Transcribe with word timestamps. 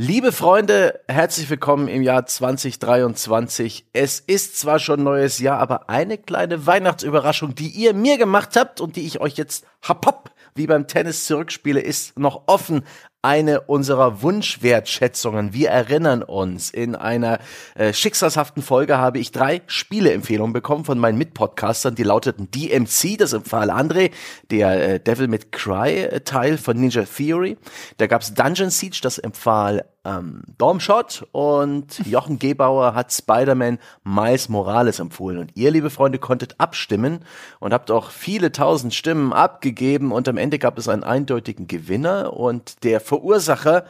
Liebe 0.00 0.30
Freunde, 0.30 1.00
herzlich 1.08 1.50
willkommen 1.50 1.88
im 1.88 2.04
Jahr 2.04 2.24
2023. 2.24 3.86
Es 3.92 4.20
ist 4.20 4.56
zwar 4.56 4.78
schon 4.78 5.02
neues 5.02 5.40
Jahr, 5.40 5.58
aber 5.58 5.90
eine 5.90 6.18
kleine 6.18 6.68
Weihnachtsüberraschung, 6.68 7.56
die 7.56 7.66
ihr 7.66 7.94
mir 7.94 8.16
gemacht 8.16 8.54
habt 8.54 8.80
und 8.80 8.94
die 8.94 9.04
ich 9.04 9.20
euch 9.20 9.34
jetzt 9.34 9.66
hopp, 9.88 10.06
hopp 10.06 10.30
wie 10.54 10.68
beim 10.68 10.86
Tennis 10.86 11.24
zurückspiele, 11.24 11.80
ist 11.80 12.16
noch 12.16 12.44
offen 12.46 12.84
eine 13.22 13.62
unserer 13.62 14.22
Wunschwertschätzungen. 14.22 15.52
Wir 15.52 15.70
erinnern 15.70 16.22
uns, 16.22 16.70
in 16.70 16.94
einer 16.94 17.40
äh, 17.74 17.92
schicksalshaften 17.92 18.62
Folge 18.62 18.98
habe 18.98 19.18
ich 19.18 19.32
drei 19.32 19.62
Spieleempfehlungen 19.66 20.52
bekommen 20.52 20.84
von 20.84 21.00
meinen 21.00 21.18
Mitpodcastern, 21.18 21.96
die 21.96 22.04
lauteten 22.04 22.48
DMC, 22.52 23.18
das 23.18 23.32
empfahl 23.32 23.70
André, 23.70 24.12
der 24.52 24.94
äh, 24.94 25.00
Devil 25.00 25.26
May 25.26 25.40
Cry 25.50 26.04
äh, 26.04 26.20
Teil 26.20 26.58
von 26.58 26.78
Ninja 26.78 27.02
Theory. 27.02 27.56
Da 27.96 28.06
gab's 28.06 28.34
Dungeon 28.34 28.70
Siege, 28.70 29.00
das 29.02 29.18
empfahl 29.18 29.84
ähm, 30.08 30.42
Domshot 30.56 31.26
und 31.32 32.06
Jochen 32.06 32.38
Gebauer 32.38 32.94
hat 32.94 33.12
Spider-Man 33.12 33.78
Miles 34.04 34.48
Morales 34.48 34.98
empfohlen. 34.98 35.38
Und 35.38 35.52
ihr, 35.54 35.70
liebe 35.70 35.90
Freunde, 35.90 36.18
konntet 36.18 36.54
abstimmen 36.58 37.20
und 37.60 37.72
habt 37.72 37.90
auch 37.90 38.10
viele 38.10 38.52
tausend 38.52 38.94
Stimmen 38.94 39.32
abgegeben 39.32 40.12
und 40.12 40.28
am 40.28 40.36
Ende 40.36 40.58
gab 40.58 40.78
es 40.78 40.88
einen 40.88 41.04
eindeutigen 41.04 41.66
Gewinner 41.66 42.32
und 42.32 42.84
der 42.84 43.00
Verursacher 43.00 43.84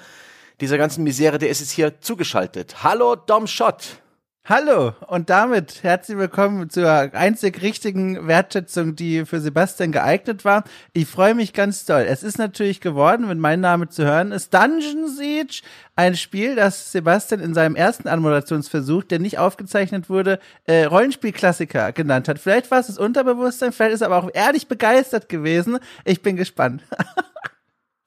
dieser 0.61 0.79
ganzen 0.79 1.05
Misere, 1.05 1.39
der 1.39 1.51
ist 1.51 1.61
jetzt 1.61 1.71
hier 1.71 2.01
zugeschaltet. 2.01 2.83
Hallo 2.83 3.15
Domshot. 3.15 4.01
Hallo 4.51 4.95
und 5.09 5.29
damit 5.29 5.83
herzlich 5.83 6.17
willkommen 6.17 6.71
zur 6.71 6.89
einzig 6.91 7.61
richtigen 7.61 8.27
Wertschätzung, 8.27 8.97
die 8.97 9.27
für 9.27 9.41
Sebastian 9.41 9.93
geeignet 9.93 10.43
war. 10.47 10.65
Ich 10.95 11.07
freue 11.07 11.35
mich 11.35 11.53
ganz 11.53 11.85
doll. 11.85 12.07
Es 12.09 12.23
ist 12.23 12.39
natürlich 12.39 12.81
geworden, 12.81 13.29
wenn 13.29 13.41
mein 13.41 13.61
Name 13.61 13.91
zu 13.91 14.07
hören 14.07 14.33
ist, 14.33 14.55
Dungeon 14.55 15.07
Siege, 15.07 15.61
ein 15.97 16.17
Spiel, 16.17 16.55
das 16.55 16.93
Sebastian 16.93 17.43
in 17.43 17.53
seinem 17.53 17.77
ersten 17.77 18.09
Anmoderationsversuch, 18.09 19.03
der 19.03 19.19
nicht 19.19 19.37
aufgezeichnet 19.37 20.09
wurde, 20.09 20.39
äh, 20.65 20.85
Rollenspielklassiker 20.85 21.93
genannt 21.93 22.27
hat. 22.27 22.39
Vielleicht 22.39 22.71
war 22.71 22.81
es 22.81 22.87
das 22.87 22.97
Unterbewusstsein, 22.97 23.73
vielleicht 23.73 23.97
ist 23.97 24.01
er 24.01 24.11
aber 24.11 24.25
auch 24.25 24.31
ehrlich 24.33 24.67
begeistert 24.67 25.29
gewesen. 25.29 25.79
Ich 26.07 26.23
bin 26.23 26.37
gespannt. 26.37 26.83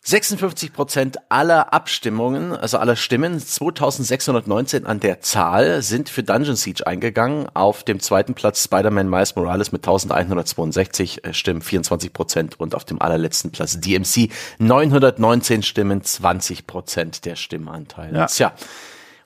56 0.03 0.73
Prozent 0.73 1.17
aller 1.29 1.73
Abstimmungen, 1.73 2.53
also 2.53 2.79
aller 2.79 2.95
Stimmen, 2.95 3.39
2619 3.39 4.87
an 4.87 4.99
der 4.99 5.21
Zahl, 5.21 5.83
sind 5.83 6.09
für 6.09 6.23
Dungeon 6.23 6.55
Siege 6.55 6.87
eingegangen. 6.87 7.47
Auf 7.53 7.83
dem 7.83 7.99
zweiten 7.99 8.33
Platz 8.33 8.63
Spider-Man 8.63 9.07
Miles 9.07 9.35
Morales 9.35 9.71
mit 9.71 9.81
1162 9.83 11.23
äh, 11.23 11.33
Stimmen, 11.35 11.61
24 11.61 12.13
Prozent. 12.13 12.59
Und 12.59 12.73
auf 12.73 12.83
dem 12.83 12.99
allerletzten 12.99 13.51
Platz 13.51 13.79
DMC 13.79 14.29
919 14.57 15.61
Stimmen, 15.61 16.03
20 16.03 16.65
Prozent 16.65 17.25
der 17.25 17.35
Stimmanteile. 17.35 18.17
Ja. 18.17 18.25
Tja. 18.25 18.53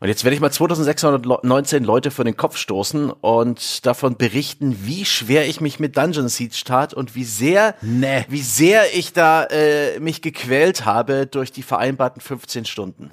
Und 0.06 0.10
jetzt 0.10 0.24
werde 0.24 0.36
ich 0.36 0.40
mal 0.40 0.52
2619 0.52 1.84
Leute 1.84 2.12
vor 2.12 2.26
den 2.26 2.38
Kopf 2.38 2.58
stoßen 2.58 3.10
und 3.10 3.88
davon 3.88 4.18
berichten, 4.18 4.78
wie 4.84 5.04
schwer 5.04 5.48
ich 5.48 5.62
mich 5.62 5.80
mit 5.80 5.98
Dungeon 5.98 6.30
Siege 6.30 6.62
tat 6.64 6.94
und 6.94 7.16
wie 7.16 7.24
sehr, 7.24 7.74
nee. 7.82 8.24
wie 8.30 8.44
sehr 8.44 8.96
ich 8.96 9.14
da 9.14 9.46
äh, 9.46 10.00
mich 10.00 10.22
gequält 10.22 10.86
habe 10.86 11.26
durch 11.26 11.52
die 11.52 11.64
vereinbarten 11.64 12.22
15 12.22 12.66
Stunden. 12.66 13.10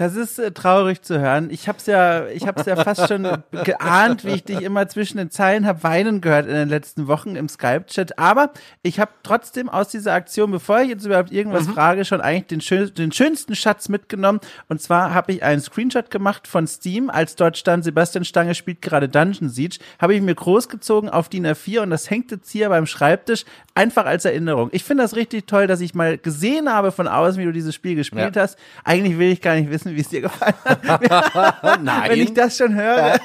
Das 0.00 0.16
ist 0.16 0.38
äh, 0.38 0.50
traurig 0.50 1.02
zu 1.02 1.20
hören. 1.20 1.50
Ich 1.50 1.68
hab's 1.68 1.84
ja, 1.84 2.26
ich 2.28 2.46
hab's 2.46 2.64
ja 2.64 2.74
fast 2.74 3.06
schon 3.06 3.28
geahnt, 3.64 4.24
wie 4.24 4.30
ich 4.30 4.44
dich 4.44 4.62
immer 4.62 4.88
zwischen 4.88 5.18
den 5.18 5.30
Zeilen 5.30 5.66
hab 5.66 5.84
weinen 5.84 6.22
gehört 6.22 6.46
in 6.46 6.54
den 6.54 6.70
letzten 6.70 7.06
Wochen 7.06 7.36
im 7.36 7.50
Skype-Chat. 7.50 8.18
Aber 8.18 8.50
ich 8.80 8.98
habe 8.98 9.10
trotzdem 9.22 9.68
aus 9.68 9.88
dieser 9.88 10.14
Aktion, 10.14 10.52
bevor 10.52 10.80
ich 10.80 10.88
jetzt 10.88 11.04
überhaupt 11.04 11.30
irgendwas 11.30 11.66
mhm. 11.66 11.74
frage, 11.74 12.06
schon 12.06 12.22
eigentlich 12.22 12.46
den, 12.46 12.62
schön, 12.62 12.94
den 12.94 13.12
schönsten 13.12 13.54
Schatz 13.54 13.90
mitgenommen. 13.90 14.40
Und 14.70 14.80
zwar 14.80 15.12
habe 15.12 15.32
ich 15.32 15.42
einen 15.42 15.60
Screenshot 15.60 16.10
gemacht 16.10 16.48
von 16.48 16.66
Steam, 16.66 17.10
als 17.10 17.36
dort 17.36 17.58
stand, 17.58 17.84
Sebastian 17.84 18.24
Stange 18.24 18.54
spielt 18.54 18.80
gerade 18.80 19.06
Dungeon 19.06 19.50
Siege, 19.50 19.80
habe 19.98 20.14
ich 20.14 20.22
mir 20.22 20.34
großgezogen 20.34 21.10
auf 21.10 21.28
DIN 21.28 21.46
A4 21.46 21.80
und 21.80 21.90
das 21.90 22.08
hängt 22.08 22.30
jetzt 22.30 22.50
hier 22.50 22.70
beim 22.70 22.86
Schreibtisch 22.86 23.44
einfach 23.74 24.06
als 24.06 24.24
Erinnerung. 24.24 24.70
Ich 24.72 24.82
finde 24.82 25.02
das 25.02 25.14
richtig 25.14 25.46
toll, 25.46 25.66
dass 25.66 25.82
ich 25.82 25.94
mal 25.94 26.16
gesehen 26.16 26.72
habe 26.72 26.90
von 26.90 27.06
außen, 27.06 27.38
wie 27.38 27.44
du 27.44 27.52
dieses 27.52 27.74
Spiel 27.74 27.96
gespielt 27.96 28.36
ja. 28.36 28.42
hast. 28.42 28.58
Eigentlich 28.82 29.18
will 29.18 29.30
ich 29.30 29.42
gar 29.42 29.56
nicht 29.56 29.70
wissen, 29.70 29.89
wissen, 29.90 29.96
wie 29.96 30.00
es 30.00 30.08
dir 30.08 30.20
gefallen 30.22 30.54
hat. 30.64 31.82
Nein. 31.82 32.02
Wenn 32.10 32.20
ich 32.20 32.34
das 32.34 32.56
schon 32.56 32.74
höre. 32.74 33.20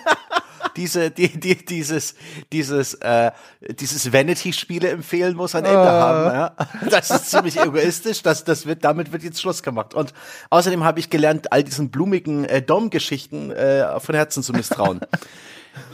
diese, 0.75 1.11
die, 1.11 1.39
die, 1.39 1.65
dieses, 1.65 2.15
dieses, 2.51 2.95
äh, 2.95 3.31
dieses 3.61 4.11
Vanity-Spiele 4.11 4.89
empfehlen 4.89 5.35
muss 5.35 5.55
ein 5.55 5.65
Ende 5.65 5.77
uh. 5.77 5.85
haben. 5.85 6.35
Ja? 6.35 6.55
Das 6.89 7.09
ist 7.11 7.31
ziemlich 7.31 7.59
egoistisch. 7.59 8.21
Das, 8.21 8.43
das 8.43 8.65
wird, 8.65 8.83
damit 8.83 9.11
wird 9.11 9.23
jetzt 9.23 9.41
Schluss 9.41 9.63
gemacht. 9.63 9.93
Und 9.93 10.13
außerdem 10.49 10.83
habe 10.83 10.99
ich 10.99 11.09
gelernt, 11.09 11.51
all 11.51 11.63
diesen 11.63 11.89
blumigen 11.89 12.45
äh, 12.45 12.61
Dom-Geschichten 12.61 13.51
äh, 13.51 13.99
von 13.99 14.15
Herzen 14.15 14.43
zu 14.43 14.53
misstrauen. 14.53 15.01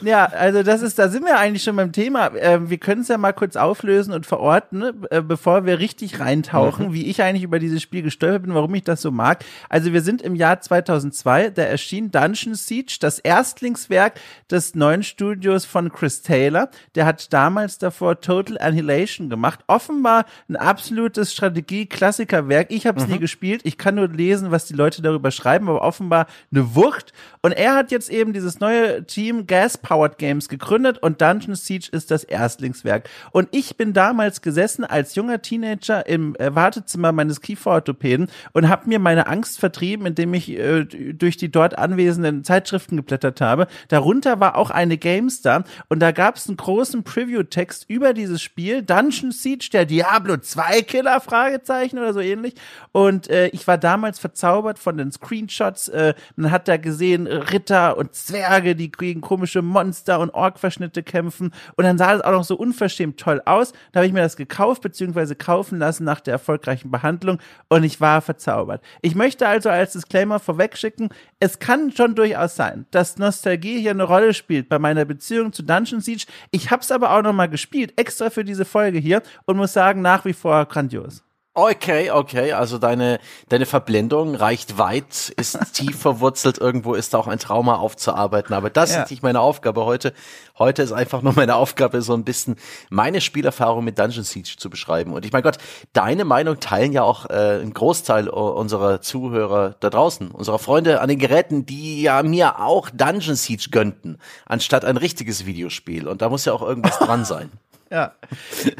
Ja, 0.01 0.25
also 0.25 0.63
das 0.63 0.81
ist, 0.81 0.97
da 0.97 1.09
sind 1.09 1.25
wir 1.25 1.37
eigentlich 1.37 1.63
schon 1.63 1.75
beim 1.75 1.91
Thema. 1.91 2.27
Äh, 2.35 2.69
wir 2.69 2.77
können 2.77 3.01
es 3.01 3.07
ja 3.07 3.17
mal 3.17 3.33
kurz 3.33 3.55
auflösen 3.55 4.13
und 4.13 4.25
verorten, 4.25 4.83
äh, 5.09 5.21
bevor 5.21 5.65
wir 5.65 5.79
richtig 5.79 6.19
reintauchen, 6.19 6.87
mhm. 6.87 6.93
wie 6.93 7.05
ich 7.05 7.21
eigentlich 7.21 7.43
über 7.43 7.59
dieses 7.59 7.81
Spiel 7.81 8.01
gestolpert 8.01 8.43
bin, 8.43 8.53
warum 8.53 8.73
ich 8.75 8.83
das 8.83 9.01
so 9.01 9.11
mag. 9.11 9.43
Also 9.69 9.93
wir 9.93 10.01
sind 10.01 10.21
im 10.21 10.35
Jahr 10.35 10.59
2002, 10.59 11.51
da 11.51 11.63
erschien 11.63 12.11
Dungeon 12.11 12.55
Siege, 12.55 12.97
das 12.99 13.19
Erstlingswerk 13.19 14.19
des 14.49 14.75
neuen 14.75 15.03
Studios 15.03 15.65
von 15.65 15.91
Chris 15.91 16.21
Taylor. 16.21 16.69
Der 16.95 17.05
hat 17.05 17.31
damals 17.31 17.77
davor 17.77 18.21
Total 18.21 18.57
Annihilation 18.59 19.29
gemacht. 19.29 19.59
Offenbar 19.67 20.25
ein 20.49 20.55
absolutes 20.55 21.33
Strategie-Klassikerwerk. 21.33 22.67
Ich 22.71 22.87
habe 22.87 22.99
es 22.99 23.07
mhm. 23.07 23.13
nie 23.13 23.19
gespielt. 23.19 23.61
Ich 23.63 23.77
kann 23.77 23.95
nur 23.95 24.07
lesen, 24.07 24.51
was 24.51 24.65
die 24.65 24.73
Leute 24.73 25.01
darüber 25.01 25.31
schreiben, 25.31 25.69
aber 25.69 25.81
offenbar 25.81 26.27
eine 26.51 26.75
Wucht. 26.75 27.13
Und 27.41 27.51
er 27.51 27.75
hat 27.75 27.91
jetzt 27.91 28.09
eben 28.09 28.33
dieses 28.33 28.59
neue 28.59 29.05
Team 29.05 29.47
Gas 29.47 29.70
Powered 29.77 30.17
Games 30.17 30.49
gegründet 30.49 30.97
und 30.99 31.21
Dungeon 31.21 31.55
Siege 31.55 31.89
ist 31.91 32.11
das 32.11 32.23
Erstlingswerk. 32.23 33.09
Und 33.31 33.49
ich 33.51 33.77
bin 33.77 33.93
damals 33.93 34.41
gesessen 34.41 34.83
als 34.83 35.15
junger 35.15 35.41
Teenager 35.41 36.05
im 36.07 36.35
äh, 36.35 36.53
Wartezimmer 36.55 37.11
meines 37.11 37.41
Kieferorthopäden 37.41 38.27
und 38.53 38.69
habe 38.69 38.87
mir 38.89 38.99
meine 38.99 39.27
Angst 39.27 39.59
vertrieben, 39.59 40.05
indem 40.05 40.33
ich 40.33 40.49
äh, 40.49 40.85
durch 40.85 41.37
die 41.37 41.51
dort 41.51 41.77
anwesenden 41.77 42.43
Zeitschriften 42.43 42.97
geblättert 42.97 43.41
habe. 43.41 43.67
Darunter 43.87 44.39
war 44.39 44.55
auch 44.55 44.69
eine 44.69 44.97
GameStar 44.97 45.63
und 45.89 45.99
da 45.99 46.11
gab 46.11 46.35
es 46.35 46.47
einen 46.47 46.57
großen 46.57 47.03
Preview-Text 47.03 47.85
über 47.87 48.13
dieses 48.13 48.41
Spiel, 48.41 48.81
Dungeon 48.81 49.31
Siege, 49.31 49.69
der 49.71 49.85
Diablo 49.85 50.37
2 50.37 50.81
Killer, 50.83 51.21
Fragezeichen 51.21 51.97
oder 51.97 52.13
so 52.13 52.19
ähnlich. 52.19 52.55
Und 52.91 53.29
äh, 53.29 53.47
ich 53.47 53.67
war 53.67 53.77
damals 53.77 54.19
verzaubert 54.19 54.79
von 54.79 54.97
den 54.97 55.11
Screenshots. 55.11 55.89
Äh, 55.89 56.13
man 56.35 56.51
hat 56.51 56.67
da 56.67 56.77
gesehen 56.77 57.27
Ritter 57.27 57.97
und 57.97 58.13
Zwerge, 58.15 58.75
die 58.75 58.91
gegen 58.91 59.21
komische 59.21 59.60
Monster 59.61 60.19
und 60.19 60.31
Ork-Verschnitte 60.33 61.03
kämpfen. 61.03 61.53
Und 61.75 61.83
dann 61.83 61.97
sah 61.97 62.13
das 62.13 62.21
auch 62.21 62.31
noch 62.31 62.43
so 62.43 62.55
unverschämt 62.55 63.19
toll 63.19 63.41
aus. 63.45 63.73
Da 63.91 63.99
habe 63.99 64.07
ich 64.07 64.13
mir 64.13 64.21
das 64.21 64.35
gekauft 64.35 64.81
bzw. 64.81 65.35
kaufen 65.35 65.79
lassen 65.79 66.03
nach 66.03 66.19
der 66.19 66.33
erfolgreichen 66.33 66.91
Behandlung 66.91 67.39
und 67.69 67.83
ich 67.83 68.01
war 68.01 68.21
verzaubert. 68.21 68.83
Ich 69.01 69.15
möchte 69.15 69.47
also 69.47 69.69
als 69.69 69.93
Disclaimer 69.93 70.39
vorwegschicken, 70.39 71.09
es 71.39 71.59
kann 71.59 71.91
schon 71.91 72.15
durchaus 72.15 72.55
sein, 72.55 72.85
dass 72.91 73.17
Nostalgie 73.17 73.79
hier 73.79 73.91
eine 73.91 74.03
Rolle 74.03 74.33
spielt 74.33 74.69
bei 74.69 74.79
meiner 74.79 75.05
Beziehung 75.05 75.53
zu 75.53 75.63
Dungeon 75.63 76.01
Siege. 76.01 76.25
Ich 76.51 76.71
habe 76.71 76.81
es 76.81 76.91
aber 76.91 77.15
auch 77.15 77.21
noch 77.21 77.33
mal 77.33 77.49
gespielt, 77.49 77.93
extra 77.97 78.29
für 78.29 78.43
diese 78.43 78.65
Folge 78.65 78.99
hier 78.99 79.21
und 79.45 79.57
muss 79.57 79.73
sagen, 79.73 80.01
nach 80.01 80.25
wie 80.25 80.33
vor 80.33 80.65
grandios. 80.65 81.23
Okay, 81.53 82.11
okay, 82.11 82.53
also 82.53 82.77
deine, 82.77 83.19
deine 83.49 83.65
Verblendung 83.65 84.35
reicht 84.35 84.77
weit, 84.77 85.33
ist 85.35 85.59
tief 85.73 85.99
verwurzelt, 85.99 86.57
irgendwo 86.57 86.93
ist 86.93 87.13
da 87.13 87.17
auch 87.17 87.27
ein 87.27 87.39
Trauma 87.39 87.75
aufzuarbeiten, 87.75 88.55
aber 88.55 88.69
das 88.69 88.93
ja. 88.93 89.03
ist 89.03 89.11
nicht 89.11 89.21
meine 89.21 89.41
Aufgabe 89.41 89.83
heute. 89.83 90.13
Heute 90.57 90.81
ist 90.81 90.93
einfach 90.93 91.21
nur 91.21 91.33
meine 91.33 91.55
Aufgabe, 91.55 92.01
so 92.03 92.13
ein 92.13 92.23
bisschen 92.23 92.55
meine 92.89 93.19
Spielerfahrung 93.19 93.83
mit 93.83 93.99
Dungeon 93.99 94.23
Siege 94.23 94.55
zu 94.57 94.69
beschreiben. 94.69 95.11
Und 95.11 95.25
ich 95.25 95.33
mein 95.33 95.43
Gott, 95.43 95.57
deine 95.91 96.23
Meinung 96.23 96.61
teilen 96.61 96.93
ja 96.93 97.03
auch 97.03 97.29
äh, 97.29 97.59
ein 97.61 97.73
Großteil 97.73 98.29
unserer 98.29 99.01
Zuhörer 99.01 99.75
da 99.81 99.89
draußen, 99.89 100.31
unserer 100.31 100.59
Freunde 100.59 101.01
an 101.01 101.09
den 101.09 101.19
Geräten, 101.19 101.65
die 101.65 102.01
ja 102.01 102.23
mir 102.23 102.61
auch 102.61 102.89
Dungeon 102.89 103.35
Siege 103.35 103.67
gönnten, 103.71 104.19
anstatt 104.45 104.85
ein 104.85 104.95
richtiges 104.95 105.45
Videospiel. 105.45 106.07
Und 106.07 106.21
da 106.21 106.29
muss 106.29 106.45
ja 106.45 106.53
auch 106.53 106.61
irgendwas 106.61 106.97
dran 106.97 107.25
sein. 107.25 107.51
Ja. 107.91 108.13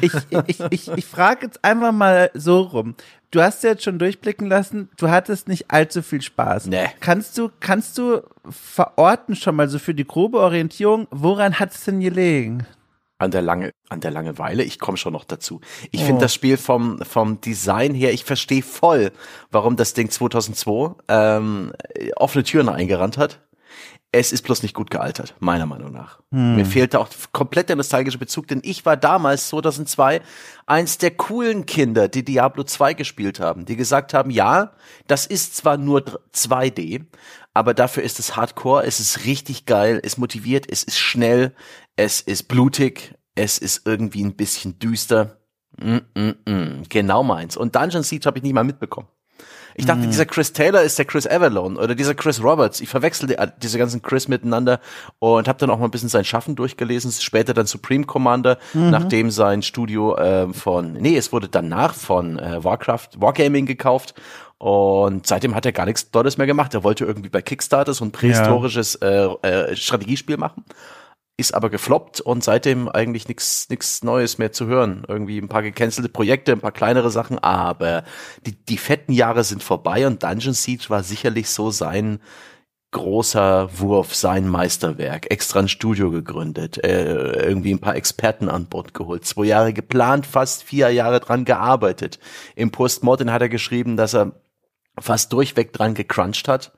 Ich, 0.00 0.12
ich, 0.46 0.60
ich, 0.70 0.88
ich 0.88 1.04
frage 1.04 1.46
jetzt 1.46 1.62
einfach 1.62 1.92
mal 1.92 2.30
so 2.32 2.62
rum. 2.62 2.94
Du 3.30 3.42
hast 3.42 3.62
ja 3.62 3.70
jetzt 3.70 3.84
schon 3.84 3.98
durchblicken 3.98 4.48
lassen, 4.48 4.88
du 4.96 5.10
hattest 5.10 5.48
nicht 5.48 5.70
allzu 5.70 6.02
viel 6.02 6.22
Spaß. 6.22 6.66
Nee. 6.66 6.88
Kannst 7.00 7.36
du, 7.36 7.50
kannst 7.60 7.98
du 7.98 8.22
verorten 8.48 9.36
schon 9.36 9.56
mal 9.56 9.68
so 9.68 9.78
für 9.78 9.94
die 9.94 10.06
grobe 10.06 10.38
Orientierung, 10.38 11.06
woran 11.10 11.58
hat 11.60 11.72
es 11.72 11.84
denn 11.84 12.00
gelegen? 12.00 12.66
An 13.18 13.30
der 13.30 13.42
Lange, 13.42 13.70
an 13.88 14.00
der 14.00 14.10
Langeweile, 14.10 14.64
ich 14.64 14.78
komme 14.78 14.96
schon 14.96 15.12
noch 15.12 15.24
dazu. 15.24 15.60
Ich 15.92 16.02
oh. 16.02 16.06
finde 16.06 16.22
das 16.22 16.34
Spiel 16.34 16.56
vom, 16.56 16.98
vom 17.02 17.40
Design 17.40 17.94
her, 17.94 18.12
ich 18.12 18.24
verstehe 18.24 18.62
voll, 18.62 19.12
warum 19.50 19.76
das 19.76 19.94
Ding 19.94 20.10
2002 20.10 20.94
ähm, 21.08 21.72
offene 22.16 22.44
Türen 22.44 22.68
eingerannt 22.68 23.18
hat 23.18 23.40
Es 24.14 24.30
ist 24.30 24.42
bloß 24.42 24.62
nicht 24.62 24.74
gut 24.74 24.90
gealtert, 24.90 25.34
meiner 25.40 25.64
Meinung 25.64 25.90
nach. 25.90 26.20
Hm. 26.32 26.56
Mir 26.56 26.66
fehlte 26.66 27.00
auch 27.00 27.08
komplett 27.32 27.70
der 27.70 27.76
nostalgische 27.76 28.18
Bezug, 28.18 28.46
denn 28.46 28.60
ich 28.62 28.84
war 28.84 28.98
damals 28.98 29.48
2002 29.48 30.20
eins 30.66 30.98
der 30.98 31.12
coolen 31.12 31.64
Kinder, 31.64 32.08
die 32.08 32.22
Diablo 32.22 32.64
2 32.64 32.92
gespielt 32.92 33.40
haben, 33.40 33.64
die 33.64 33.76
gesagt 33.76 34.12
haben, 34.12 34.30
ja, 34.30 34.72
das 35.06 35.24
ist 35.24 35.56
zwar 35.56 35.78
nur 35.78 36.04
2D, 36.34 37.06
aber 37.54 37.72
dafür 37.72 38.02
ist 38.02 38.18
es 38.18 38.36
Hardcore, 38.36 38.84
es 38.84 39.00
ist 39.00 39.24
richtig 39.24 39.64
geil, 39.64 40.00
es 40.02 40.18
motiviert, 40.18 40.66
es 40.70 40.82
ist 40.82 40.98
schnell, 40.98 41.54
es 41.96 42.20
ist 42.20 42.48
blutig, 42.48 43.14
es 43.34 43.58
ist 43.58 43.86
irgendwie 43.86 44.24
ein 44.24 44.36
bisschen 44.36 44.78
düster. 44.78 45.38
Mm, 45.78 45.98
mm, 46.14 46.50
mm. 46.50 46.82
Genau 46.88 47.22
meins. 47.22 47.56
Und 47.56 47.74
Dungeon 47.74 48.02
Siege 48.02 48.26
habe 48.26 48.38
ich 48.38 48.44
nicht 48.44 48.52
mal 48.52 48.64
mitbekommen. 48.64 49.08
Ich 49.74 49.86
dachte, 49.86 50.02
mhm. 50.02 50.10
dieser 50.10 50.26
Chris 50.26 50.52
Taylor 50.52 50.82
ist 50.82 50.98
der 50.98 51.04
Chris 51.04 51.26
Avalone 51.26 51.78
oder 51.78 51.94
dieser 51.94 52.14
Chris 52.14 52.42
Roberts. 52.42 52.80
Ich 52.80 52.88
verwechsel 52.88 53.28
die, 53.28 53.36
diese 53.62 53.78
ganzen 53.78 54.02
Chris 54.02 54.28
miteinander 54.28 54.80
und 55.18 55.48
habe 55.48 55.58
dann 55.58 55.70
auch 55.70 55.78
mal 55.78 55.86
ein 55.86 55.90
bisschen 55.90 56.08
sein 56.08 56.24
Schaffen 56.24 56.56
durchgelesen. 56.56 57.12
Später 57.12 57.54
dann 57.54 57.66
Supreme 57.66 58.04
Commander, 58.04 58.58
mhm. 58.74 58.90
nachdem 58.90 59.30
sein 59.30 59.62
Studio 59.62 60.16
äh, 60.16 60.52
von, 60.52 60.94
nee, 60.94 61.16
es 61.16 61.32
wurde 61.32 61.48
danach 61.48 61.94
von 61.94 62.38
äh, 62.38 62.62
Warcraft, 62.62 63.08
Wargaming 63.18 63.66
gekauft 63.66 64.14
und 64.58 65.26
seitdem 65.26 65.54
hat 65.56 65.66
er 65.66 65.72
gar 65.72 65.86
nichts 65.86 66.10
Tolles 66.12 66.38
mehr 66.38 66.46
gemacht. 66.46 66.72
Er 66.74 66.84
wollte 66.84 67.04
irgendwie 67.04 67.30
bei 67.30 67.42
Kickstarter 67.42 67.94
so 67.94 68.04
ein 68.04 68.12
prähistorisches 68.12 68.98
ja. 69.02 69.34
äh, 69.42 69.70
äh, 69.72 69.76
Strategiespiel 69.76 70.36
machen 70.36 70.64
ist 71.42 71.54
aber 71.54 71.68
gefloppt 71.68 72.20
und 72.20 72.42
seitdem 72.44 72.88
eigentlich 72.88 73.28
nichts 73.28 74.02
Neues 74.02 74.38
mehr 74.38 74.52
zu 74.52 74.66
hören. 74.66 75.04
Irgendwie 75.08 75.38
ein 75.38 75.48
paar 75.48 75.62
gecancelte 75.62 76.08
Projekte, 76.08 76.52
ein 76.52 76.60
paar 76.60 76.72
kleinere 76.72 77.10
Sachen, 77.10 77.38
aber 77.38 78.04
die, 78.46 78.52
die 78.52 78.78
fetten 78.78 79.12
Jahre 79.12 79.44
sind 79.44 79.62
vorbei 79.62 80.06
und 80.06 80.22
Dungeon 80.22 80.54
Siege 80.54 80.84
war 80.88 81.02
sicherlich 81.02 81.50
so 81.50 81.70
sein 81.70 82.20
großer 82.92 83.80
Wurf, 83.80 84.14
sein 84.14 84.46
Meisterwerk. 84.46 85.30
Extra 85.30 85.60
ein 85.60 85.68
Studio 85.68 86.10
gegründet, 86.10 86.82
äh, 86.84 87.48
irgendwie 87.48 87.72
ein 87.72 87.80
paar 87.80 87.96
Experten 87.96 88.48
an 88.48 88.66
Bord 88.66 88.94
geholt, 88.94 89.24
zwei 89.24 89.46
Jahre 89.46 89.72
geplant, 89.72 90.26
fast 90.26 90.62
vier 90.62 90.90
Jahre 90.90 91.18
dran 91.18 91.44
gearbeitet. 91.44 92.20
Im 92.54 92.70
Postmortem 92.70 93.32
hat 93.32 93.42
er 93.42 93.48
geschrieben, 93.48 93.96
dass 93.96 94.14
er 94.14 94.32
fast 94.98 95.32
durchweg 95.32 95.72
dran 95.72 95.94
gecrunched 95.94 96.46
hat 96.46 96.72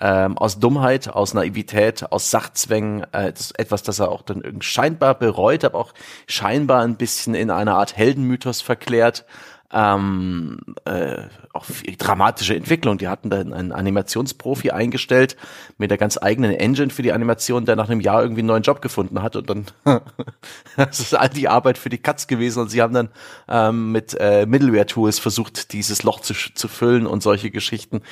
ähm, 0.00 0.36
aus 0.38 0.58
Dummheit, 0.58 1.08
aus 1.08 1.34
Naivität, 1.34 2.10
aus 2.10 2.30
Sachzwängen, 2.30 3.04
äh, 3.12 3.32
das 3.32 3.40
ist 3.40 3.58
etwas, 3.58 3.82
das 3.82 4.00
er 4.00 4.10
auch 4.10 4.22
dann 4.22 4.60
scheinbar 4.60 5.14
bereut, 5.14 5.64
aber 5.64 5.78
auch 5.78 5.94
scheinbar 6.26 6.82
ein 6.82 6.96
bisschen 6.96 7.34
in 7.34 7.50
einer 7.50 7.76
Art 7.76 7.96
Heldenmythos 7.96 8.60
verklärt 8.60 9.24
ähm, 9.72 10.58
äh, 10.84 11.22
auch 11.52 11.66
dramatische 11.98 12.54
Entwicklung. 12.54 12.98
Die 12.98 13.08
hatten 13.08 13.30
dann 13.30 13.52
einen 13.52 13.72
Animationsprofi 13.72 14.70
eingestellt 14.70 15.36
mit 15.78 15.90
der 15.90 15.98
ganz 15.98 16.18
eigenen 16.20 16.52
Engine 16.52 16.90
für 16.90 17.02
die 17.02 17.12
Animation, 17.12 17.64
der 17.64 17.76
nach 17.76 17.88
einem 17.88 18.00
Jahr 18.00 18.22
irgendwie 18.22 18.40
einen 18.40 18.48
neuen 18.48 18.62
Job 18.62 18.82
gefunden 18.82 19.22
hat 19.22 19.36
und 19.36 19.50
dann 19.50 19.66
das 20.76 21.00
ist 21.00 21.14
all 21.14 21.28
die 21.28 21.48
Arbeit 21.48 21.78
für 21.78 21.88
die 21.88 21.98
Katz 21.98 22.26
gewesen 22.26 22.60
und 22.60 22.70
sie 22.70 22.82
haben 22.82 22.94
dann 22.94 23.08
ähm, 23.48 23.92
mit 23.92 24.16
äh, 24.18 24.46
Middleware-Tools 24.46 25.18
versucht, 25.18 25.72
dieses 25.72 26.02
Loch 26.02 26.20
zu, 26.20 26.34
zu 26.34 26.68
füllen 26.68 27.06
und 27.06 27.22
solche 27.22 27.50
Geschichten. 27.50 28.02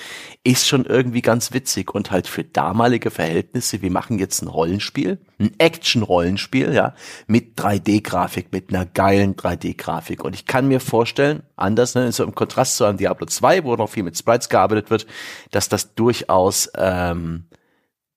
Ist 0.44 0.66
schon 0.66 0.84
irgendwie 0.84 1.22
ganz 1.22 1.52
witzig 1.52 1.94
und 1.94 2.10
halt 2.10 2.26
für 2.26 2.44
damalige 2.44 3.10
Verhältnisse, 3.10 3.82
wir 3.82 3.90
machen 3.90 4.18
jetzt 4.18 4.42
ein 4.42 4.48
Rollenspiel, 4.48 5.18
ein 5.38 5.52
Action-Rollenspiel, 5.58 6.72
ja, 6.72 6.94
mit 7.26 7.58
3D-Grafik, 7.58 8.52
mit 8.52 8.74
einer 8.74 8.86
geilen 8.86 9.36
3D-Grafik 9.36 10.24
und 10.24 10.34
ich 10.34 10.46
kann 10.46 10.68
mir 10.68 10.80
vorstellen, 10.80 11.42
anders, 11.62 11.94
ne, 11.94 12.12
so 12.12 12.24
im 12.24 12.34
Kontrast 12.34 12.76
zu 12.76 12.84
einem 12.84 12.98
Diablo 12.98 13.26
2, 13.26 13.64
wo 13.64 13.76
noch 13.76 13.88
viel 13.88 14.02
mit 14.02 14.18
Sprites 14.18 14.48
gearbeitet 14.48 14.90
wird, 14.90 15.06
dass 15.50 15.68
das 15.68 15.94
durchaus 15.94 16.70
ähm, 16.76 17.46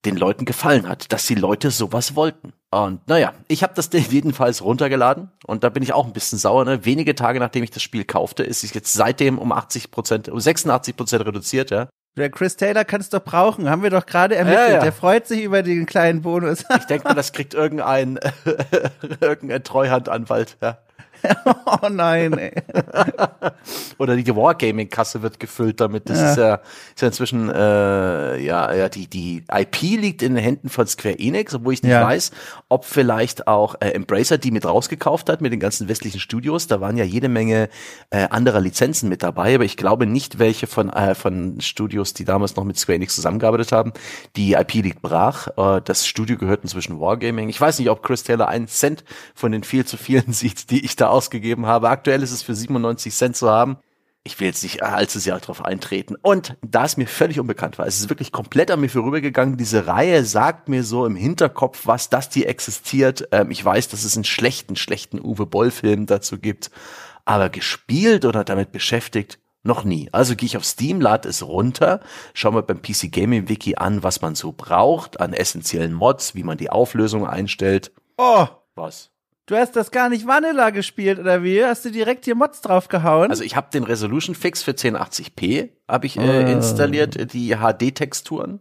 den 0.05 0.17
Leuten 0.17 0.45
gefallen 0.45 0.87
hat, 0.87 1.11
dass 1.11 1.25
die 1.25 1.35
Leute 1.35 1.71
sowas 1.71 2.15
wollten. 2.15 2.53
Und 2.71 3.07
naja, 3.07 3.33
ich 3.47 3.63
habe 3.63 3.73
das 3.75 3.89
jedenfalls 4.11 4.63
runtergeladen 4.63 5.31
und 5.45 5.63
da 5.63 5.69
bin 5.69 5.83
ich 5.83 5.93
auch 5.93 6.05
ein 6.05 6.13
bisschen 6.13 6.37
sauer. 6.37 6.65
Ne? 6.65 6.85
Wenige 6.85 7.15
Tage 7.15 7.39
nachdem 7.39 7.63
ich 7.63 7.71
das 7.71 7.83
Spiel 7.83 8.05
kaufte, 8.05 8.43
ist 8.43 8.63
es 8.63 8.73
jetzt 8.73 8.93
seitdem 8.93 9.37
um 9.39 9.51
80 9.51 9.91
Prozent, 9.91 10.29
um 10.29 10.39
86 10.39 10.95
Prozent 10.95 11.25
reduziert, 11.25 11.71
ja. 11.71 11.87
Der 12.17 12.29
Chris 12.29 12.55
Taylor 12.55 12.85
kann 12.85 13.01
es 13.01 13.09
doch 13.09 13.21
brauchen, 13.21 13.69
haben 13.69 13.83
wir 13.83 13.89
doch 13.89 14.05
gerade 14.05 14.35
ermittelt. 14.35 14.69
Ja, 14.69 14.73
ja. 14.75 14.81
Der 14.81 14.93
freut 14.93 15.27
sich 15.27 15.43
über 15.43 15.63
den 15.63 15.85
kleinen 15.85 16.21
Bonus. 16.21 16.63
ich 16.77 16.85
denke 16.85 17.09
mal, 17.09 17.13
das 17.13 17.33
kriegt 17.33 17.53
irgendein, 17.53 18.19
irgendein 19.19 19.63
Treuhandanwalt, 19.65 20.55
ja. 20.61 20.77
oh 21.65 21.89
nein, 21.89 22.37
ey. 22.37 22.51
Oder 23.97 24.15
die 24.15 24.35
Wargaming-Kasse 24.35 25.21
wird 25.21 25.39
gefüllt 25.39 25.79
damit. 25.79 26.09
Das 26.09 26.19
ja. 26.19 26.31
ist 26.31 26.37
ja, 26.37 26.55
ist 26.55 27.01
ja 27.01 27.07
inzwischen, 27.07 27.49
äh, 27.49 28.37
ja, 28.39 28.73
ja, 28.73 28.89
die, 28.89 29.07
die 29.07 29.43
IP 29.51 29.81
liegt 29.81 30.21
in 30.21 30.35
den 30.35 30.43
Händen 30.43 30.69
von 30.69 30.87
Square 30.87 31.19
Enix, 31.19 31.53
obwohl 31.53 31.73
ich 31.73 31.83
nicht 31.83 31.91
ja. 31.91 32.05
weiß, 32.05 32.31
ob 32.69 32.85
vielleicht 32.85 33.47
auch 33.47 33.75
äh, 33.79 33.89
Embracer 33.91 34.37
die 34.37 34.51
mit 34.51 34.65
rausgekauft 34.65 35.29
hat 35.29 35.41
mit 35.41 35.51
den 35.51 35.59
ganzen 35.59 35.87
westlichen 35.87 36.19
Studios. 36.19 36.67
Da 36.67 36.81
waren 36.81 36.97
ja 36.97 37.03
jede 37.03 37.29
Menge 37.29 37.69
äh, 38.09 38.27
anderer 38.29 38.59
Lizenzen 38.59 39.09
mit 39.09 39.23
dabei, 39.23 39.55
aber 39.55 39.65
ich 39.65 39.77
glaube 39.77 40.05
nicht 40.05 40.39
welche 40.39 40.67
von, 40.67 40.89
äh, 40.89 41.15
von 41.15 41.59
Studios, 41.61 42.13
die 42.13 42.25
damals 42.25 42.55
noch 42.55 42.63
mit 42.63 42.77
Square 42.77 42.97
Enix 42.97 43.15
zusammengearbeitet 43.15 43.71
haben. 43.71 43.93
Die 44.35 44.53
IP 44.53 44.73
liegt 44.75 45.01
brach. 45.01 45.47
Äh, 45.57 45.81
das 45.83 46.07
Studio 46.07 46.37
gehört 46.37 46.63
inzwischen 46.63 46.99
Wargaming. 46.99 47.49
Ich 47.49 47.59
weiß 47.59 47.79
nicht, 47.79 47.89
ob 47.89 48.03
Chris 48.03 48.23
Taylor 48.23 48.47
einen 48.47 48.67
Cent 48.67 49.03
von 49.33 49.51
den 49.51 49.63
viel 49.63 49.85
zu 49.85 49.97
vielen 49.97 50.33
sieht, 50.33 50.69
die 50.69 50.83
ich 50.85 50.95
da 50.95 51.09
ausgegeben 51.15 51.65
habe. 51.65 51.89
Aktuell 51.89 52.21
ist 52.21 52.31
es 52.31 52.43
für 52.43 52.53
97 52.53 53.13
Cent 53.13 53.35
zu 53.35 53.49
haben. 53.49 53.77
Ich 54.23 54.39
will 54.39 54.47
jetzt 54.47 54.63
nicht 54.63 54.81
allzu 54.81 55.19
sehr 55.19 55.39
darauf 55.39 55.63
eintreten. 55.63 56.15
Und 56.21 56.57
da 56.65 56.83
es 56.83 56.97
mir 56.97 57.07
völlig 57.07 57.39
unbekannt 57.39 57.77
war, 57.77 57.85
es 57.85 57.99
ist 57.99 58.09
wirklich 58.09 58.31
komplett 58.31 58.71
an 58.71 58.81
mir 58.81 58.89
vorübergegangen. 58.89 59.55
Diese 59.55 59.85
Reihe 59.85 60.25
sagt 60.25 60.67
mir 60.67 60.83
so 60.83 61.05
im 61.05 61.15
Hinterkopf, 61.15 61.85
was 61.85 62.09
das 62.09 62.29
die 62.29 62.45
existiert. 62.45 63.27
Ähm, 63.31 63.51
ich 63.51 63.63
weiß, 63.63 63.87
dass 63.89 64.03
es 64.03 64.17
einen 64.17 64.23
schlechten, 64.23 64.75
schlechten 64.75 65.19
Uwe 65.23 65.45
Boll-Film 65.45 66.07
dazu 66.07 66.39
gibt. 66.39 66.71
Aber 67.23 67.49
gespielt 67.49 68.25
oder 68.25 68.43
damit 68.43 68.71
beschäftigt, 68.71 69.39
noch 69.61 69.83
nie. 69.83 70.09
Also 70.11 70.35
gehe 70.35 70.47
ich 70.47 70.57
auf 70.57 70.65
Steam, 70.65 71.01
lade 71.01 71.29
es 71.29 71.45
runter, 71.45 72.01
schau 72.33 72.51
mal 72.51 72.61
beim 72.61 72.81
PC 72.81 73.11
Gaming 73.11 73.49
Wiki 73.49 73.75
an, 73.75 74.03
was 74.03 74.21
man 74.21 74.35
so 74.35 74.51
braucht 74.51 75.19
an 75.19 75.33
essentiellen 75.33 75.93
Mods, 75.93 76.35
wie 76.35 76.43
man 76.43 76.57
die 76.57 76.69
Auflösung 76.69 77.27
einstellt. 77.27 77.91
Oh, 78.17 78.47
was? 78.75 79.11
Du 79.47 79.55
hast 79.55 79.75
das 79.75 79.91
gar 79.91 80.09
nicht 80.09 80.25
Vanilla 80.25 80.71
gespielt 80.71 81.19
oder 81.19 81.43
wie? 81.43 81.63
Hast 81.63 81.85
du 81.85 81.91
direkt 81.91 82.25
hier 82.25 82.33
Mods 82.33 82.61
draufgehauen? 82.61 83.29
Also 83.29 83.43
ich 83.43 83.55
habe 83.55 83.67
den 83.71 83.83
Resolution 83.83 84.33
Fix 84.33 84.63
für 84.63 84.71
1080p 84.71 85.69
habe 85.87 86.07
ich 86.07 86.17
äh, 86.17 86.21
oh. 86.21 86.51
installiert, 86.51 87.31
die 87.31 87.55
HD-Texturen 87.55 88.59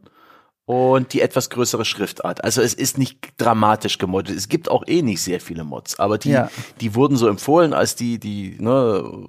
und 0.67 1.15
die 1.15 1.23
etwas 1.23 1.49
größere 1.49 1.87
Schriftart. 1.87 2.45
Also 2.45 2.61
es 2.61 2.75
ist 2.75 2.99
nicht 2.99 3.33
dramatisch 3.39 3.97
gemoddet. 3.97 4.37
Es 4.37 4.51
gibt 4.51 4.71
auch 4.71 4.85
eh 4.87 5.01
nicht 5.01 5.23
sehr 5.23 5.41
viele 5.41 5.65
Mods, 5.65 5.99
aber 5.99 6.19
die, 6.19 6.31
ja. 6.31 6.51
die 6.83 6.95
wurden 6.95 7.17
so 7.17 7.29
empfohlen 7.29 7.73
als 7.73 7.97
die, 7.97 8.19
die, 8.19 8.57
ne, 8.61 9.27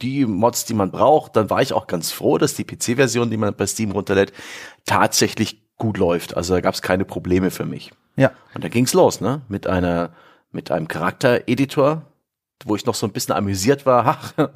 die 0.00 0.24
Mods, 0.24 0.66
die 0.66 0.74
man 0.74 0.92
braucht. 0.92 1.34
Dann 1.34 1.50
war 1.50 1.62
ich 1.62 1.72
auch 1.72 1.88
ganz 1.88 2.12
froh, 2.12 2.38
dass 2.38 2.54
die 2.54 2.64
PC-Version, 2.64 3.28
die 3.28 3.36
man 3.36 3.56
bei 3.56 3.66
Steam 3.66 3.90
runterlädt, 3.90 4.32
tatsächlich 4.84 5.62
gut 5.78 5.98
läuft. 5.98 6.36
Also 6.36 6.54
da 6.54 6.60
gab 6.60 6.74
es 6.74 6.82
keine 6.82 7.04
Probleme 7.04 7.50
für 7.50 7.64
mich. 7.64 7.92
Ja. 8.14 8.30
Und 8.54 8.62
da 8.62 8.68
ging's 8.68 8.94
los, 8.94 9.20
ne? 9.20 9.42
Mit 9.48 9.66
einer 9.66 10.10
mit 10.56 10.72
einem 10.72 10.88
Charaktereditor, 10.88 12.02
wo 12.64 12.74
ich 12.74 12.86
noch 12.86 12.94
so 12.94 13.06
ein 13.06 13.12
bisschen 13.12 13.34
amüsiert 13.34 13.86
war. 13.86 14.06
Ach, 14.06 14.32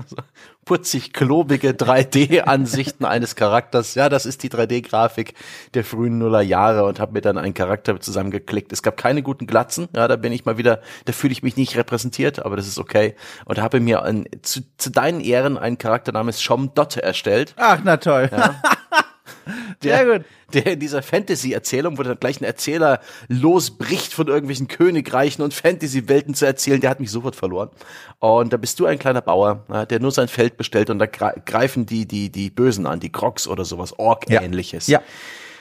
putzig 0.64 1.12
klobige 1.12 1.72
3D-Ansichten 1.72 3.04
eines 3.04 3.36
Charakters. 3.36 3.94
Ja, 3.94 4.08
das 4.08 4.24
ist 4.26 4.42
die 4.42 4.50
3D-Grafik 4.50 5.34
der 5.74 5.84
frühen 5.84 6.18
Nuller 6.18 6.40
Jahre 6.40 6.84
und 6.86 6.98
habe 6.98 7.12
mir 7.12 7.20
dann 7.20 7.38
einen 7.38 7.54
Charakter 7.54 8.00
zusammengeklickt. 8.00 8.72
Es 8.72 8.82
gab 8.82 8.96
keine 8.96 9.22
guten 9.22 9.46
Glatzen. 9.46 9.88
Ja, 9.94 10.08
da 10.08 10.16
bin 10.16 10.32
ich 10.32 10.46
mal 10.46 10.58
wieder, 10.58 10.80
da 11.04 11.12
fühle 11.12 11.32
ich 11.32 11.42
mich 11.42 11.56
nicht 11.56 11.76
repräsentiert, 11.76 12.44
aber 12.44 12.56
das 12.56 12.66
ist 12.66 12.78
okay. 12.78 13.14
Und 13.44 13.60
habe 13.60 13.78
mir 13.78 14.02
ein, 14.02 14.26
zu, 14.42 14.62
zu 14.78 14.90
deinen 14.90 15.20
Ehren 15.20 15.58
einen 15.58 15.78
Charakter 15.78 16.10
namens 16.10 16.42
Shom 16.42 16.74
Dotte 16.74 17.02
erstellt. 17.02 17.54
Ach, 17.58 17.80
na 17.84 17.98
toll. 17.98 18.30
Ja. 18.32 18.60
Der, 19.82 19.96
Sehr 19.96 20.06
gut. 20.06 20.26
Der 20.52 20.66
in 20.72 20.80
dieser 20.80 21.02
Fantasy-Erzählung, 21.02 21.96
wo 21.96 22.02
dann 22.02 22.18
gleich 22.18 22.40
ein 22.40 22.44
Erzähler 22.44 23.00
losbricht 23.28 24.12
von 24.12 24.28
irgendwelchen 24.28 24.68
Königreichen 24.68 25.42
und 25.42 25.54
Fantasy-Welten 25.54 26.34
zu 26.34 26.44
erzählen, 26.44 26.80
der 26.80 26.90
hat 26.90 27.00
mich 27.00 27.10
sofort 27.10 27.36
verloren. 27.36 27.70
Und 28.18 28.52
da 28.52 28.56
bist 28.56 28.78
du 28.80 28.86
ein 28.86 28.98
kleiner 28.98 29.22
Bauer, 29.22 29.64
der 29.88 30.00
nur 30.00 30.10
sein 30.10 30.28
Feld 30.28 30.56
bestellt 30.56 30.90
und 30.90 30.98
da 30.98 31.06
greifen 31.06 31.86
die, 31.86 32.06
die, 32.06 32.30
die 32.30 32.50
Bösen 32.50 32.86
an, 32.86 33.00
die 33.00 33.12
Crocs 33.12 33.46
oder 33.48 33.64
sowas, 33.64 33.98
Ork-ähnliches. 33.98 34.86
Ja. 34.88 34.98
ja. 34.98 35.04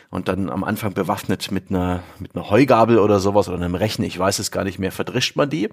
Und 0.09 0.27
dann 0.27 0.49
am 0.49 0.63
Anfang 0.63 0.93
bewaffnet 0.93 1.51
mit 1.51 1.69
einer, 1.69 2.01
mit 2.17 2.35
einer 2.35 2.49
Heugabel 2.49 2.97
oder 2.97 3.19
sowas 3.19 3.47
oder 3.47 3.57
einem 3.57 3.75
Rechen, 3.75 4.03
ich 4.03 4.17
weiß 4.17 4.39
es 4.39 4.51
gar 4.51 4.63
nicht 4.63 4.79
mehr, 4.79 4.91
verdrischt 4.91 5.35
man 5.35 5.49
die. 5.49 5.69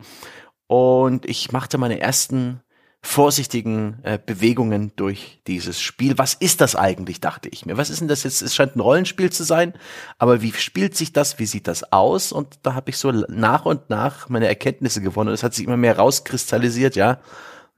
Und 0.67 1.27
ich 1.27 1.53
machte 1.53 1.79
meine 1.79 2.01
ersten 2.01 2.61
vorsichtigen 3.07 3.99
äh, 4.03 4.19
Bewegungen 4.25 4.93
durch 4.97 5.41
dieses 5.47 5.81
Spiel. 5.81 6.19
Was 6.19 6.35
ist 6.35 6.61
das 6.61 6.75
eigentlich, 6.75 7.21
dachte 7.21 7.49
ich 7.49 7.65
mir. 7.65 7.77
Was 7.77 7.89
ist 7.89 8.01
denn 8.01 8.09
das 8.09 8.25
jetzt? 8.25 8.43
Es 8.43 8.55
scheint 8.55 8.77
ein 8.77 8.81
Rollenspiel 8.81 9.31
zu 9.31 9.45
sein, 9.45 9.75
aber 10.19 10.43
wie 10.43 10.53
spielt 10.53 10.97
sich 10.97 11.13
das? 11.13 11.39
Wie 11.39 11.47
sieht 11.47 11.69
das 11.69 11.93
aus? 11.93 12.33
Und 12.33 12.59
da 12.63 12.75
habe 12.75 12.91
ich 12.91 12.99
so 12.99 13.13
nach 13.13 13.65
und 13.65 13.89
nach 13.91 14.29
meine 14.29 14.49
Erkenntnisse 14.49 15.01
gewonnen. 15.01 15.33
Es 15.33 15.43
hat 15.43 15.55
sich 15.55 15.67
immer 15.67 15.77
mehr 15.77 15.97
rauskristallisiert, 15.97 16.97
ja, 16.97 17.21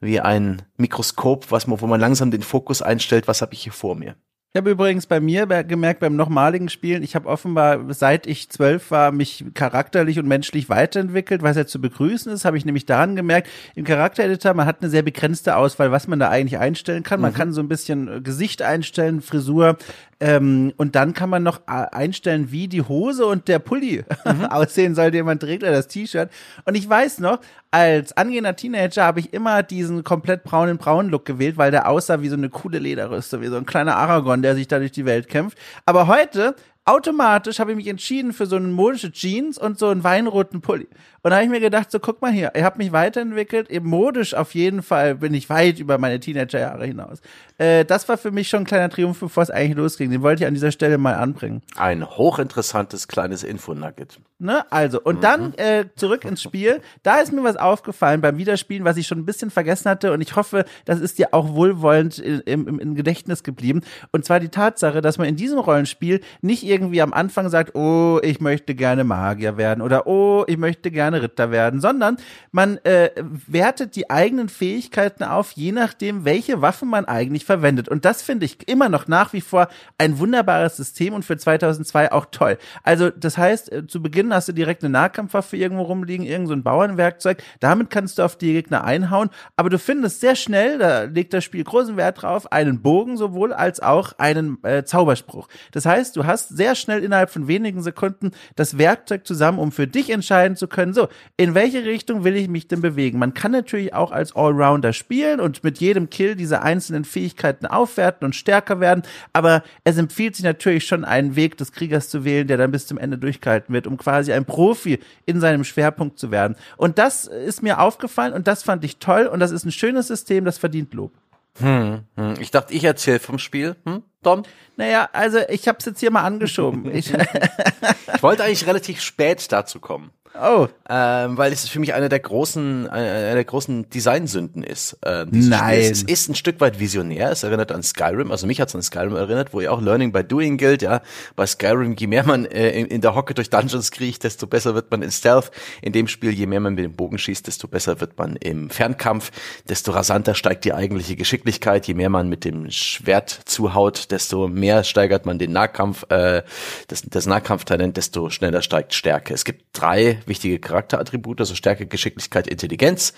wie 0.00 0.20
ein 0.20 0.62
Mikroskop, 0.76 1.50
was 1.50 1.66
man, 1.66 1.80
wo 1.80 1.86
man 1.86 2.00
langsam 2.00 2.30
den 2.30 2.42
Fokus 2.42 2.82
einstellt. 2.82 3.28
Was 3.28 3.42
habe 3.42 3.54
ich 3.54 3.62
hier 3.62 3.72
vor 3.72 3.94
mir? 3.94 4.16
Ich 4.54 4.58
habe 4.58 4.70
übrigens 4.70 5.06
bei 5.06 5.20
mir 5.20 5.44
gemerkt, 5.46 6.00
beim 6.00 6.16
nochmaligen 6.16 6.70
Spielen, 6.70 7.02
ich 7.02 7.14
habe 7.14 7.28
offenbar, 7.28 7.92
seit 7.92 8.26
ich 8.26 8.48
zwölf 8.48 8.90
war, 8.90 9.12
mich 9.12 9.44
charakterlich 9.52 10.18
und 10.18 10.26
menschlich 10.26 10.70
weiterentwickelt, 10.70 11.42
was 11.42 11.58
ja 11.58 11.66
zu 11.66 11.82
begrüßen 11.82 12.32
ist, 12.32 12.46
habe 12.46 12.56
ich 12.56 12.64
nämlich 12.64 12.86
daran 12.86 13.14
gemerkt, 13.14 13.50
im 13.74 13.84
Charaktereditor, 13.84 14.54
man 14.54 14.64
hat 14.64 14.80
eine 14.80 14.88
sehr 14.90 15.02
begrenzte 15.02 15.54
Auswahl, 15.54 15.92
was 15.92 16.08
man 16.08 16.18
da 16.18 16.30
eigentlich 16.30 16.58
einstellen 16.58 17.02
kann. 17.02 17.20
Man 17.20 17.32
mhm. 17.32 17.36
kann 17.36 17.52
so 17.52 17.60
ein 17.60 17.68
bisschen 17.68 18.08
äh, 18.08 18.20
Gesicht 18.22 18.62
einstellen, 18.62 19.20
Frisur, 19.20 19.76
ähm, 20.20 20.72
und 20.76 20.96
dann 20.96 21.14
kann 21.14 21.30
man 21.30 21.44
noch 21.44 21.60
äh, 21.68 21.86
einstellen, 21.92 22.50
wie 22.50 22.66
die 22.66 22.82
Hose 22.82 23.24
und 23.26 23.46
der 23.46 23.60
Pulli 23.60 24.04
mhm. 24.24 24.44
aussehen 24.50 24.94
soll, 24.94 25.12
den 25.12 25.24
man 25.24 25.38
trägt, 25.38 25.62
oder 25.62 25.72
das 25.72 25.86
T-Shirt. 25.86 26.30
Und 26.64 26.76
ich 26.76 26.88
weiß 26.88 27.20
noch, 27.20 27.38
als 27.70 28.16
angehender 28.16 28.56
Teenager 28.56 29.04
habe 29.04 29.20
ich 29.20 29.32
immer 29.32 29.62
diesen 29.62 30.02
komplett 30.02 30.42
braunen 30.42 30.78
Braun-Look 30.78 31.24
gewählt, 31.24 31.56
weil 31.56 31.70
der 31.70 31.88
aussah 31.88 32.20
wie 32.20 32.28
so 32.28 32.36
eine 32.36 32.48
coole 32.48 32.80
Lederrüste, 32.80 33.40
wie 33.40 33.46
so 33.46 33.56
ein 33.56 33.66
kleiner 33.66 33.96
Aragorn, 33.96 34.42
der 34.42 34.56
sich 34.56 34.66
da 34.66 34.78
durch 34.78 34.92
die 34.92 35.04
Welt 35.04 35.28
kämpft. 35.28 35.56
Aber 35.86 36.08
heute 36.08 36.56
automatisch 36.84 37.60
habe 37.60 37.72
ich 37.72 37.76
mich 37.76 37.86
entschieden 37.86 38.32
für 38.32 38.46
so 38.46 38.56
eine 38.56 38.68
modische 38.68 39.12
Jeans 39.12 39.58
und 39.58 39.78
so 39.78 39.88
einen 39.88 40.02
weinroten 40.02 40.62
Pulli. 40.62 40.88
Und 41.28 41.32
da 41.32 41.36
habe 41.36 41.44
ich 41.44 41.50
mir 41.50 41.60
gedacht, 41.60 41.90
so 41.90 42.00
guck 42.00 42.22
mal 42.22 42.32
hier, 42.32 42.52
ihr 42.56 42.64
habt 42.64 42.78
mich 42.78 42.90
weiterentwickelt, 42.90 43.68
eben 43.68 43.86
modisch 43.86 44.32
auf 44.32 44.54
jeden 44.54 44.82
Fall 44.82 45.14
bin 45.14 45.34
ich 45.34 45.50
weit 45.50 45.78
über 45.78 45.98
meine 45.98 46.18
Teenagerjahre 46.20 46.86
hinaus. 46.86 47.20
Äh, 47.58 47.84
das 47.84 48.08
war 48.08 48.16
für 48.16 48.30
mich 48.30 48.48
schon 48.48 48.62
ein 48.62 48.64
kleiner 48.64 48.88
Triumph, 48.88 49.20
bevor 49.20 49.42
es 49.42 49.50
eigentlich 49.50 49.76
losging. 49.76 50.10
Den 50.10 50.22
wollte 50.22 50.42
ich 50.42 50.46
an 50.46 50.54
dieser 50.54 50.72
Stelle 50.72 50.96
mal 50.96 51.16
anbringen. 51.16 51.60
Ein 51.76 52.08
hochinteressantes 52.08 53.08
kleines 53.08 53.44
Infonugget. 53.44 54.18
Ne, 54.38 54.64
also, 54.70 55.00
und 55.02 55.16
mhm. 55.16 55.20
dann 55.20 55.54
äh, 55.54 55.84
zurück 55.96 56.24
ins 56.24 56.40
Spiel. 56.40 56.80
Da 57.02 57.16
ist 57.16 57.32
mir 57.32 57.42
was 57.42 57.56
aufgefallen 57.56 58.20
beim 58.20 58.38
Wiederspielen, 58.38 58.84
was 58.84 58.96
ich 58.96 59.06
schon 59.06 59.18
ein 59.18 59.26
bisschen 59.26 59.50
vergessen 59.50 59.90
hatte 59.90 60.12
und 60.12 60.22
ich 60.22 60.34
hoffe, 60.36 60.64
das 60.86 61.00
ist 61.00 61.18
dir 61.18 61.34
auch 61.34 61.54
wohlwollend 61.54 62.20
im, 62.20 62.68
im, 62.68 62.78
im 62.78 62.94
Gedächtnis 62.94 63.42
geblieben. 63.42 63.82
Und 64.12 64.24
zwar 64.24 64.40
die 64.40 64.48
Tatsache, 64.48 65.02
dass 65.02 65.18
man 65.18 65.26
in 65.26 65.36
diesem 65.36 65.58
Rollenspiel 65.58 66.20
nicht 66.40 66.62
irgendwie 66.62 67.02
am 67.02 67.12
Anfang 67.12 67.50
sagt, 67.50 67.74
oh, 67.74 68.20
ich 68.22 68.40
möchte 68.40 68.74
gerne 68.76 69.04
Magier 69.04 69.56
werden 69.56 69.82
oder 69.82 70.06
oh, 70.06 70.44
ich 70.46 70.56
möchte 70.56 70.92
gerne 70.92 71.17
gerne 71.18 71.22
Ritter 71.22 71.50
werden, 71.50 71.80
sondern 71.80 72.16
man 72.52 72.78
äh, 72.84 73.10
wertet 73.46 73.96
die 73.96 74.10
eigenen 74.10 74.48
Fähigkeiten 74.48 75.24
auf, 75.24 75.52
je 75.52 75.72
nachdem, 75.72 76.24
welche 76.24 76.62
Waffen 76.62 76.88
man 76.88 77.04
eigentlich 77.04 77.44
verwendet. 77.44 77.88
Und 77.88 78.04
das 78.04 78.22
finde 78.22 78.46
ich 78.46 78.68
immer 78.68 78.88
noch 78.88 79.08
nach 79.08 79.32
wie 79.32 79.40
vor 79.40 79.68
ein 79.98 80.18
wunderbares 80.18 80.76
System 80.76 81.14
und 81.14 81.24
für 81.24 81.36
2002 81.36 82.12
auch 82.12 82.26
toll. 82.30 82.58
Also 82.82 83.10
das 83.10 83.38
heißt, 83.38 83.72
äh, 83.72 83.86
zu 83.86 84.02
Beginn 84.02 84.32
hast 84.32 84.48
du 84.48 84.52
direkt 84.52 84.82
eine 84.82 84.92
Nahkampfwaffe 84.92 85.56
irgendwo 85.56 85.82
rumliegen, 85.82 86.24
irgend 86.24 86.48
so 86.48 86.54
ein 86.54 86.62
Bauernwerkzeug. 86.62 87.42
Damit 87.60 87.90
kannst 87.90 88.18
du 88.18 88.22
auf 88.22 88.36
die 88.36 88.52
Gegner 88.52 88.84
einhauen, 88.84 89.30
aber 89.56 89.70
du 89.70 89.78
findest 89.78 90.20
sehr 90.20 90.36
schnell, 90.36 90.78
da 90.78 91.02
legt 91.02 91.32
das 91.32 91.44
Spiel 91.44 91.64
großen 91.64 91.96
Wert 91.96 92.22
drauf, 92.22 92.50
einen 92.52 92.80
Bogen 92.82 93.16
sowohl 93.16 93.52
als 93.52 93.80
auch 93.80 94.12
einen 94.18 94.62
äh, 94.64 94.84
Zauberspruch. 94.84 95.48
Das 95.72 95.86
heißt, 95.86 96.16
du 96.16 96.26
hast 96.26 96.48
sehr 96.48 96.74
schnell 96.74 97.02
innerhalb 97.02 97.30
von 97.30 97.48
wenigen 97.48 97.82
Sekunden 97.82 98.32
das 98.56 98.78
Werkzeug 98.78 99.26
zusammen, 99.26 99.58
um 99.58 99.72
für 99.72 99.86
dich 99.86 100.10
entscheiden 100.10 100.56
zu 100.56 100.68
können, 100.68 100.92
so, 100.98 101.08
in 101.36 101.54
welche 101.54 101.84
Richtung 101.84 102.24
will 102.24 102.34
ich 102.34 102.48
mich 102.48 102.66
denn 102.66 102.80
bewegen? 102.80 103.18
Man 103.18 103.34
kann 103.34 103.52
natürlich 103.52 103.94
auch 103.94 104.10
als 104.10 104.34
Allrounder 104.34 104.92
spielen 104.92 105.38
und 105.38 105.62
mit 105.62 105.78
jedem 105.78 106.10
Kill 106.10 106.34
diese 106.34 106.62
einzelnen 106.62 107.04
Fähigkeiten 107.04 107.66
aufwerten 107.66 108.24
und 108.24 108.34
stärker 108.34 108.80
werden, 108.80 109.02
aber 109.32 109.62
es 109.84 109.96
empfiehlt 109.96 110.34
sich 110.34 110.44
natürlich 110.44 110.86
schon 110.86 111.04
einen 111.04 111.36
Weg 111.36 111.56
des 111.56 111.72
Kriegers 111.72 112.08
zu 112.08 112.24
wählen, 112.24 112.48
der 112.48 112.56
dann 112.56 112.72
bis 112.72 112.86
zum 112.86 112.98
Ende 112.98 113.16
durchgehalten 113.16 113.72
wird, 113.72 113.86
um 113.86 113.96
quasi 113.96 114.32
ein 114.32 114.44
Profi 114.44 114.98
in 115.24 115.40
seinem 115.40 115.62
Schwerpunkt 115.62 116.18
zu 116.18 116.30
werden. 116.30 116.56
Und 116.76 116.98
das 116.98 117.26
ist 117.26 117.62
mir 117.62 117.80
aufgefallen 117.80 118.32
und 118.32 118.48
das 118.48 118.64
fand 118.64 118.84
ich 118.84 118.98
toll 118.98 119.26
und 119.26 119.38
das 119.38 119.52
ist 119.52 119.64
ein 119.64 119.72
schönes 119.72 120.08
System, 120.08 120.44
das 120.44 120.58
verdient 120.58 120.92
Lob. 120.94 121.12
Hm, 121.60 122.00
hm. 122.16 122.34
Ich 122.40 122.50
dachte, 122.50 122.72
ich 122.74 122.84
erzähle 122.84 123.20
vom 123.20 123.38
Spiel. 123.38 123.76
Hm, 123.84 124.02
Dom? 124.22 124.42
Naja, 124.76 125.08
also 125.12 125.38
ich 125.48 125.68
habe 125.68 125.78
es 125.78 125.84
jetzt 125.84 126.00
hier 126.00 126.10
mal 126.10 126.22
angeschoben. 126.22 126.94
ich, 126.94 127.12
ich 128.14 128.22
wollte 128.22 128.44
eigentlich 128.44 128.66
relativ 128.66 129.00
spät 129.00 129.50
dazu 129.52 129.80
kommen. 129.80 130.10
Oh. 130.40 130.68
Ähm, 130.88 131.36
weil 131.36 131.52
es 131.52 131.68
für 131.68 131.80
mich 131.80 131.94
eine 131.94 132.08
der 132.08 132.20
großen, 132.20 132.88
eine 132.88 133.34
der 133.34 133.44
großen 133.44 133.90
Designsünden 133.90 134.62
ist. 134.62 134.96
Äh, 135.04 135.26
Nein. 135.30 135.80
Spiel. 135.80 135.92
Es 135.92 136.02
ist 136.02 136.28
ein 136.28 136.34
Stück 136.34 136.60
weit 136.60 136.78
visionär. 136.78 137.30
Es 137.30 137.42
erinnert 137.42 137.72
an 137.72 137.82
Skyrim. 137.82 138.30
Also 138.30 138.46
mich 138.46 138.60
hat 138.60 138.68
es 138.68 138.74
an 138.74 138.82
Skyrim 138.82 139.16
erinnert, 139.16 139.52
wo 139.52 139.60
ja 139.60 139.70
auch 139.70 139.80
Learning 139.80 140.12
by 140.12 140.22
Doing 140.22 140.56
gilt. 140.56 140.82
Ja, 140.82 141.02
bei 141.34 141.46
Skyrim, 141.46 141.96
je 141.98 142.06
mehr 142.06 142.24
man 142.24 142.44
äh, 142.46 142.70
in, 142.70 142.86
in, 142.86 143.00
der 143.00 143.14
Hocke 143.14 143.34
durch 143.34 143.50
Dungeons 143.50 143.90
kriecht, 143.90 144.24
desto 144.24 144.46
besser 144.46 144.74
wird 144.74 144.90
man 144.90 145.02
in 145.02 145.10
Stealth. 145.10 145.50
In 145.82 145.92
dem 145.92 146.08
Spiel, 146.08 146.30
je 146.30 146.46
mehr 146.46 146.60
man 146.60 146.74
mit 146.74 146.84
dem 146.84 146.94
Bogen 146.94 147.18
schießt, 147.18 147.46
desto 147.46 147.68
besser 147.68 148.00
wird 148.00 148.16
man 148.18 148.36
im 148.36 148.70
Fernkampf. 148.70 149.30
Desto 149.68 149.92
rasanter 149.92 150.34
steigt 150.34 150.64
die 150.64 150.72
eigentliche 150.72 151.16
Geschicklichkeit. 151.16 151.86
Je 151.86 151.94
mehr 151.94 152.10
man 152.10 152.28
mit 152.28 152.44
dem 152.44 152.70
Schwert 152.70 153.40
zuhaut, 153.44 154.07
desto 154.10 154.48
mehr 154.48 154.84
steigert 154.84 155.26
man 155.26 155.38
den 155.38 155.52
Nahkampf, 155.52 156.04
äh, 156.10 156.42
das, 156.88 157.02
das 157.02 157.26
Nahkampftalent, 157.26 157.96
desto 157.96 158.30
schneller 158.30 158.62
steigt 158.62 158.94
Stärke. 158.94 159.34
Es 159.34 159.44
gibt 159.44 159.66
drei 159.72 160.20
wichtige 160.26 160.58
Charakterattribute, 160.58 161.40
also 161.40 161.54
Stärke, 161.54 161.86
Geschicklichkeit, 161.86 162.46
Intelligenz. 162.46 163.12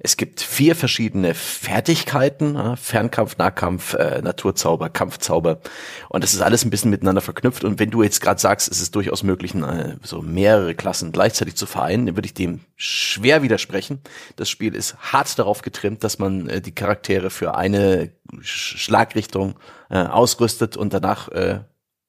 Es 0.00 0.16
gibt 0.16 0.40
vier 0.40 0.76
verschiedene 0.76 1.34
Fertigkeiten, 1.34 2.76
Fernkampf, 2.76 3.38
Nahkampf, 3.38 3.94
äh, 3.94 4.20
Naturzauber, 4.22 4.90
Kampfzauber. 4.90 5.60
Und 6.08 6.24
das 6.24 6.34
ist 6.34 6.40
alles 6.40 6.64
ein 6.64 6.70
bisschen 6.70 6.90
miteinander 6.90 7.20
verknüpft. 7.20 7.64
Und 7.64 7.78
wenn 7.78 7.90
du 7.90 8.02
jetzt 8.02 8.20
gerade 8.20 8.40
sagst, 8.40 8.70
es 8.70 8.80
ist 8.80 8.94
durchaus 8.94 9.22
möglich, 9.22 9.54
äh, 9.54 9.96
so 10.02 10.22
mehrere 10.22 10.74
Klassen 10.74 11.12
gleichzeitig 11.12 11.56
zu 11.56 11.66
vereinen, 11.66 12.06
dann 12.06 12.16
würde 12.16 12.26
ich 12.26 12.34
dem 12.34 12.60
schwer 12.76 13.42
widersprechen. 13.42 14.00
Das 14.36 14.50
Spiel 14.50 14.74
ist 14.74 14.96
hart 14.98 15.38
darauf 15.38 15.62
getrimmt, 15.62 16.04
dass 16.04 16.18
man 16.18 16.48
äh, 16.48 16.60
die 16.60 16.74
Charaktere 16.74 17.30
für 17.30 17.54
eine 17.54 18.10
Schlagrichtung 18.40 19.58
äh, 19.90 19.98
ausrüstet 19.98 20.76
und 20.76 20.94
danach 20.94 21.28
äh, 21.28 21.60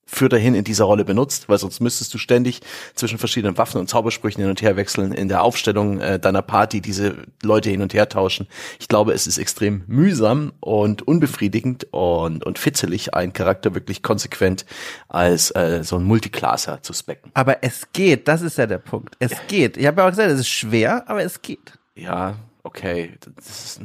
für 0.05 0.29
dahin 0.29 0.53
in 0.53 0.63
dieser 0.63 0.85
Rolle 0.85 1.05
benutzt, 1.05 1.49
weil 1.49 1.57
sonst 1.57 1.79
müsstest 1.79 2.13
du 2.13 2.17
ständig 2.17 2.61
zwischen 2.93 3.17
verschiedenen 3.17 3.57
Waffen 3.57 3.79
und 3.79 3.89
Zaubersprüchen 3.89 4.41
hin 4.41 4.49
und 4.49 4.61
her 4.61 4.75
wechseln, 4.75 5.11
in 5.11 5.27
der 5.27 5.43
Aufstellung 5.43 5.99
äh, 5.99 6.19
deiner 6.19 6.41
Party 6.41 6.81
diese 6.81 7.15
Leute 7.41 7.69
hin 7.69 7.81
und 7.81 7.93
her 7.93 8.09
tauschen. 8.09 8.47
Ich 8.79 8.87
glaube, 8.87 9.13
es 9.13 9.27
ist 9.27 9.37
extrem 9.37 9.83
mühsam 9.87 10.53
und 10.59 11.07
unbefriedigend 11.07 11.87
und, 11.91 12.43
und 12.45 12.59
fitzelig, 12.59 13.13
einen 13.13 13.33
Charakter 13.33 13.73
wirklich 13.73 14.03
konsequent 14.03 14.65
als 15.07 15.51
äh, 15.51 15.83
so 15.83 15.97
ein 15.97 16.03
Multiclasser 16.03 16.83
zu 16.83 16.93
specken. 16.93 17.31
Aber 17.33 17.63
es 17.63 17.87
geht, 17.93 18.27
das 18.27 18.41
ist 18.41 18.57
ja 18.57 18.67
der 18.67 18.79
Punkt. 18.79 19.15
Es 19.19 19.31
ja. 19.31 19.37
geht. 19.47 19.77
Ich 19.77 19.87
habe 19.87 20.01
ja 20.01 20.07
auch 20.07 20.11
gesagt, 20.11 20.29
es 20.29 20.41
ist 20.41 20.49
schwer, 20.49 21.07
aber 21.07 21.23
es 21.23 21.41
geht. 21.41 21.73
Ja, 21.95 22.35
okay, 22.63 23.11
das 23.35 23.47
ist, 23.47 23.81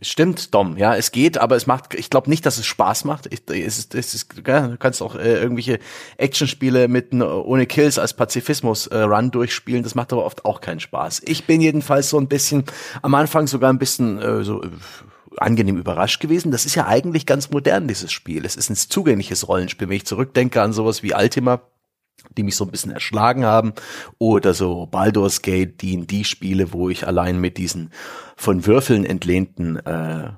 stimmt, 0.00 0.54
Dom, 0.54 0.78
ja, 0.78 0.96
es 0.96 1.12
geht, 1.12 1.36
aber 1.36 1.56
es 1.56 1.66
macht, 1.66 1.92
ich 1.94 2.08
glaube 2.08 2.30
nicht, 2.30 2.46
dass 2.46 2.56
es 2.56 2.64
Spaß 2.64 3.04
macht. 3.04 3.26
Es 3.26 3.78
ist, 3.78 3.94
es 3.94 4.14
ist, 4.14 4.34
ja, 4.46 4.68
du 4.68 4.78
kannst 4.78 5.02
auch 5.02 5.14
äh, 5.14 5.34
irgendwelche 5.34 5.78
Actionspiele 6.16 6.88
mit 6.88 7.12
ohne 7.12 7.66
Kills 7.66 7.98
als 7.98 8.14
Pazifismus 8.14 8.86
äh, 8.86 9.06
durchspielen, 9.30 9.82
das 9.82 9.94
macht 9.94 10.12
aber 10.12 10.24
oft 10.24 10.44
auch 10.46 10.62
keinen 10.62 10.80
Spaß. 10.80 11.22
Ich 11.26 11.44
bin 11.44 11.60
jedenfalls 11.60 12.08
so 12.08 12.18
ein 12.18 12.28
bisschen 12.28 12.64
am 13.02 13.14
Anfang 13.14 13.46
sogar 13.46 13.70
ein 13.70 13.78
bisschen 13.78 14.20
äh, 14.20 14.42
so 14.42 14.62
äh, 14.62 14.70
angenehm 15.36 15.76
überrascht 15.76 16.20
gewesen. 16.20 16.50
Das 16.50 16.64
ist 16.64 16.76
ja 16.76 16.86
eigentlich 16.86 17.26
ganz 17.26 17.50
modern, 17.50 17.88
dieses 17.88 18.10
Spiel. 18.10 18.46
Es 18.46 18.56
ist 18.56 18.70
ein 18.70 18.76
zugängliches 18.76 19.48
Rollenspiel. 19.48 19.88
Wenn 19.88 19.96
ich 19.96 20.06
zurückdenke 20.06 20.62
an 20.62 20.72
sowas 20.72 21.02
wie 21.02 21.14
Ultima, 21.14 21.60
die 22.36 22.42
mich 22.42 22.56
so 22.56 22.64
ein 22.64 22.70
bisschen 22.70 22.92
erschlagen 22.92 23.44
haben 23.44 23.74
oder 24.18 24.54
so 24.54 24.86
Baldur's 24.86 25.42
Gate, 25.42 25.80
die 25.82 26.06
die 26.06 26.24
Spiele, 26.24 26.72
wo 26.72 26.88
ich 26.88 27.06
allein 27.06 27.40
mit 27.40 27.58
diesen 27.58 27.90
von 28.36 28.66
Würfeln 28.66 29.04
entlehnten 29.04 29.76
äh, 29.76 30.30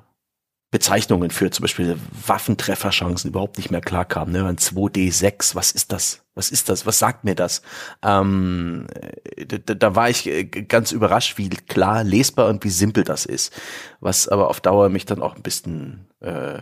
Bezeichnungen 0.73 1.31
für 1.31 1.51
zum 1.51 1.63
Beispiel 1.63 1.97
Waffentrefferchancen 2.27 3.31
überhaupt 3.31 3.57
nicht 3.57 3.71
mehr 3.71 3.81
klarkam. 3.81 4.33
Ne? 4.33 4.45
Ein 4.45 4.57
2D6, 4.57 5.55
was 5.55 5.71
ist 5.71 5.93
das? 5.93 6.25
Was 6.35 6.51
ist 6.51 6.69
das? 6.69 6.85
Was 6.85 6.99
sagt 6.99 7.25
mir 7.25 7.35
das? 7.35 7.63
Ähm, 8.03 8.87
da, 9.47 9.75
da 9.75 9.95
war 9.95 10.11
ich 10.11 10.27
äh, 10.27 10.45
ganz 10.45 10.93
überrascht, 10.93 11.39
wie 11.39 11.49
klar 11.49 12.05
lesbar 12.05 12.49
und 12.49 12.63
wie 12.65 12.71
simpel 12.71 13.05
das 13.05 13.25
ist. 13.25 13.55
Was 14.01 14.29
aber 14.29 14.51
auf 14.51 14.61
Dauer 14.61 14.89
mich 14.89 15.07
dann 15.07 15.23
auch 15.23 15.37
ein 15.37 15.43
bisschen 15.43 16.09
äh, 16.21 16.59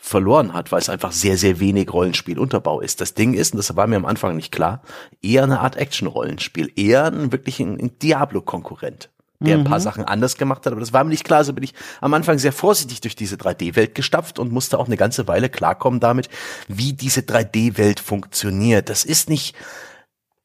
verloren 0.00 0.54
hat, 0.54 0.70
weil 0.72 0.78
es 0.80 0.88
einfach 0.88 1.12
sehr, 1.12 1.36
sehr 1.36 1.60
wenig 1.60 1.92
Rollenspielunterbau 1.92 2.80
ist. 2.80 3.00
Das 3.00 3.14
Ding 3.14 3.34
ist, 3.34 3.52
und 3.52 3.58
das 3.58 3.76
war 3.76 3.86
mir 3.88 3.96
am 3.96 4.06
Anfang 4.06 4.36
nicht 4.36 4.52
klar, 4.52 4.80
eher 5.20 5.42
eine 5.42 5.60
Art 5.60 5.76
Action-Rollenspiel, 5.76 6.72
eher 6.76 7.06
ein, 7.06 7.32
wirklich 7.32 7.60
ein, 7.60 7.78
ein 7.78 7.98
Diablo-Konkurrent 7.98 9.10
der 9.40 9.56
ein 9.56 9.64
paar 9.64 9.78
mhm. 9.78 9.82
Sachen 9.82 10.04
anders 10.04 10.36
gemacht 10.36 10.66
hat, 10.66 10.72
aber 10.72 10.80
das 10.80 10.92
war 10.92 11.04
mir 11.04 11.10
nicht 11.10 11.24
klar, 11.24 11.44
so 11.44 11.52
bin 11.52 11.62
ich 11.62 11.74
am 12.00 12.12
Anfang 12.12 12.38
sehr 12.38 12.52
vorsichtig 12.52 13.00
durch 13.00 13.14
diese 13.14 13.36
3D-Welt 13.36 13.94
gestapft 13.94 14.38
und 14.38 14.50
musste 14.50 14.78
auch 14.78 14.86
eine 14.86 14.96
ganze 14.96 15.28
Weile 15.28 15.48
klarkommen 15.48 16.00
damit, 16.00 16.28
wie 16.66 16.92
diese 16.92 17.20
3D-Welt 17.20 18.00
funktioniert. 18.00 18.88
Das 18.88 19.04
ist 19.04 19.30
nicht 19.30 19.54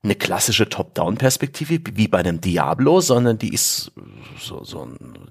eine 0.03 0.15
klassische 0.15 0.67
Top-Down-Perspektive 0.67 1.79
wie 1.93 2.09
bei 2.09 2.17
einem 2.17 2.41
Diablo, 2.41 2.99
sondern 2.99 3.37
die 3.37 3.53
ist 3.53 3.93
so, 4.37 4.61
so 4.65 4.89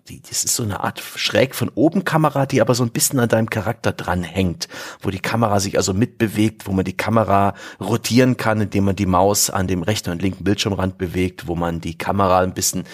die, 0.08 0.22
das 0.22 0.44
ist 0.44 0.56
so 0.56 0.62
eine 0.62 0.80
Art 0.80 0.98
schräg 1.00 1.54
von 1.54 1.70
oben 1.74 2.04
Kamera, 2.04 2.46
die 2.46 2.62
aber 2.62 2.74
so 2.74 2.82
ein 2.82 2.90
bisschen 2.90 3.18
an 3.18 3.28
deinem 3.28 3.50
Charakter 3.50 3.92
dran 3.92 4.22
hängt, 4.22 4.68
wo 5.02 5.10
die 5.10 5.20
Kamera 5.20 5.60
sich 5.60 5.76
also 5.76 5.92
mitbewegt, 5.92 6.66
wo 6.66 6.72
man 6.72 6.86
die 6.86 6.96
Kamera 6.96 7.54
rotieren 7.80 8.38
kann, 8.38 8.62
indem 8.62 8.84
man 8.84 8.96
die 8.96 9.04
Maus 9.04 9.50
an 9.50 9.66
dem 9.66 9.82
rechten 9.82 10.10
und 10.10 10.22
linken 10.22 10.44
Bildschirmrand 10.44 10.96
bewegt, 10.96 11.46
wo 11.48 11.54
man 11.54 11.82
die 11.82 11.98
Kamera 11.98 12.40
ein 12.40 12.54
bisschen 12.54 12.84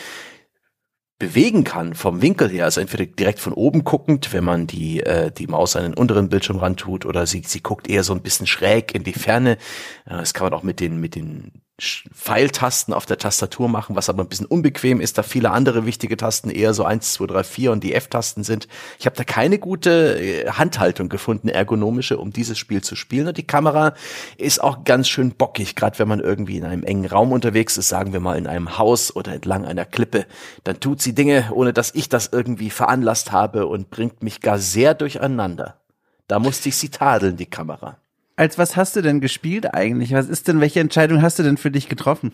bewegen 1.21 1.63
kann 1.63 1.95
vom 1.95 2.23
Winkel 2.23 2.49
her, 2.49 2.65
also 2.65 2.81
entweder 2.81 3.07
direkt 3.07 3.39
von 3.39 3.53
oben 3.53 3.85
guckend, 3.85 4.33
wenn 4.33 4.45
man 4.45 4.67
die 4.67 5.01
äh, 5.01 5.31
die 5.31 5.47
Maus 5.47 5.77
an 5.77 5.83
den 5.83 5.95
unteren 5.95 6.29
Bildschirm 6.29 6.59
ran 6.59 6.77
tut, 6.77 7.05
oder 7.07 7.27
sie 7.27 7.43
sie 7.45 7.61
guckt 7.61 7.89
eher 7.89 8.05
so 8.05 8.15
ein 8.15 8.23
bisschen 8.23 8.47
schräg 8.47 8.95
in 8.95 9.05
die 9.05 9.13
Ferne. 9.13 9.59
Äh, 10.07 10.17
das 10.19 10.35
kann 10.35 10.47
man 10.47 10.55
auch 10.55 10.63
mit 10.63 10.81
den 10.81 11.01
mit 11.01 11.17
den 11.17 11.63
Pfeiltasten 11.81 12.93
auf 12.93 13.07
der 13.07 13.19
Tastatur 13.19 13.69
machen, 13.69 13.95
was 13.95 14.09
aber 14.09 14.25
ein 14.25 14.29
bisschen 14.29 14.47
unbequem 14.47 15.01
ist, 15.01 15.17
da 15.17 15.23
viele 15.23 15.53
andere 15.53 15.87
wichtige 15.87 16.17
Tasten 16.17 16.51
eher 16.51 16.75
so 16.75 16.83
1, 16.83 17.13
2, 17.13 17.27
3, 17.27 17.45
4 17.45 17.73
und 17.73 17.85
die 17.85 17.95
F-Tasten 17.95 18.43
sind. 18.43 18.67
Ich 18.99 19.07
habe 19.07 19.15
da 19.15 19.23
keine 19.23 19.61
gute 19.61 20.21
äh, 20.21 20.51
Handhaltung 20.51 21.09
gefunden, 21.09 21.49
ergonomische, 21.49 22.19
um 22.19 22.33
dieses 22.33 22.59
Spiel 22.59 22.83
zu 22.83 22.97
spielen. 22.97 23.29
Und 23.29 23.39
die 23.39 23.47
Kamera 23.47 23.95
ist 24.39 24.61
auch 24.61 24.83
ganz 24.83 25.09
schön 25.09 25.31
bockig, 25.31 25.77
gerade 25.77 26.01
wenn 26.01 26.09
man 26.09 26.19
irgendwie 26.19 26.57
in 26.57 26.65
einem 26.65 26.83
engen 26.83 27.07
Raum 27.07 27.31
unterwegs 27.31 27.79
ist, 27.79 27.89
sagen 27.89 28.13
wir 28.13 28.19
mal 28.19 28.37
in 28.37 28.49
einem 28.49 28.77
Haus 28.77 29.15
oder 29.15 29.33
entlang 29.33 29.65
einer 29.65 29.85
Klippe. 29.85 30.27
Dann 30.65 30.81
tut 30.81 31.01
sie 31.01 31.15
Dinge, 31.15 31.51
ohne 31.53 31.73
dass 31.73 31.95
ich 31.95 32.09
das 32.09 32.31
irgendwie 32.33 32.71
veranlasst 32.71 33.31
habe 33.31 33.67
und 33.69 33.91
bringt 33.91 34.25
mich 34.25 34.41
gar 34.41 34.59
sehr 34.59 34.95
durcheinander. 34.95 35.79
Da 36.27 36.41
musste 36.41 36.71
ich 36.71 36.77
sie 36.77 36.89
tadeln, 36.89 37.37
die 37.37 37.47
Kamera. 37.47 37.99
Als 38.39 38.57
was 38.57 38.77
hast 38.77 38.95
du 38.95 39.03
denn 39.03 39.21
gespielt 39.21 39.75
eigentlich? 39.75 40.13
Was 40.13 40.29
ist 40.29 40.47
denn, 40.47 40.61
welche 40.61 40.79
Entscheidung 40.79 41.23
hast 41.23 41.41
du 41.41 41.43
denn 41.43 41.57
für 41.57 41.73
dich 41.73 41.89
getroffen? 41.89 42.33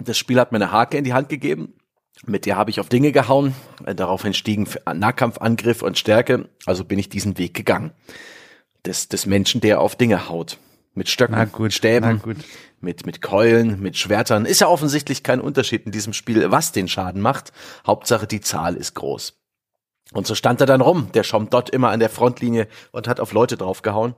Das 0.00 0.18
Spiel 0.18 0.40
hat 0.40 0.50
mir 0.50 0.56
eine 0.56 0.72
Hake 0.72 0.98
in 0.98 1.04
die 1.04 1.12
Hand 1.12 1.28
gegeben. 1.28 1.74
Mit 2.26 2.46
der 2.46 2.56
habe 2.56 2.70
ich 2.70 2.80
auf 2.80 2.88
Dinge 2.88 3.12
gehauen. 3.12 3.54
Daraufhin 3.86 4.34
stiegen 4.34 4.66
Nahkampfangriff 4.92 5.82
und 5.82 5.98
Stärke. 5.98 6.48
Also 6.66 6.84
bin 6.84 6.98
ich 6.98 7.08
diesen 7.08 7.38
Weg 7.38 7.54
gegangen. 7.54 7.92
Des, 8.84 9.08
des 9.08 9.24
Menschen, 9.24 9.60
der 9.60 9.80
auf 9.80 9.94
Dinge 9.94 10.28
haut. 10.28 10.58
Mit 10.94 11.08
Stöcken, 11.08 11.36
Na 11.36 11.44
gut, 11.44 11.72
Stäben, 11.72 12.20
gut. 12.20 12.38
mit, 12.80 13.06
mit 13.06 13.22
Keulen, 13.22 13.80
mit 13.80 13.96
Schwertern. 13.96 14.46
Ist 14.46 14.62
ja 14.62 14.66
offensichtlich 14.66 15.22
kein 15.22 15.40
Unterschied 15.40 15.86
in 15.86 15.92
diesem 15.92 16.12
Spiel, 16.12 16.50
was 16.50 16.72
den 16.72 16.88
Schaden 16.88 17.22
macht. 17.22 17.52
Hauptsache 17.86 18.26
die 18.26 18.40
Zahl 18.40 18.74
ist 18.74 18.94
groß. 18.94 19.38
Und 20.12 20.26
so 20.26 20.34
stand 20.34 20.60
er 20.60 20.66
dann 20.66 20.80
rum, 20.80 21.10
der 21.14 21.22
Schomp 21.22 21.50
dort 21.52 21.70
immer 21.70 21.90
an 21.90 22.00
der 22.00 22.10
Frontlinie 22.10 22.66
und 22.90 23.06
hat 23.06 23.20
auf 23.20 23.32
Leute 23.32 23.56
draufgehauen. 23.56 24.16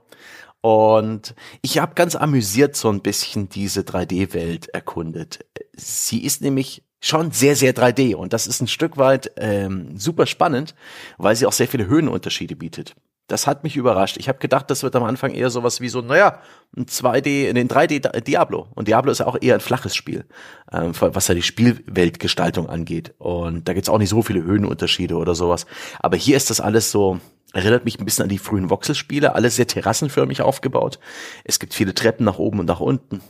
Und 0.65 1.35
ich 1.61 1.77
habe 1.77 1.93
ganz 1.93 2.15
amüsiert 2.15 2.75
so 2.75 2.89
ein 2.89 3.01
bisschen 3.01 3.49
diese 3.49 3.81
3D-Welt 3.81 4.69
erkundet. 4.69 5.45
Sie 5.73 6.23
ist 6.23 6.41
nämlich 6.41 6.83
schon 6.99 7.29
sehr, 7.29 7.55
sehr 7.55 7.75
3D 7.75 8.15
und 8.15 8.33
das 8.33 8.47
ist 8.47 8.61
ein 8.61 8.67
Stück 8.67 8.97
weit 8.97 9.31
ähm, 9.37 9.95
super 9.99 10.25
spannend, 10.25 10.73
weil 11.19 11.35
sie 11.35 11.45
auch 11.45 11.51
sehr 11.51 11.67
viele 11.67 11.85
Höhenunterschiede 11.85 12.55
bietet. 12.55 12.95
Das 13.27 13.47
hat 13.47 13.63
mich 13.63 13.75
überrascht. 13.75 14.17
Ich 14.17 14.29
habe 14.29 14.37
gedacht, 14.37 14.69
das 14.69 14.83
wird 14.83 14.95
am 14.95 15.03
Anfang 15.03 15.33
eher 15.33 15.49
sowas 15.49 15.81
wie 15.81 15.89
so, 15.89 16.01
naja, 16.01 16.39
ein 16.77 16.85
2D, 16.85 17.47
in 17.47 17.55
den 17.55 17.67
3D 17.67 18.21
Diablo. 18.21 18.67
Und 18.75 18.87
Diablo 18.87 19.11
ist 19.11 19.19
ja 19.19 19.25
auch 19.25 19.37
eher 19.41 19.55
ein 19.55 19.61
flaches 19.61 19.95
Spiel, 19.95 20.25
ähm, 20.71 20.91
was 20.99 21.27
ja 21.27 21.33
die 21.33 21.41
Spielweltgestaltung 21.41 22.69
angeht. 22.69 23.15
Und 23.17 23.67
da 23.67 23.73
gibt's 23.73 23.89
auch 23.89 23.97
nicht 23.97 24.09
so 24.09 24.21
viele 24.21 24.43
Höhenunterschiede 24.43 25.15
oder 25.15 25.33
sowas. 25.33 25.65
Aber 25.99 26.17
hier 26.17 26.37
ist 26.37 26.51
das 26.51 26.61
alles 26.61 26.91
so, 26.91 27.19
erinnert 27.53 27.85
mich 27.85 27.99
ein 27.99 28.05
bisschen 28.05 28.23
an 28.23 28.29
die 28.29 28.37
frühen 28.37 28.69
Voxelspiele, 28.69 29.33
alles 29.33 29.55
sehr 29.55 29.67
terrassenförmig 29.67 30.41
aufgebaut. 30.41 30.99
Es 31.43 31.59
gibt 31.59 31.73
viele 31.73 31.95
Treppen 31.95 32.25
nach 32.25 32.37
oben 32.37 32.59
und 32.59 32.67
nach 32.67 32.79
unten. 32.79 33.21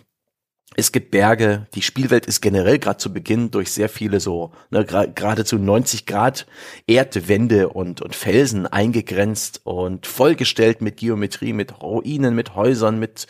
Es 0.74 0.92
gibt 0.92 1.12
Berge. 1.12 1.68
Die 1.74 1.82
Spielwelt 1.82 2.26
ist 2.26 2.42
generell 2.42 2.80
gerade 2.80 2.98
zu 2.98 3.14
Beginn 3.14 3.52
durch 3.52 3.72
sehr 3.72 3.88
viele 3.88 4.20
so 4.20 4.52
ne, 4.72 4.84
geradezu 4.86 5.58
90 5.58 6.06
Grad 6.06 6.48
Erdwände 6.88 7.70
und, 7.70 8.02
und 8.02 8.16
Felsen 8.16 8.66
eingegrenzt 8.66 9.62
und 9.64 10.08
vollgestellt 10.08 10.82
mit 10.82 10.98
Geometrie, 10.98 11.54
mit 11.54 11.82
Ruinen, 11.82 12.36
mit 12.36 12.56
Häusern, 12.56 13.00
mit, 13.00 13.28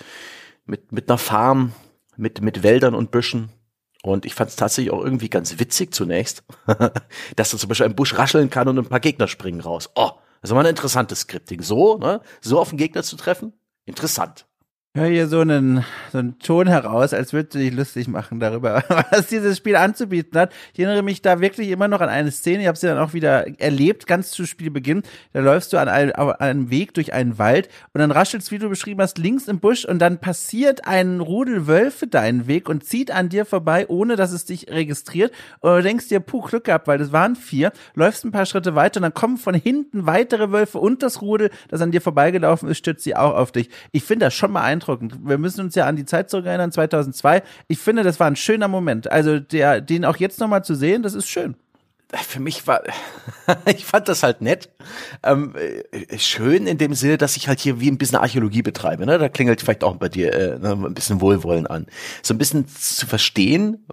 mit, 0.66 0.92
mit 0.92 1.10
einer 1.10 1.18
Farm, 1.18 1.74
mit, 2.18 2.42
mit 2.42 2.64
Wäldern 2.64 2.96
und 2.96 3.12
Büschen. 3.12 3.50
Und 4.02 4.26
ich 4.26 4.34
fand 4.34 4.52
es 4.52 4.56
tatsächlich 4.56 4.94
auch 4.94 5.04
irgendwie 5.04 5.30
ganz 5.30 5.60
witzig 5.60 5.94
zunächst, 5.94 6.44
dass 7.36 7.52
da 7.52 7.58
zum 7.58 7.68
Beispiel 7.68 7.86
ein 7.86 7.96
Busch 7.96 8.18
rascheln 8.18 8.50
kann 8.50 8.68
und 8.68 8.78
ein 8.78 8.86
paar 8.86 9.00
Gegner 9.00 9.28
springen 9.28 9.62
raus. 9.62 9.90
Oh, 9.96 10.12
das 10.42 10.52
ist 10.52 10.54
mal 10.54 10.62
ein 10.62 10.70
interessantes 10.70 11.22
Skripting. 11.22 11.62
So, 11.62 11.98
ne, 11.98 12.22
so 12.40 12.60
auf 12.60 12.70
den 12.70 12.78
Gegner 12.78 13.04
zu 13.04 13.18
treffen, 13.18 13.54
interessant 13.86 14.48
höre 14.96 15.08
hier 15.08 15.28
so 15.28 15.42
einen, 15.42 15.84
so 16.12 16.20
einen 16.20 16.40
Ton 16.40 16.68
heraus, 16.68 17.14
als 17.14 17.34
würdest 17.34 17.56
du 17.56 17.60
dich 17.60 17.74
lustig 17.74 18.08
machen 18.08 18.40
darüber, 18.40 18.84
was 19.12 19.28
dieses 19.28 19.58
Spiel 19.58 19.76
anzubieten 19.76 20.40
hat. 20.40 20.54
Ich 20.74 20.80
erinnere 20.80 21.04
mich 21.04 21.22
da 21.22 21.42
wirklich 21.42 21.70
immer 21.70 21.88
noch 21.88 22.02
an 22.02 22.10
eine 22.10 22.32
Szene, 22.32 22.62
ich 22.62 22.68
habe 22.68 22.78
sie 22.78 22.88
dann 22.88 22.98
auch 22.98 23.14
wieder 23.14 23.60
erlebt, 23.60 24.08
ganz 24.08 24.32
zu 24.32 24.46
Spielbeginn. 24.46 25.04
Da 25.34 25.42
läufst 25.42 25.74
du 25.74 25.78
an 25.78 25.90
einem, 25.90 26.14
an 26.16 26.34
einem 26.36 26.70
Weg 26.70 26.94
durch 26.94 27.14
einen 27.14 27.38
Wald 27.38 27.70
und 27.94 28.00
dann 28.00 28.12
raschelst, 28.12 28.52
wie 28.52 28.58
du 28.58 28.70
beschrieben 28.70 29.02
hast, 29.02 29.18
links 29.18 29.48
im 29.48 29.60
Busch 29.60 29.86
und 29.86 30.00
dann 30.00 30.20
passiert 30.20 30.88
ein 30.88 31.20
Rudel 31.20 31.68
Wölfe 31.68 32.08
deinen 32.08 32.48
Weg 32.48 32.70
und 32.70 32.86
zieht 32.86 33.12
an 33.12 33.30
dir 33.30 33.46
vorbei, 33.46 33.88
ohne 33.88 34.16
dass 34.16 34.32
es 34.32 34.46
dich 34.46 34.70
registriert. 34.70 35.34
Und 35.60 35.72
du 35.72 35.84
denkst 35.84 36.08
dir, 36.08 36.22
puh, 36.22 36.42
Glück 36.42 36.64
gehabt, 36.64 36.88
weil 36.88 36.98
das 36.98 37.12
waren 37.12 37.36
vier. 37.36 37.72
Läufst 37.96 38.24
ein 38.24 38.32
paar 38.32 38.46
Schritte 38.46 38.76
weiter 38.76 39.00
und 39.00 39.04
dann 39.04 39.14
kommen 39.14 39.38
von 39.38 39.56
hinten 39.56 40.06
weitere 40.06 40.52
Wölfe 40.52 40.80
und 40.80 41.04
das 41.04 41.22
Rudel, 41.22 41.50
das 41.68 41.82
an 41.82 41.92
dir 41.92 42.02
vorbeigelaufen 42.02 42.70
ist, 42.70 42.78
stürzt 42.78 43.04
sie 43.04 43.16
auch 43.16 43.36
auf 43.36 43.52
dich. 43.52 43.70
Ich 43.92 44.04
finde 44.04 44.28
das 44.28 44.34
schon 44.34 44.52
mal 44.52 44.66
beeindruckend 44.66 44.85
beeindruckend. 44.86 45.28
Wir 45.28 45.38
müssen 45.38 45.62
uns 45.62 45.76
ja 45.76 45.86
an 45.86 45.96
die 45.96 46.06
Zeit 46.06 46.30
zurück 46.30 46.46
erinnern, 46.46 46.72
2002. 46.72 47.44
Ich 47.68 47.80
finde, 47.80 48.04
das 48.04 48.20
war 48.20 48.28
ein 48.28 48.36
schöner 48.36 48.68
Moment. 48.68 49.12
Also 49.12 49.40
der, 49.40 49.82
den 49.82 50.06
auch 50.06 50.18
jetzt 50.18 50.40
nochmal 50.40 50.64
zu 50.64 50.76
sehen, 50.76 51.04
das 51.04 51.14
ist 51.14 51.28
schön 51.28 51.56
für 52.24 52.40
mich 52.40 52.66
war, 52.68 52.84
ich 53.66 53.86
fand 53.86 54.08
das 54.08 54.24
halt 54.24 54.42
nett. 54.42 54.70
Ähm, 55.24 55.54
äh, 55.56 56.18
schön 56.18 56.68
in 56.68 56.78
dem 56.78 56.94
Sinne, 56.94 57.18
dass 57.18 57.36
ich 57.36 57.48
halt 57.48 57.60
hier 57.60 57.80
wie 57.80 57.90
ein 57.90 57.98
bisschen 57.98 58.18
Archäologie 58.18 58.62
betreibe. 58.62 59.06
Ne? 59.06 59.18
Da 59.18 59.30
klingelt 59.30 59.62
vielleicht 59.62 59.84
auch 59.84 59.96
bei 59.96 60.10
dir 60.10 60.34
äh, 60.34 60.60
ne, 60.60 60.72
ein 60.72 60.94
bisschen 60.94 61.22
Wohlwollen 61.22 61.68
an. 61.68 61.88
So 62.22 62.34
ein 62.34 62.38
bisschen 62.38 62.68
zu 62.68 63.08
verstehen, 63.08 63.86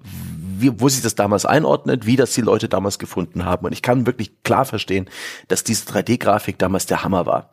wie, 0.59 0.79
wo 0.81 0.89
sich 0.89 1.03
das 1.03 1.15
damals 1.15 1.47
einordnet, 1.47 2.07
wie 2.07 2.17
das 2.17 2.33
die 2.35 2.43
Leute 2.43 2.69
damals 2.69 2.99
gefunden 2.99 3.45
haben. 3.45 3.67
Und 3.67 3.73
ich 3.73 3.83
kann 3.83 4.07
wirklich 4.07 4.43
klar 4.43 4.65
verstehen, 4.65 5.09
dass 5.49 5.65
diese 5.65 5.87
3D-Grafik 5.87 6.59
damals 6.59 6.87
der 6.87 7.03
Hammer 7.03 7.27
war. 7.27 7.51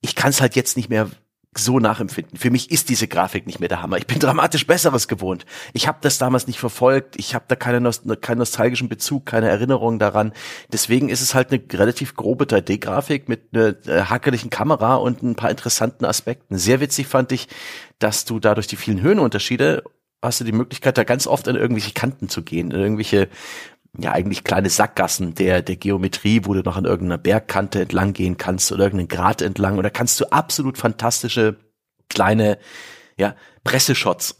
Ich 0.00 0.14
kann 0.14 0.30
es 0.30 0.40
halt 0.40 0.56
jetzt 0.56 0.76
nicht 0.76 0.90
mehr 0.90 1.08
so 1.54 1.78
nachempfinden. 1.78 2.38
Für 2.38 2.50
mich 2.50 2.70
ist 2.70 2.88
diese 2.88 3.08
Grafik 3.08 3.46
nicht 3.46 3.60
mehr 3.60 3.68
der 3.68 3.82
Hammer. 3.82 3.98
Ich 3.98 4.06
bin 4.06 4.18
dramatisch 4.18 4.66
Besseres 4.66 5.06
gewohnt. 5.06 5.44
Ich 5.74 5.86
habe 5.86 5.98
das 6.00 6.16
damals 6.16 6.46
nicht 6.46 6.58
verfolgt. 6.58 7.16
Ich 7.18 7.34
habe 7.34 7.44
da 7.48 7.56
keine 7.56 7.80
Nost 7.80 8.04
keinen 8.22 8.38
nostalgischen 8.38 8.88
Bezug, 8.88 9.26
keine 9.26 9.48
Erinnerung 9.48 9.98
daran. 9.98 10.32
Deswegen 10.72 11.10
ist 11.10 11.20
es 11.20 11.34
halt 11.34 11.52
eine 11.52 11.62
relativ 11.72 12.16
grobe 12.16 12.44
3D-Grafik 12.46 13.28
mit 13.28 13.48
einer 13.52 13.74
äh, 13.86 14.04
hackeligen 14.04 14.50
Kamera 14.50 14.96
und 14.96 15.22
ein 15.22 15.34
paar 15.34 15.50
interessanten 15.50 16.06
Aspekten. 16.06 16.56
Sehr 16.56 16.80
witzig 16.80 17.06
fand 17.06 17.32
ich, 17.32 17.48
dass 17.98 18.24
du 18.24 18.40
dadurch 18.40 18.66
die 18.66 18.76
vielen 18.76 19.02
Höhenunterschiede 19.02 19.82
hast 20.22 20.40
du 20.40 20.44
die 20.44 20.52
Möglichkeit, 20.52 20.96
da 20.96 21.04
ganz 21.04 21.26
oft 21.26 21.48
in 21.48 21.56
irgendwelche 21.56 21.92
Kanten 21.92 22.28
zu 22.28 22.42
gehen, 22.42 22.70
in 22.70 22.80
irgendwelche 22.80 23.28
ja 23.98 24.12
eigentlich 24.12 24.44
kleine 24.44 24.70
Sackgassen 24.70 25.34
der, 25.34 25.62
der 25.62 25.76
Geometrie, 25.76 26.42
wo 26.44 26.54
du 26.54 26.60
noch 26.62 26.76
an 26.76 26.84
irgendeiner 26.84 27.18
Bergkante 27.18 27.82
entlang 27.82 28.12
gehen 28.12 28.36
kannst 28.38 28.72
oder 28.72 28.84
irgendeinen 28.84 29.08
Grat 29.08 29.42
entlang. 29.42 29.82
Da 29.82 29.90
kannst 29.90 30.20
du 30.20 30.26
absolut 30.32 30.78
fantastische 30.78 31.56
kleine 32.08 32.58
ja, 33.16 33.34
Presseshots 33.64 34.36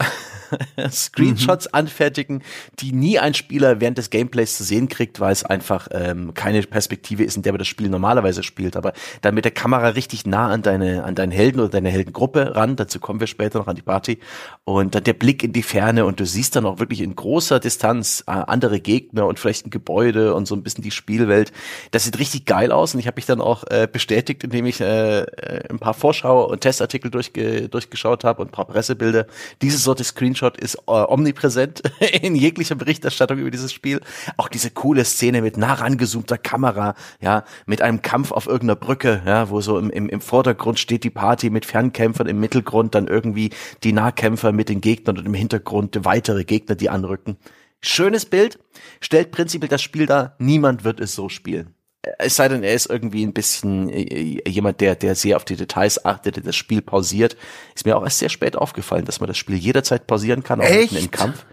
Screenshots 0.91 1.67
mhm. 1.67 1.75
anfertigen, 1.75 2.43
die 2.79 2.93
nie 2.93 3.19
ein 3.19 3.35
Spieler 3.35 3.81
während 3.81 3.99
des 3.99 4.11
Gameplays 4.11 4.57
zu 4.57 4.65
sehen 4.65 4.89
kriegt, 4.89 5.21
weil 5.21 5.33
es 5.33 5.45
einfach 5.45 5.89
ähm, 5.91 6.35
keine 6.35 6.63
Perspektive 6.63 7.25
ist, 7.25 7.37
in 7.37 7.43
der 7.43 7.53
man 7.53 7.59
das 7.59 7.69
Spiel 7.69 7.89
normalerweise 7.89 8.43
spielt. 8.43 8.77
Aber 8.77 8.93
dann 9.21 9.35
mit 9.35 9.45
der 9.45 9.53
Kamera 9.53 9.89
richtig 9.89 10.27
nah 10.27 10.49
an 10.49 10.63
deine, 10.63 11.05
an 11.05 11.15
deinen 11.15 11.33
Helden 11.33 11.61
oder 11.61 11.71
deine 11.71 11.91
Heldengruppe 11.91 12.55
ran, 12.55 12.77
dazu 12.77 13.01
kommen 13.01 13.21
wir 13.21 13.27
später 13.27 13.59
noch 13.59 13.67
an 13.67 13.77
die 13.77 13.83
Party. 13.83 14.19
Und 14.65 14.95
dann 14.95 15.05
der 15.05 15.15
Blick 15.15 15.43
in 15.43 15.53
die 15.53 15.63
Ferne 15.63 16.05
und 16.05 16.21
du 16.21 16.27
siehst 16.27 16.57
dann 16.57 16.67
auch 16.67 16.79
wirklich 16.79 17.01
in 17.01 17.15
großer 17.15 17.61
Distanz 17.61 18.25
äh, 18.27 18.31
andere 18.31 18.81
Gegner 18.81 19.27
und 19.27 19.39
vielleicht 19.39 19.67
ein 19.67 19.71
Gebäude 19.71 20.35
und 20.35 20.47
so 20.47 20.55
ein 20.55 20.63
bisschen 20.63 20.83
die 20.83 20.91
Spielwelt. 20.91 21.53
Das 21.91 22.05
sieht 22.05 22.19
richtig 22.19 22.45
geil 22.45 22.73
aus 22.73 22.95
und 22.95 23.01
ich 23.01 23.07
habe 23.07 23.17
mich 23.17 23.27
dann 23.27 23.41
auch 23.41 23.65
äh, 23.65 23.89
bestätigt, 23.91 24.45
indem 24.45 24.67
ich 24.67 24.81
äh, 24.81 25.23
äh 25.23 25.63
ein 25.69 25.79
paar 25.79 25.95
Vorschau- 25.95 26.45
und 26.45 26.61
Testartikel 26.61 27.11
durchge 27.11 27.69
durchgeschaut 27.69 28.25
habe 28.25 28.43
und 28.43 28.49
ein 28.49 28.53
paar 28.53 28.67
Pressebilder. 28.67 29.27
Diese 29.61 29.79
Sorte 29.79 30.05
Screenshot 30.05 30.42
Screenshot 30.43 30.57
ist 30.57 30.75
äh, 30.87 30.91
omnipräsent 30.91 31.83
in 32.23 32.35
jeglicher 32.35 32.75
Berichterstattung 32.75 33.39
über 33.39 33.51
dieses 33.51 33.73
Spiel. 33.73 34.01
Auch 34.37 34.49
diese 34.49 34.71
coole 34.71 35.05
Szene 35.05 35.43
mit 35.43 35.57
nah 35.57 35.75
rangezoomter 35.75 36.39
Kamera, 36.39 36.95
ja, 37.21 37.45
mit 37.67 37.83
einem 37.83 38.03
Kampf 38.03 38.33
auf 38.33 38.47
irgendeiner 38.47 38.77
Brücke, 38.77 39.23
ja, 39.25 39.51
wo 39.51 39.61
so 39.61 39.79
im, 39.79 39.91
im, 39.91 40.09
im 40.09 40.21
Vordergrund 40.21 40.79
steht 40.79 41.05
die 41.05 41.11
Party 41.11 41.51
mit 41.51 41.65
Fernkämpfern, 41.65 42.27
im 42.27 42.41
Mittelgrund 42.41 42.95
dann 42.95 43.07
irgendwie 43.07 43.51
die 43.85 43.93
Nahkämpfer 43.93 44.53
mit 44.53 44.69
den 44.69 44.81
Gegnern 44.81 45.19
und 45.19 45.27
im 45.27 45.35
Hintergrund 45.35 46.05
weitere 46.05 46.45
Gegner, 46.45 46.75
die 46.75 46.91
anrücken. 46.91 47.37
Schönes 47.81 48.27
Bild, 48.27 48.59
stellt 49.01 49.33
prinzipiell 49.33 49.69
das 49.69 49.83
Spiel 49.83 50.07
dar, 50.07 50.37
niemand 50.39 50.85
wird 50.85 51.01
es 51.01 51.15
so 51.15 51.29
spielen 51.29 51.75
es 52.19 52.37
sei 52.37 52.49
denn, 52.49 52.65
er 52.65 52.75
ist 52.75 52.91
irgendwie 52.91 53.25
ein 53.25 53.33
bisschen 53.33 53.89
äh, 53.89 54.49
jemand, 54.49 54.81
der, 54.81 54.97
der 54.97 55.15
sehr 55.15 55.37
auf 55.37 55.45
die 55.45 55.57
Details 55.57 56.05
achtet, 56.05 56.37
der 56.37 56.43
das 56.43 56.57
Spiel 56.57 56.83
pausiert. 56.83 57.37
Ist 57.75 57.87
mir 57.87 57.97
auch 57.97 58.03
erst 58.03 58.19
sehr 58.19 58.29
spät 58.29 58.57
aufgefallen, 58.57 59.05
dass 59.05 59.21
man 59.21 59.29
das 59.29 59.39
Spiel 59.39 59.57
jederzeit 59.57 60.07
pausieren 60.07 60.43
kann, 60.43 60.61
auch 60.61 60.65
Echt? 60.65 60.93
mitten 60.93 61.05
im 61.05 61.11
Kampf. 61.11 61.45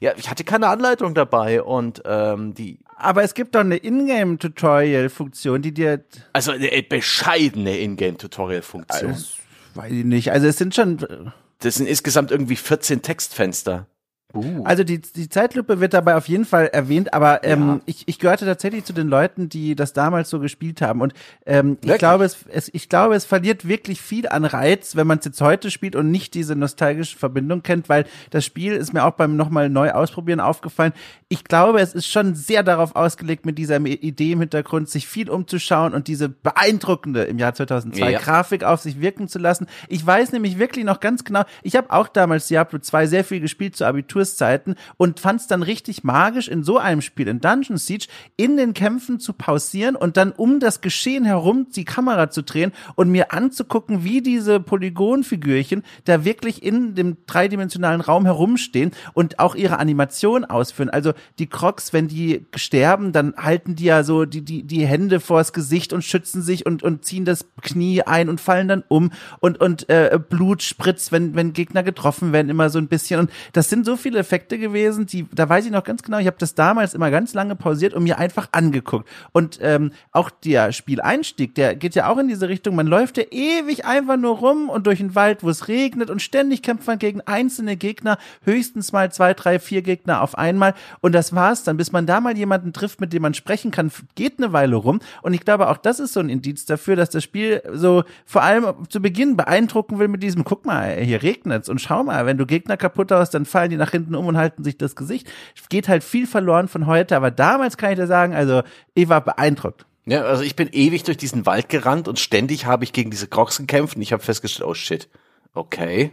Ja, 0.00 0.12
ich 0.16 0.28
hatte 0.28 0.44
keine 0.44 0.68
Anleitung 0.68 1.14
dabei 1.14 1.62
und 1.62 2.02
ähm, 2.04 2.52
die. 2.52 2.80
Aber 2.96 3.22
es 3.22 3.32
gibt 3.32 3.54
doch 3.54 3.60
eine 3.60 3.76
Ingame-Tutorial-Funktion, 3.76 5.62
die 5.62 5.72
dir. 5.72 6.04
Also 6.32 6.52
eine 6.52 6.68
bescheidene 6.82 7.78
Ingame-Tutorial-Funktion. 7.78 9.10
Also, 9.12 9.26
weiß 9.74 9.92
ich 9.92 10.04
nicht. 10.04 10.30
Also 10.32 10.46
es 10.48 10.58
sind 10.58 10.74
schon. 10.74 11.32
Das 11.60 11.76
sind 11.76 11.86
insgesamt 11.86 12.30
irgendwie 12.30 12.56
14 12.56 13.00
Textfenster. 13.00 13.86
Uh. 14.34 14.64
Also 14.64 14.82
die, 14.82 15.00
die 15.00 15.28
Zeitlupe 15.28 15.80
wird 15.80 15.94
dabei 15.94 16.16
auf 16.16 16.28
jeden 16.28 16.44
Fall 16.44 16.66
erwähnt, 16.66 17.14
aber 17.14 17.44
ähm, 17.44 17.68
ja. 17.68 17.80
ich, 17.86 18.08
ich 18.08 18.18
gehörte 18.18 18.44
tatsächlich 18.44 18.84
zu 18.84 18.92
den 18.92 19.08
Leuten, 19.08 19.48
die 19.48 19.76
das 19.76 19.92
damals 19.92 20.28
so 20.28 20.40
gespielt 20.40 20.82
haben. 20.82 21.00
Und 21.00 21.14
ähm, 21.46 21.78
ich 21.82 21.98
glaube, 21.98 22.24
es, 22.24 22.38
es, 22.50 22.68
ich 22.72 22.88
glaube, 22.88 23.14
es 23.14 23.24
verliert 23.24 23.68
wirklich 23.68 24.00
viel 24.00 24.28
an 24.28 24.44
Reiz, 24.44 24.96
wenn 24.96 25.06
man 25.06 25.18
es 25.18 25.24
jetzt 25.24 25.40
heute 25.40 25.70
spielt 25.70 25.94
und 25.94 26.10
nicht 26.10 26.34
diese 26.34 26.56
nostalgische 26.56 27.16
Verbindung 27.16 27.62
kennt, 27.62 27.88
weil 27.88 28.06
das 28.30 28.44
Spiel 28.44 28.72
ist 28.72 28.92
mir 28.92 29.04
auch 29.04 29.12
beim 29.12 29.36
nochmal 29.36 29.70
neu 29.70 29.92
ausprobieren 29.92 30.40
aufgefallen. 30.40 30.92
Ich 31.28 31.44
glaube, 31.44 31.80
es 31.80 31.94
ist 31.94 32.08
schon 32.08 32.34
sehr 32.34 32.64
darauf 32.64 32.96
ausgelegt, 32.96 33.46
mit 33.46 33.56
dieser 33.56 33.80
Idee 33.80 34.32
im 34.32 34.40
Hintergrund 34.40 34.88
sich 34.88 35.06
viel 35.06 35.30
umzuschauen 35.30 35.94
und 35.94 36.08
diese 36.08 36.28
beeindruckende 36.28 37.24
im 37.24 37.38
Jahr 37.38 37.54
2002 37.54 38.10
ja. 38.10 38.18
Grafik 38.18 38.64
auf 38.64 38.80
sich 38.80 39.00
wirken 39.00 39.28
zu 39.28 39.38
lassen. 39.38 39.66
Ich 39.88 40.04
weiß 40.04 40.32
nämlich 40.32 40.58
wirklich 40.58 40.84
noch 40.84 40.98
ganz 40.98 41.22
genau, 41.24 41.44
ich 41.62 41.76
habe 41.76 41.92
auch 41.92 42.08
damals 42.08 42.48
Diablo 42.48 42.80
2 42.80 43.06
sehr 43.06 43.24
viel 43.24 43.40
gespielt 43.40 43.76
zu 43.76 43.84
Abitur 43.84 44.13
Kurszeiten 44.14 44.76
und 44.96 45.18
fand 45.18 45.40
es 45.40 45.48
dann 45.48 45.64
richtig 45.64 46.04
magisch, 46.04 46.46
in 46.46 46.62
so 46.62 46.78
einem 46.78 47.02
Spiel, 47.02 47.26
in 47.26 47.40
Dungeon 47.40 47.78
Siege, 47.78 48.06
in 48.36 48.56
den 48.56 48.72
Kämpfen 48.72 49.18
zu 49.18 49.32
pausieren 49.32 49.96
und 49.96 50.16
dann 50.16 50.30
um 50.30 50.60
das 50.60 50.80
Geschehen 50.80 51.24
herum 51.24 51.66
die 51.74 51.84
Kamera 51.84 52.30
zu 52.30 52.44
drehen 52.44 52.70
und 52.94 53.10
mir 53.10 53.32
anzugucken, 53.32 54.04
wie 54.04 54.22
diese 54.22 54.60
Polygonfigürchen 54.60 55.82
da 56.04 56.24
wirklich 56.24 56.62
in 56.62 56.94
dem 56.94 57.16
dreidimensionalen 57.26 58.00
Raum 58.00 58.24
herumstehen 58.24 58.92
und 59.14 59.40
auch 59.40 59.56
ihre 59.56 59.80
Animation 59.80 60.44
ausführen. 60.44 60.90
Also 60.90 61.12
die 61.40 61.48
Crocs, 61.48 61.92
wenn 61.92 62.06
die 62.06 62.46
sterben, 62.54 63.10
dann 63.10 63.34
halten 63.36 63.74
die 63.74 63.84
ja 63.84 64.04
so 64.04 64.26
die, 64.26 64.42
die, 64.42 64.62
die 64.62 64.86
Hände 64.86 65.18
vors 65.18 65.52
Gesicht 65.52 65.92
und 65.92 66.04
schützen 66.04 66.40
sich 66.40 66.66
und, 66.66 66.84
und 66.84 67.04
ziehen 67.04 67.24
das 67.24 67.46
Knie 67.62 68.02
ein 68.02 68.28
und 68.28 68.40
fallen 68.40 68.68
dann 68.68 68.84
um 68.86 69.10
und, 69.40 69.60
und 69.60 69.88
äh, 69.88 70.20
Blut 70.28 70.62
spritzt, 70.62 71.10
wenn, 71.10 71.34
wenn 71.34 71.52
Gegner 71.52 71.82
getroffen 71.82 72.32
werden, 72.32 72.48
immer 72.48 72.70
so 72.70 72.78
ein 72.78 72.86
bisschen. 72.86 73.18
Und 73.20 73.30
das 73.52 73.68
sind 73.70 73.86
so 73.86 73.96
viele 74.04 74.18
Effekte 74.18 74.58
gewesen, 74.58 75.06
die, 75.06 75.26
da 75.32 75.48
weiß 75.48 75.64
ich 75.64 75.72
noch 75.72 75.82
ganz 75.82 76.02
genau, 76.02 76.18
ich 76.18 76.26
habe 76.26 76.36
das 76.38 76.54
damals 76.54 76.92
immer 76.92 77.10
ganz 77.10 77.32
lange 77.32 77.56
pausiert 77.56 77.94
und 77.94 78.02
mir 78.02 78.18
einfach 78.18 78.48
angeguckt. 78.52 79.08
Und 79.32 79.58
ähm, 79.62 79.92
auch 80.12 80.28
der 80.28 80.72
Spieleinstieg, 80.72 81.54
der 81.54 81.74
geht 81.74 81.94
ja 81.94 82.08
auch 82.08 82.18
in 82.18 82.28
diese 82.28 82.50
Richtung. 82.50 82.76
Man 82.76 82.86
läuft 82.86 83.16
ja 83.16 83.24
ewig 83.30 83.86
einfach 83.86 84.18
nur 84.18 84.36
rum 84.36 84.68
und 84.68 84.86
durch 84.86 84.98
den 84.98 85.14
Wald, 85.14 85.42
wo 85.42 85.48
es 85.48 85.68
regnet 85.68 86.10
und 86.10 86.20
ständig 86.20 86.62
kämpft 86.62 86.86
man 86.86 86.98
gegen 86.98 87.22
einzelne 87.22 87.78
Gegner, 87.78 88.18
höchstens 88.44 88.92
mal 88.92 89.10
zwei, 89.10 89.32
drei, 89.32 89.58
vier 89.58 89.80
Gegner 89.80 90.20
auf 90.20 90.36
einmal. 90.36 90.74
Und 91.00 91.14
das 91.14 91.34
war's 91.34 91.64
dann, 91.64 91.78
bis 91.78 91.90
man 91.90 92.04
da 92.04 92.20
mal 92.20 92.36
jemanden 92.36 92.74
trifft, 92.74 93.00
mit 93.00 93.14
dem 93.14 93.22
man 93.22 93.32
sprechen 93.32 93.70
kann, 93.70 93.90
geht 94.16 94.34
eine 94.36 94.52
Weile 94.52 94.76
rum. 94.76 95.00
Und 95.22 95.32
ich 95.32 95.40
glaube, 95.40 95.70
auch 95.70 95.78
das 95.78 95.98
ist 95.98 96.12
so 96.12 96.20
ein 96.20 96.28
Indiz 96.28 96.66
dafür, 96.66 96.94
dass 96.94 97.08
das 97.08 97.24
Spiel 97.24 97.62
so 97.72 98.04
vor 98.26 98.42
allem 98.42 98.66
zu 98.90 99.00
Beginn 99.00 99.38
beeindrucken 99.38 99.98
will 99.98 100.08
mit 100.08 100.22
diesem, 100.22 100.44
guck 100.44 100.66
mal, 100.66 100.94
hier 100.96 101.22
regnet's 101.22 101.70
und 101.70 101.80
schau 101.80 102.04
mal, 102.04 102.26
wenn 102.26 102.36
du 102.36 102.44
Gegner 102.44 102.76
kaputt 102.76 103.10
hast, 103.10 103.30
dann 103.30 103.46
fallen 103.46 103.70
die 103.70 103.78
nach 103.78 103.93
hinten 103.94 104.14
um 104.14 104.26
und 104.26 104.36
halten 104.36 104.64
sich 104.64 104.76
das 104.76 104.96
Gesicht. 104.96 105.30
Geht 105.68 105.88
halt 105.88 106.04
viel 106.04 106.26
verloren 106.26 106.68
von 106.68 106.86
heute, 106.86 107.16
aber 107.16 107.30
damals 107.30 107.76
kann 107.76 107.92
ich 107.92 107.98
dir 107.98 108.06
sagen, 108.06 108.34
also 108.34 108.62
ich 108.94 109.08
war 109.08 109.22
beeindruckt. 109.22 109.86
Ja, 110.06 110.22
also 110.22 110.42
ich 110.42 110.54
bin 110.54 110.68
ewig 110.72 111.04
durch 111.04 111.16
diesen 111.16 111.46
Wald 111.46 111.68
gerannt 111.68 112.08
und 112.08 112.18
ständig 112.18 112.66
habe 112.66 112.84
ich 112.84 112.92
gegen 112.92 113.10
diese 113.10 113.26
Crocs 113.26 113.58
gekämpft 113.58 113.96
und 113.96 114.02
ich 114.02 114.12
habe 114.12 114.22
festgestellt, 114.22 114.68
oh 114.68 114.74
shit, 114.74 115.08
okay, 115.54 116.12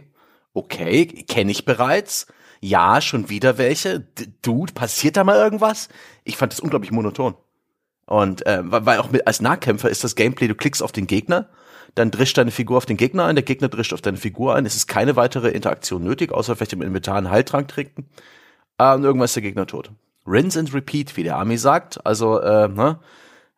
okay, 0.54 1.06
kenne 1.06 1.50
ich 1.50 1.64
bereits. 1.64 2.26
Ja, 2.60 3.00
schon 3.00 3.28
wieder 3.28 3.58
welche. 3.58 4.06
Dude, 4.40 4.72
passiert 4.72 5.16
da 5.16 5.24
mal 5.24 5.36
irgendwas? 5.36 5.88
Ich 6.24 6.36
fand 6.36 6.52
das 6.52 6.60
unglaublich 6.60 6.92
monoton. 6.92 7.34
Und 8.06 8.46
äh, 8.46 8.60
weil 8.64 8.98
auch 8.98 9.10
mit, 9.10 9.26
als 9.26 9.40
Nahkämpfer 9.40 9.90
ist 9.90 10.04
das 10.04 10.14
Gameplay, 10.14 10.48
du 10.48 10.54
klickst 10.54 10.82
auf 10.82 10.92
den 10.92 11.06
Gegner 11.06 11.48
dann 11.94 12.10
drischt 12.10 12.38
deine 12.38 12.50
Figur 12.50 12.76
auf 12.76 12.86
den 12.86 12.96
Gegner 12.96 13.26
ein, 13.26 13.36
der 13.36 13.44
Gegner 13.44 13.68
drischt 13.68 13.92
auf 13.92 14.00
deine 14.00 14.16
Figur 14.16 14.54
ein. 14.54 14.66
Es 14.66 14.76
ist 14.76 14.86
keine 14.86 15.16
weitere 15.16 15.50
Interaktion 15.50 16.02
nötig, 16.02 16.32
außer 16.32 16.56
vielleicht 16.56 16.72
im 16.72 16.82
Inventar 16.82 17.16
einen 17.16 17.30
Heiltrank 17.30 17.68
trinken. 17.68 18.06
Äh, 18.78 18.94
und 18.94 19.04
irgendwann 19.04 19.26
ist 19.26 19.36
der 19.36 19.42
Gegner 19.42 19.66
tot. 19.66 19.90
Rinse 20.26 20.58
and 20.58 20.72
repeat, 20.72 21.16
wie 21.16 21.24
der 21.24 21.36
Army 21.36 21.58
sagt. 21.58 22.04
Also, 22.06 22.38
äh, 22.40 22.68
ne? 22.68 22.98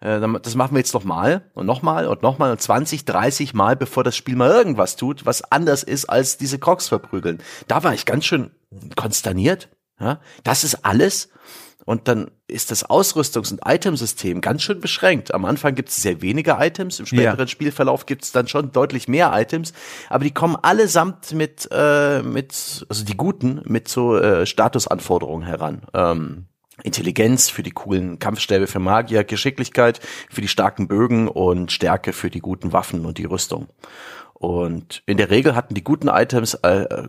Äh, 0.00 0.20
das 0.42 0.54
machen 0.54 0.74
wir 0.74 0.78
jetzt 0.78 0.94
noch 0.94 1.04
mal 1.04 1.42
und 1.54 1.66
noch 1.66 1.82
mal 1.82 2.06
und 2.06 2.22
noch 2.22 2.38
mal 2.38 2.50
und 2.50 2.60
20, 2.60 3.04
30 3.04 3.54
Mal, 3.54 3.76
bevor 3.76 4.04
das 4.04 4.16
Spiel 4.16 4.36
mal 4.36 4.50
irgendwas 4.50 4.96
tut, 4.96 5.26
was 5.26 5.50
anders 5.50 5.82
ist 5.82 6.06
als 6.06 6.36
diese 6.36 6.58
Crocs 6.58 6.88
verprügeln. 6.88 7.40
Da 7.68 7.84
war 7.84 7.94
ich 7.94 8.04
ganz 8.04 8.24
schön 8.24 8.50
konsterniert. 8.96 9.68
Ja? 10.00 10.20
Das 10.42 10.64
ist 10.64 10.84
alles. 10.84 11.30
Und 11.84 12.08
dann 12.08 12.30
ist 12.46 12.70
das 12.70 12.88
Ausrüstungs- 12.88 13.52
und 13.52 13.60
Itemsystem 13.66 14.40
ganz 14.40 14.62
schön 14.62 14.80
beschränkt. 14.80 15.34
Am 15.34 15.44
Anfang 15.44 15.74
gibt 15.74 15.90
es 15.90 15.96
sehr 15.96 16.22
wenige 16.22 16.56
Items, 16.58 17.00
im 17.00 17.06
späteren 17.06 17.38
ja. 17.38 17.46
Spielverlauf 17.46 18.06
gibt 18.06 18.24
es 18.24 18.32
dann 18.32 18.48
schon 18.48 18.72
deutlich 18.72 19.08
mehr 19.08 19.32
Items, 19.34 19.72
aber 20.08 20.24
die 20.24 20.30
kommen 20.30 20.56
allesamt 20.56 21.32
mit, 21.32 21.68
äh, 21.70 22.22
mit 22.22 22.86
also 22.88 23.04
die 23.04 23.16
guten, 23.16 23.60
mit 23.64 23.88
so 23.88 24.16
äh, 24.16 24.46
Statusanforderungen 24.46 25.46
heran. 25.46 25.82
Ähm, 25.92 26.46
Intelligenz 26.82 27.50
für 27.50 27.62
die 27.62 27.70
coolen 27.70 28.18
Kampfstäbe 28.18 28.66
für 28.66 28.80
Magier, 28.80 29.22
Geschicklichkeit 29.22 30.00
für 30.28 30.40
die 30.40 30.48
starken 30.48 30.88
Bögen 30.88 31.28
und 31.28 31.70
Stärke 31.70 32.12
für 32.12 32.30
die 32.30 32.40
guten 32.40 32.72
Waffen 32.72 33.06
und 33.06 33.18
die 33.18 33.24
Rüstung. 33.24 33.68
Und 34.34 35.02
in 35.06 35.16
der 35.16 35.30
Regel 35.30 35.54
hatten 35.54 35.74
die 35.74 35.84
guten 35.84 36.08
Items 36.08 36.54
äh, 36.54 37.08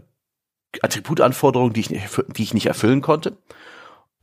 Attributanforderungen, 0.82 1.74
die 1.74 1.80
ich, 1.82 1.88
die 1.88 2.44
ich 2.44 2.54
nicht 2.54 2.68
erfüllen 2.68 3.02
konnte. 3.02 3.38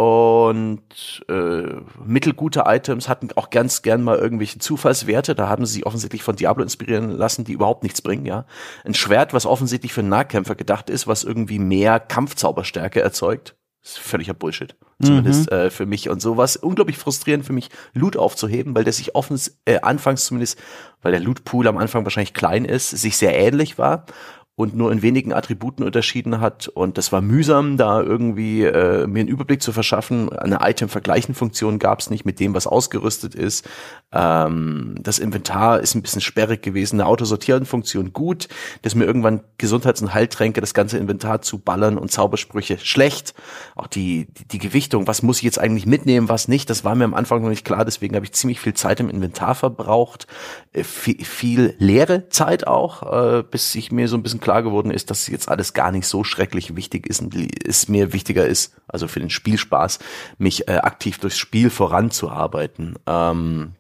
Und 0.03 1.25
äh, 1.29 1.81
mittelgute 2.05 2.65
Items 2.67 3.09
hatten 3.09 3.29
auch 3.37 3.51
ganz 3.51 3.83
gern 3.83 4.03
mal 4.03 4.19
irgendwelche 4.19 4.59
Zufallswerte. 4.59 5.37
Da 5.37 5.49
haben 5.49 5.65
sie 5.65 5.75
sich 5.75 5.87
offensichtlich 5.87 6.25
von 6.25 6.35
Diablo 6.35 6.65
inspirieren 6.65 7.11
lassen, 7.12 7.45
die 7.45 7.53
überhaupt 7.53 7.85
nichts 7.85 8.03
bringen, 8.03 8.27
ja. 8.27 8.45
Ein 8.85 8.95
Schwert, 8.95 9.33
was 9.33 9.47
offensichtlich 9.47 9.93
für 9.93 10.01
einen 10.01 10.09
Nahkämpfer 10.09 10.57
gedacht 10.57 10.91
ist, 10.91 11.07
was 11.07 11.23
irgendwie 11.23 11.61
mehr 11.61 12.01
Kampfzauberstärke 12.01 13.01
erzeugt. 13.01 13.55
ist 13.85 13.99
völliger 13.99 14.35
Bullshit. 14.35 14.75
Zumindest 15.01 15.51
mhm. 15.51 15.57
äh, 15.57 15.71
für 15.71 15.87
mich. 15.87 16.09
Und 16.09 16.21
sowas 16.21 16.57
unglaublich 16.57 16.99
frustrierend 16.99 17.47
für 17.47 17.53
mich, 17.53 17.69
Loot 17.93 18.17
aufzuheben, 18.17 18.75
weil 18.75 18.85
der 18.85 18.93
sich 18.93 19.15
offens, 19.15 19.61
äh, 19.67 19.81
anfangs 19.83 20.25
zumindest, 20.25 20.59
weil 21.01 21.12
der 21.12 21.21
Lootpool 21.21 21.69
am 21.69 21.79
Anfang 21.79 22.05
wahrscheinlich 22.05 22.35
klein 22.35 22.65
ist, 22.65 22.91
sich 22.91 23.17
sehr 23.17 23.38
ähnlich 23.38 23.79
war 23.79 24.07
und 24.55 24.77
nur 24.77 24.93
in 24.93 25.01
wenigen 25.01 25.33
Attributen 25.33 25.83
unterschieden 25.83 26.41
hat. 26.41 26.69
Und 26.69 26.99
das 26.99 27.11
war 27.11 27.23
mühsam, 27.23 27.79
da 27.79 28.03
irgendwie 28.03 28.65
äh, 28.65 29.07
mir 29.07 29.21
einen 29.21 29.29
Überblick 29.29 29.62
zu 29.62 29.73
verschaffen. 29.73 30.31
Eine 30.31 30.59
Item-Vergleichen-Funktion 30.61 31.79
gab 31.79 32.01
es 32.01 32.11
nicht 32.11 32.27
mit 32.27 32.38
dem, 32.38 32.55
was 32.55 32.67
ausgerüstet 32.67 33.35
ist. 33.35 33.67
Ähm, 34.12 34.97
das 35.01 35.19
Inventar 35.19 35.81
ist 35.81 35.95
ein 35.95 36.03
bisschen 36.03 36.21
sperrig 36.21 36.61
gewesen. 36.61 37.01
Eine 37.01 37.09
Autosortieren-Funktion 37.09 38.12
gut, 38.12 38.49
dass 38.83 38.95
mir 38.95 39.07
irgendwann 39.07 39.41
Gesundheits- 39.57 40.03
und 40.03 40.12
Heiltränke 40.12 40.61
das 40.61 40.75
ganze 40.75 40.99
Inventar 40.99 41.41
zu 41.41 41.59
ballern 41.59 41.97
und 41.97 42.12
Zaubersprüche 42.12 42.77
schlecht. 42.79 43.33
Auch 43.75 43.87
die, 43.87 44.27
die, 44.35 44.47
die 44.49 44.59
Gewichtung, 44.59 45.07
was 45.07 45.23
muss 45.23 45.38
ich 45.38 45.45
jetzt 45.45 45.59
eigentlich 45.59 45.87
mitnehmen, 45.87 46.29
was 46.29 46.47
nicht, 46.47 46.69
das 46.69 46.85
war 46.85 46.95
mir 46.95 47.05
am 47.05 47.15
Anfang 47.15 47.41
noch 47.41 47.49
nicht 47.49 47.65
klar. 47.65 47.87
Deswegen 47.87 48.15
habe 48.17 48.27
ich 48.27 48.33
ziemlich 48.33 48.61
viel 48.61 48.75
Zeit 48.75 49.01
im 49.01 49.09
Inventar 49.09 49.55
verbraucht. 49.55 50.27
Äh, 50.75 50.85
viel, 50.85 51.25
viel 51.25 51.75
leere 51.79 52.29
Zeit 52.29 52.67
auch, 52.67 53.38
äh, 53.38 53.43
bis 53.43 53.75
ich 53.75 53.91
mir 53.91 54.09
so 54.09 54.17
ein 54.17 54.23
bisschen 54.23 54.42
klar 54.43 54.63
geworden 54.63 54.91
ist, 54.91 55.11
dass 55.11 55.27
jetzt 55.29 55.49
alles 55.49 55.73
gar 55.73 55.91
nicht 55.91 56.07
so 56.07 56.25
schrecklich 56.25 56.77
wichtig 56.77 57.07
ist 57.07 57.23
und 57.23 57.35
es 57.67 57.89
mir 57.89 58.13
wichtiger 58.13 58.47
ist, 58.47 58.75
also 58.87 59.09
für 59.09 59.21
den 59.21 59.31
Spielspaß, 59.31 59.99
mich 60.39 60.69
äh, 60.69 60.77
aktiv 60.77 61.19
durchs 61.19 61.39
Spiel 61.39 61.71
voranzuarbeiten. 61.71 62.99
Ähm, 63.07 63.73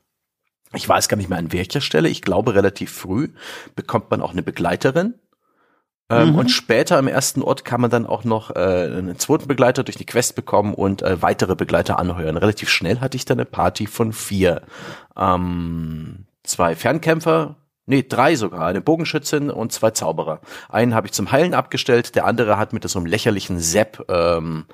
ich 0.74 0.88
weiß 0.88 1.08
gar 1.08 1.18
nicht 1.18 1.28
mehr 1.28 1.38
an 1.38 1.52
welcher 1.52 1.82
Stelle, 1.82 2.08
ich 2.08 2.22
glaube 2.22 2.54
relativ 2.54 2.90
früh 2.90 3.28
bekommt 3.76 4.10
man 4.10 4.22
auch 4.22 4.32
eine 4.32 4.42
Begleiterin. 4.42 5.14
Ähm, 6.08 6.30
mhm. 6.30 6.38
Und 6.38 6.50
später 6.50 6.98
im 6.98 7.08
ersten 7.08 7.42
Ort 7.42 7.64
kann 7.64 7.80
man 7.80 7.90
dann 7.90 8.06
auch 8.06 8.24
noch 8.24 8.50
äh, 8.50 8.58
einen 8.58 9.18
zweiten 9.18 9.48
Begleiter 9.48 9.82
durch 9.82 9.96
die 9.96 10.06
Quest 10.06 10.34
bekommen 10.34 10.74
und 10.74 11.02
äh, 11.02 11.22
weitere 11.22 11.56
Begleiter 11.56 11.98
anheuern. 11.98 12.36
Relativ 12.36 12.68
schnell 12.68 13.00
hatte 13.00 13.16
ich 13.16 13.24
dann 13.24 13.38
eine 13.38 13.46
Party 13.46 13.86
von 13.86 14.12
vier. 14.12 14.62
Ähm, 15.16 16.26
zwei 16.42 16.76
Fernkämpfer, 16.76 17.56
Nee, 17.92 18.06
drei 18.08 18.36
sogar. 18.36 18.68
Eine 18.68 18.80
Bogenschützin 18.80 19.50
und 19.50 19.70
zwei 19.70 19.90
Zauberer. 19.90 20.40
Einen 20.70 20.94
habe 20.94 21.08
ich 21.08 21.12
zum 21.12 21.30
Heilen 21.30 21.52
abgestellt, 21.52 22.14
der 22.14 22.24
andere 22.24 22.56
hat 22.56 22.72
mit 22.72 22.88
so 22.88 22.98
einem 22.98 23.04
lächerlichen 23.04 23.60
Sepp 23.60 24.06
ähm, 24.08 24.64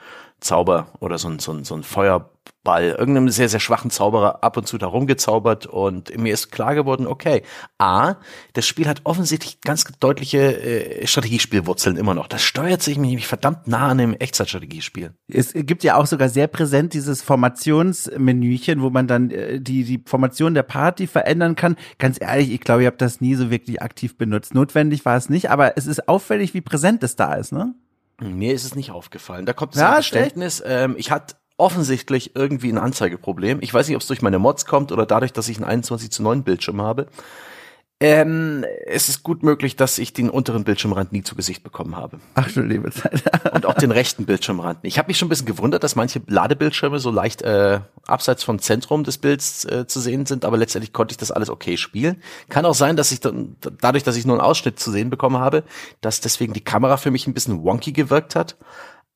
Zauber 0.40 0.88
oder 1.01 1.18
so 1.18 1.29
ein, 1.29 1.38
so 1.38 1.53
ein, 1.53 1.64
so 1.64 1.74
ein 1.74 1.83
Feuer, 1.83 2.31
Ball, 2.64 2.90
irgendeinem 2.98 3.31
sehr, 3.31 3.48
sehr 3.48 3.61
schwachen 3.61 3.90
Zauberer 3.90 4.42
ab 4.42 4.57
und 4.57 4.66
zu 4.66 4.77
da 4.79 4.87
rumgezaubert 4.87 5.64
und 5.66 6.14
mir 6.18 6.35
ist 6.35 6.51
klar 6.51 6.74
geworden, 6.74 7.07
okay, 7.07 7.42
A, 7.79 8.16
das 8.53 8.66
Spiel 8.66 8.88
hat 8.88 9.01
offensichtlich 9.05 9.61
ganz 9.62 9.85
deutliche 10.01 11.01
äh, 11.01 11.07
Strategiespielwurzeln 11.07 11.96
immer 11.96 12.14
noch. 12.14 12.27
Das 12.27 12.42
steuert 12.42 12.83
sich 12.83 12.98
nämlich 12.98 13.27
verdammt 13.27 13.68
nah 13.68 13.88
an 13.88 14.01
einem 14.01 14.12
Echtzeitstrategiespiel. 14.12 15.14
Es 15.29 15.53
gibt 15.55 15.83
ja 15.83 15.96
auch 15.96 16.07
sogar 16.07 16.29
sehr 16.29 16.46
präsent 16.46 16.92
dieses 16.92 17.22
Formationsmenüchen, 17.22 18.83
wo 18.83 18.90
man 18.90 19.07
dann 19.07 19.31
äh, 19.31 19.61
die, 19.61 19.85
die 19.85 20.03
Formation 20.05 20.53
der 20.53 20.64
Party 20.64 21.07
verändern 21.07 21.55
kann. 21.57 21.77
Ganz 21.98 22.20
ehrlich, 22.20 22.51
ich 22.51 22.61
glaube, 22.61 22.83
ich 22.83 22.87
habe 22.87 22.98
das 22.98 23.20
nie 23.22 23.35
so 23.35 23.51
wirklich 23.51 23.81
aktiv 23.81 24.18
benutzt. 24.18 24.55
Notwendig 24.55 25.05
war 25.05 25.16
es 25.16 25.31
nicht, 25.31 25.51
aber 25.51 25.79
es 25.79 25.87
ist 25.87 26.09
auffällig, 26.09 26.53
wie 26.53 26.61
präsent 26.61 27.03
es 27.03 27.16
da 27.16 27.35
ist, 27.35 27.53
ne? 27.53 27.74
Mir 28.20 28.54
ist 28.54 28.64
es 28.64 28.74
nicht 28.74 28.90
aufgefallen. 28.90 29.46
Da 29.46 29.52
kommt 29.52 29.74
das 29.74 29.81
ja, 29.81 29.92
Verständnis. 29.92 30.62
Ähm, 30.64 30.96
ich 30.98 31.11
hatte 31.11 31.37
offensichtlich 31.57 32.35
irgendwie 32.37 32.70
ein 32.70 32.78
Anzeigeproblem. 32.78 33.59
Ich 33.61 33.74
weiß 33.74 33.88
nicht, 33.88 33.96
ob 33.96 34.02
es 34.02 34.09
durch 34.09 34.22
meine 34.22 34.38
Mods 34.38 34.66
kommt 34.66 34.92
oder 34.92 35.07
dadurch, 35.07 35.33
dass 35.33 35.48
ich 35.48 35.57
einen 35.57 35.66
21 35.66 36.11
zu 36.11 36.22
9 36.22 36.42
Bildschirm 36.44 36.81
habe. 36.81 37.09
Ähm, 38.00 38.64
es 38.87 39.08
ist 39.08 39.24
gut 39.24 39.42
möglich, 39.42 39.74
dass 39.74 39.98
ich 39.98 40.12
den 40.12 40.30
unteren 40.30 40.62
Bildschirmrand 40.62 41.11
nie 41.11 41.24
zu 41.24 41.34
Gesicht 41.34 41.64
bekommen 41.64 41.96
habe. 41.96 42.20
Ach 42.34 42.48
du 42.50 42.62
liebe 42.62 42.92
Zeit. 42.92 43.24
Und 43.52 43.66
auch 43.66 43.74
den 43.74 43.90
rechten 43.90 44.24
Bildschirmrand. 44.24 44.78
Ich 44.82 44.98
habe 44.98 45.08
mich 45.08 45.18
schon 45.18 45.26
ein 45.26 45.30
bisschen 45.30 45.46
gewundert, 45.46 45.82
dass 45.82 45.96
manche 45.96 46.22
Ladebildschirme 46.28 47.00
so 47.00 47.11
leicht 47.11 47.42
äh, 47.42 47.80
abseits 48.06 48.44
vom 48.44 48.61
Zentrum 48.61 49.02
des 49.02 49.18
Bilds 49.18 49.64
äh, 49.64 49.88
zu 49.88 49.98
sehen 49.98 50.26
sind, 50.26 50.44
aber 50.44 50.56
letztendlich 50.56 50.92
konnte 50.92 51.12
ich 51.12 51.18
das 51.18 51.32
alles 51.32 51.50
okay 51.50 51.76
spielen. 51.76 52.22
Kann 52.48 52.66
auch 52.66 52.74
sein, 52.74 52.94
dass 52.94 53.11
ich 53.11 53.18
dann, 53.18 53.56
dadurch, 53.80 54.04
dass 54.04 54.14
ich 54.14 54.24
nur 54.24 54.37
einen 54.37 54.46
Ausschnitt 54.46 54.78
zu 54.78 54.92
sehen 54.92 55.11
bekommen 55.11 55.38
habe, 55.38 55.64
dass 56.00 56.20
deswegen 56.20 56.52
die 56.52 56.62
Kamera 56.62 56.98
für 56.98 57.11
mich 57.11 57.26
ein 57.26 57.34
bisschen 57.34 57.64
wonky 57.64 57.90
gewirkt 57.90 58.37
hat. 58.37 58.56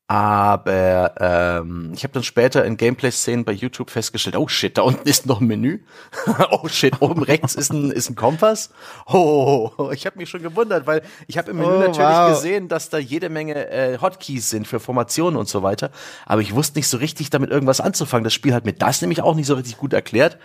Aber 0.07 1.13
ähm, 1.19 1.91
ich 1.95 2.03
habe 2.03 2.13
dann 2.13 2.23
später 2.23 2.65
in 2.65 2.75
Gameplay-Szenen 2.75 3.45
bei 3.45 3.53
YouTube 3.53 3.89
festgestellt, 3.89 4.35
oh 4.35 4.49
shit, 4.49 4.77
da 4.77 4.81
unten 4.81 5.07
ist 5.07 5.25
noch 5.25 5.39
ein 5.39 5.47
Menü. 5.47 5.79
oh 6.51 6.67
shit, 6.67 7.01
oben 7.01 7.23
rechts 7.23 7.55
ist 7.55 7.71
ein, 7.71 7.89
ist 7.89 8.09
ein 8.09 8.15
Kompass. 8.15 8.69
Oh, 9.07 9.71
ich 9.93 10.05
habe 10.05 10.17
mich 10.17 10.29
schon 10.29 10.43
gewundert, 10.43 10.87
weil 10.87 11.03
ich 11.27 11.37
habe 11.37 11.51
im 11.51 11.57
Menü 11.57 11.75
oh, 11.75 11.79
natürlich 11.79 11.97
wow. 11.99 12.29
gesehen, 12.29 12.67
dass 12.67 12.89
da 12.89 12.97
jede 12.97 13.29
Menge 13.29 13.69
äh, 13.69 13.97
Hotkeys 13.99 14.49
sind 14.49 14.67
für 14.67 14.81
Formationen 14.81 15.39
und 15.39 15.47
so 15.47 15.63
weiter. 15.63 15.89
Aber 16.25 16.41
ich 16.41 16.53
wusste 16.53 16.79
nicht 16.79 16.89
so 16.89 16.97
richtig 16.97 17.29
damit 17.29 17.49
irgendwas 17.49 17.79
anzufangen. 17.79 18.25
Das 18.25 18.33
Spiel 18.33 18.53
hat 18.53 18.65
mir 18.65 18.73
das 18.73 19.01
nämlich 19.01 19.21
auch 19.21 19.35
nicht 19.35 19.47
so 19.47 19.55
richtig 19.55 19.77
gut 19.77 19.93
erklärt. 19.93 20.37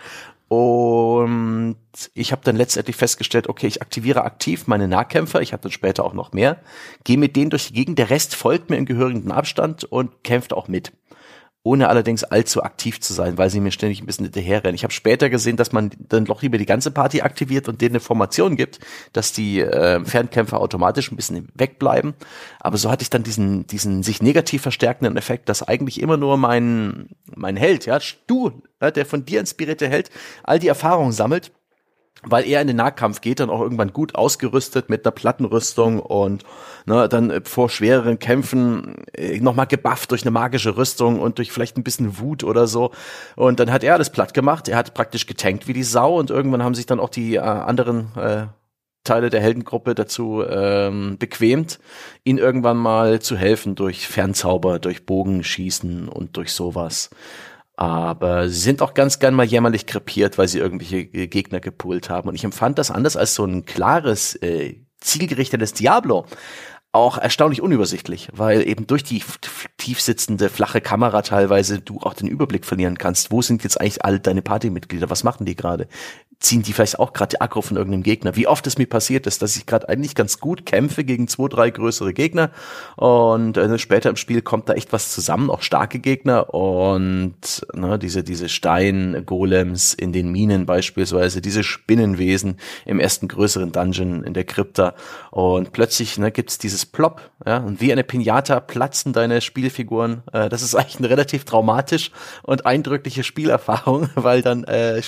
Und 0.49 1.77
ich 2.15 2.31
habe 2.31 2.41
dann 2.43 2.55
letztendlich 2.55 2.95
festgestellt, 2.95 3.47
okay, 3.47 3.67
ich 3.67 3.83
aktiviere 3.83 4.23
aktiv 4.23 4.65
meine 4.65 4.87
Nahkämpfer, 4.87 5.41
ich 5.41 5.53
habe 5.53 5.61
dann 5.61 5.71
später 5.71 6.03
auch 6.03 6.13
noch 6.13 6.33
mehr, 6.33 6.59
gehe 7.03 7.19
mit 7.19 7.35
denen 7.35 7.51
durch 7.51 7.67
die 7.67 7.73
Gegend, 7.73 7.99
der 7.99 8.09
Rest 8.09 8.35
folgt 8.35 8.71
mir 8.71 8.77
in 8.77 8.87
gehörigen 8.87 9.31
Abstand 9.31 9.83
und 9.83 10.23
kämpft 10.23 10.53
auch 10.53 10.67
mit 10.67 10.91
ohne 11.63 11.89
allerdings 11.89 12.23
allzu 12.23 12.63
aktiv 12.63 13.01
zu 13.01 13.13
sein, 13.13 13.37
weil 13.37 13.49
sie 13.49 13.59
mir 13.59 13.71
ständig 13.71 14.01
ein 14.01 14.05
bisschen 14.05 14.25
hinterherrennen. 14.25 14.75
Ich 14.75 14.83
habe 14.83 14.93
später 14.93 15.29
gesehen, 15.29 15.57
dass 15.57 15.73
man 15.73 15.91
dann 15.99 16.25
doch 16.25 16.41
lieber 16.41 16.57
die 16.57 16.65
ganze 16.65 16.89
Party 16.89 17.21
aktiviert 17.21 17.67
und 17.67 17.81
denen 17.81 17.95
eine 17.95 17.99
Formation 17.99 18.55
gibt, 18.55 18.79
dass 19.11 19.33
die 19.33 19.59
äh, 19.59 20.03
Fernkämpfer 20.05 20.61
automatisch 20.61 21.11
ein 21.11 21.17
bisschen 21.17 21.49
wegbleiben. 21.55 22.13
Aber 22.59 22.77
so 22.77 22.89
hatte 22.89 23.03
ich 23.03 23.09
dann 23.09 23.23
diesen, 23.23 23.67
diesen 23.67 24.03
sich 24.03 24.21
negativ 24.21 24.61
verstärkenden 24.61 25.17
Effekt, 25.17 25.49
dass 25.49 25.67
eigentlich 25.67 26.01
immer 26.01 26.15
nur 26.15 26.37
mein, 26.37 27.09
mein 27.35 27.57
Held, 27.57 27.85
ja, 27.85 27.99
du, 28.27 28.61
ja, 28.81 28.91
der 28.91 29.05
von 29.05 29.25
dir 29.25 29.41
inspirierte 29.41 29.89
Held, 29.89 30.09
all 30.43 30.59
die 30.59 30.69
Erfahrungen 30.69 31.11
sammelt 31.11 31.51
weil 32.23 32.45
er 32.45 32.61
in 32.61 32.67
den 32.67 32.75
Nahkampf 32.75 33.21
geht, 33.21 33.39
dann 33.39 33.49
auch 33.49 33.61
irgendwann 33.61 33.93
gut 33.93 34.15
ausgerüstet 34.15 34.89
mit 34.89 35.05
einer 35.05 35.11
Plattenrüstung 35.11 35.99
und 35.99 36.43
ne, 36.85 37.07
dann 37.07 37.45
vor 37.45 37.69
schwereren 37.69 38.19
Kämpfen 38.19 39.05
äh, 39.13 39.39
nochmal 39.39 39.67
gebufft 39.67 40.11
durch 40.11 40.23
eine 40.23 40.31
magische 40.31 40.75
Rüstung 40.75 41.19
und 41.19 41.37
durch 41.37 41.51
vielleicht 41.51 41.77
ein 41.77 41.83
bisschen 41.83 42.19
Wut 42.19 42.43
oder 42.43 42.67
so. 42.67 42.91
Und 43.35 43.59
dann 43.59 43.71
hat 43.71 43.83
er 43.83 43.93
alles 43.93 44.09
platt 44.09 44.33
gemacht. 44.33 44.67
Er 44.67 44.77
hat 44.77 44.93
praktisch 44.93 45.27
getankt 45.27 45.67
wie 45.67 45.73
die 45.73 45.83
Sau 45.83 46.19
und 46.19 46.29
irgendwann 46.29 46.63
haben 46.63 46.75
sich 46.75 46.85
dann 46.85 46.99
auch 46.99 47.09
die 47.09 47.35
äh, 47.35 47.39
anderen 47.39 48.11
äh, 48.17 48.47
Teile 49.05 49.29
der 49.29 49.41
Heldengruppe 49.41 49.95
dazu 49.95 50.43
ähm, 50.47 51.17
bequemt, 51.17 51.79
ihn 52.25 52.37
irgendwann 52.37 52.77
mal 52.77 53.21
zu 53.21 53.37
helfen 53.37 53.75
durch 53.75 54.07
Fernzauber, 54.07 54.79
durch 54.79 55.05
Bogenschießen 55.05 56.09
und 56.09 56.35
durch 56.35 56.51
sowas. 56.51 57.09
Aber 57.79 58.49
sie 58.49 58.59
sind 58.59 58.81
auch 58.81 58.93
ganz 58.93 59.19
gern 59.19 59.33
mal 59.33 59.45
jämmerlich 59.45 59.85
krepiert, 59.85 60.37
weil 60.37 60.49
sie 60.49 60.59
irgendwelche 60.59 61.05
Gegner 61.05 61.61
gepult 61.61 62.09
haben. 62.09 62.27
Und 62.27 62.35
ich 62.35 62.43
empfand 62.43 62.77
das 62.77 62.91
anders 62.91 63.15
als 63.15 63.35
so 63.35 63.45
ein 63.45 63.63
klares, 63.63 64.35
äh, 64.35 64.81
zielgerichtetes 64.99 65.71
Diablo 65.75 66.25
auch 66.91 67.17
erstaunlich 67.17 67.61
unübersichtlich, 67.61 68.27
weil 68.33 68.67
eben 68.67 68.85
durch 68.85 69.03
die 69.03 69.23
tief 69.77 70.01
sitzende 70.01 70.49
flache 70.49 70.81
Kamera 70.81 71.21
teilweise 71.21 71.79
du 71.79 71.99
auch 71.99 72.15
den 72.15 72.27
Überblick 72.27 72.65
verlieren 72.65 72.97
kannst. 72.97 73.31
Wo 73.31 73.41
sind 73.41 73.63
jetzt 73.63 73.79
eigentlich 73.79 74.03
alle 74.03 74.19
deine 74.19 74.41
Partymitglieder? 74.41 75.09
Was 75.09 75.23
machen 75.23 75.45
die 75.45 75.55
gerade? 75.55 75.87
Ziehen 76.39 76.63
die 76.63 76.71
vielleicht 76.71 76.99
auch 76.99 77.11
gerade 77.11 77.31
die 77.31 77.41
Aggro 77.41 77.61
von 77.61 77.75
irgendeinem 77.75 78.03
Gegner. 78.03 78.35
Wie 78.35 78.47
oft 78.47 78.65
es 78.65 78.77
mir 78.77 78.87
passiert 78.87 79.27
ist, 79.27 79.41
dass 79.41 79.57
ich 79.57 79.65
gerade 79.65 79.89
eigentlich 79.89 80.15
ganz 80.15 80.39
gut 80.39 80.65
kämpfe 80.65 81.03
gegen 81.03 81.27
zwei, 81.27 81.49
drei 81.49 81.69
größere 81.69 82.13
Gegner 82.13 82.51
und 82.95 83.57
äh, 83.57 83.77
später 83.77 84.09
im 84.09 84.15
Spiel 84.15 84.41
kommt 84.41 84.69
da 84.69 84.73
echt 84.73 84.93
was 84.93 85.11
zusammen, 85.13 85.49
auch 85.49 85.61
starke 85.61 85.99
Gegner 85.99 86.53
und 86.53 87.65
ne, 87.73 87.99
diese 87.99 88.23
diese 88.23 88.47
Stein-Golems 88.47 89.93
in 89.93 90.13
den 90.13 90.31
Minen 90.31 90.65
beispielsweise, 90.65 91.41
diese 91.41 91.63
Spinnenwesen 91.63 92.57
im 92.85 93.01
ersten 93.01 93.27
größeren 93.27 93.73
Dungeon 93.73 94.23
in 94.23 94.33
der 94.33 94.45
Krypta 94.45 94.95
und 95.31 95.73
plötzlich 95.73 96.17
ne, 96.17 96.31
gibt's 96.31 96.57
dieses 96.57 96.85
Plop, 96.85 97.31
ja, 97.45 97.57
und 97.57 97.81
wie 97.81 97.91
eine 97.91 98.05
Pinata 98.05 98.61
platzen 98.61 99.11
deine 99.11 99.41
Spielfiguren. 99.41 100.23
Äh, 100.31 100.47
das 100.47 100.61
ist 100.61 100.75
eigentlich 100.75 100.99
eine 100.99 101.09
relativ 101.09 101.43
traumatisch 101.43 102.11
und 102.43 102.65
eindrückliche 102.65 103.23
Spielerfahrung, 103.23 104.09
weil 104.15 104.41
dann 104.41 104.63
äh, 104.63 105.01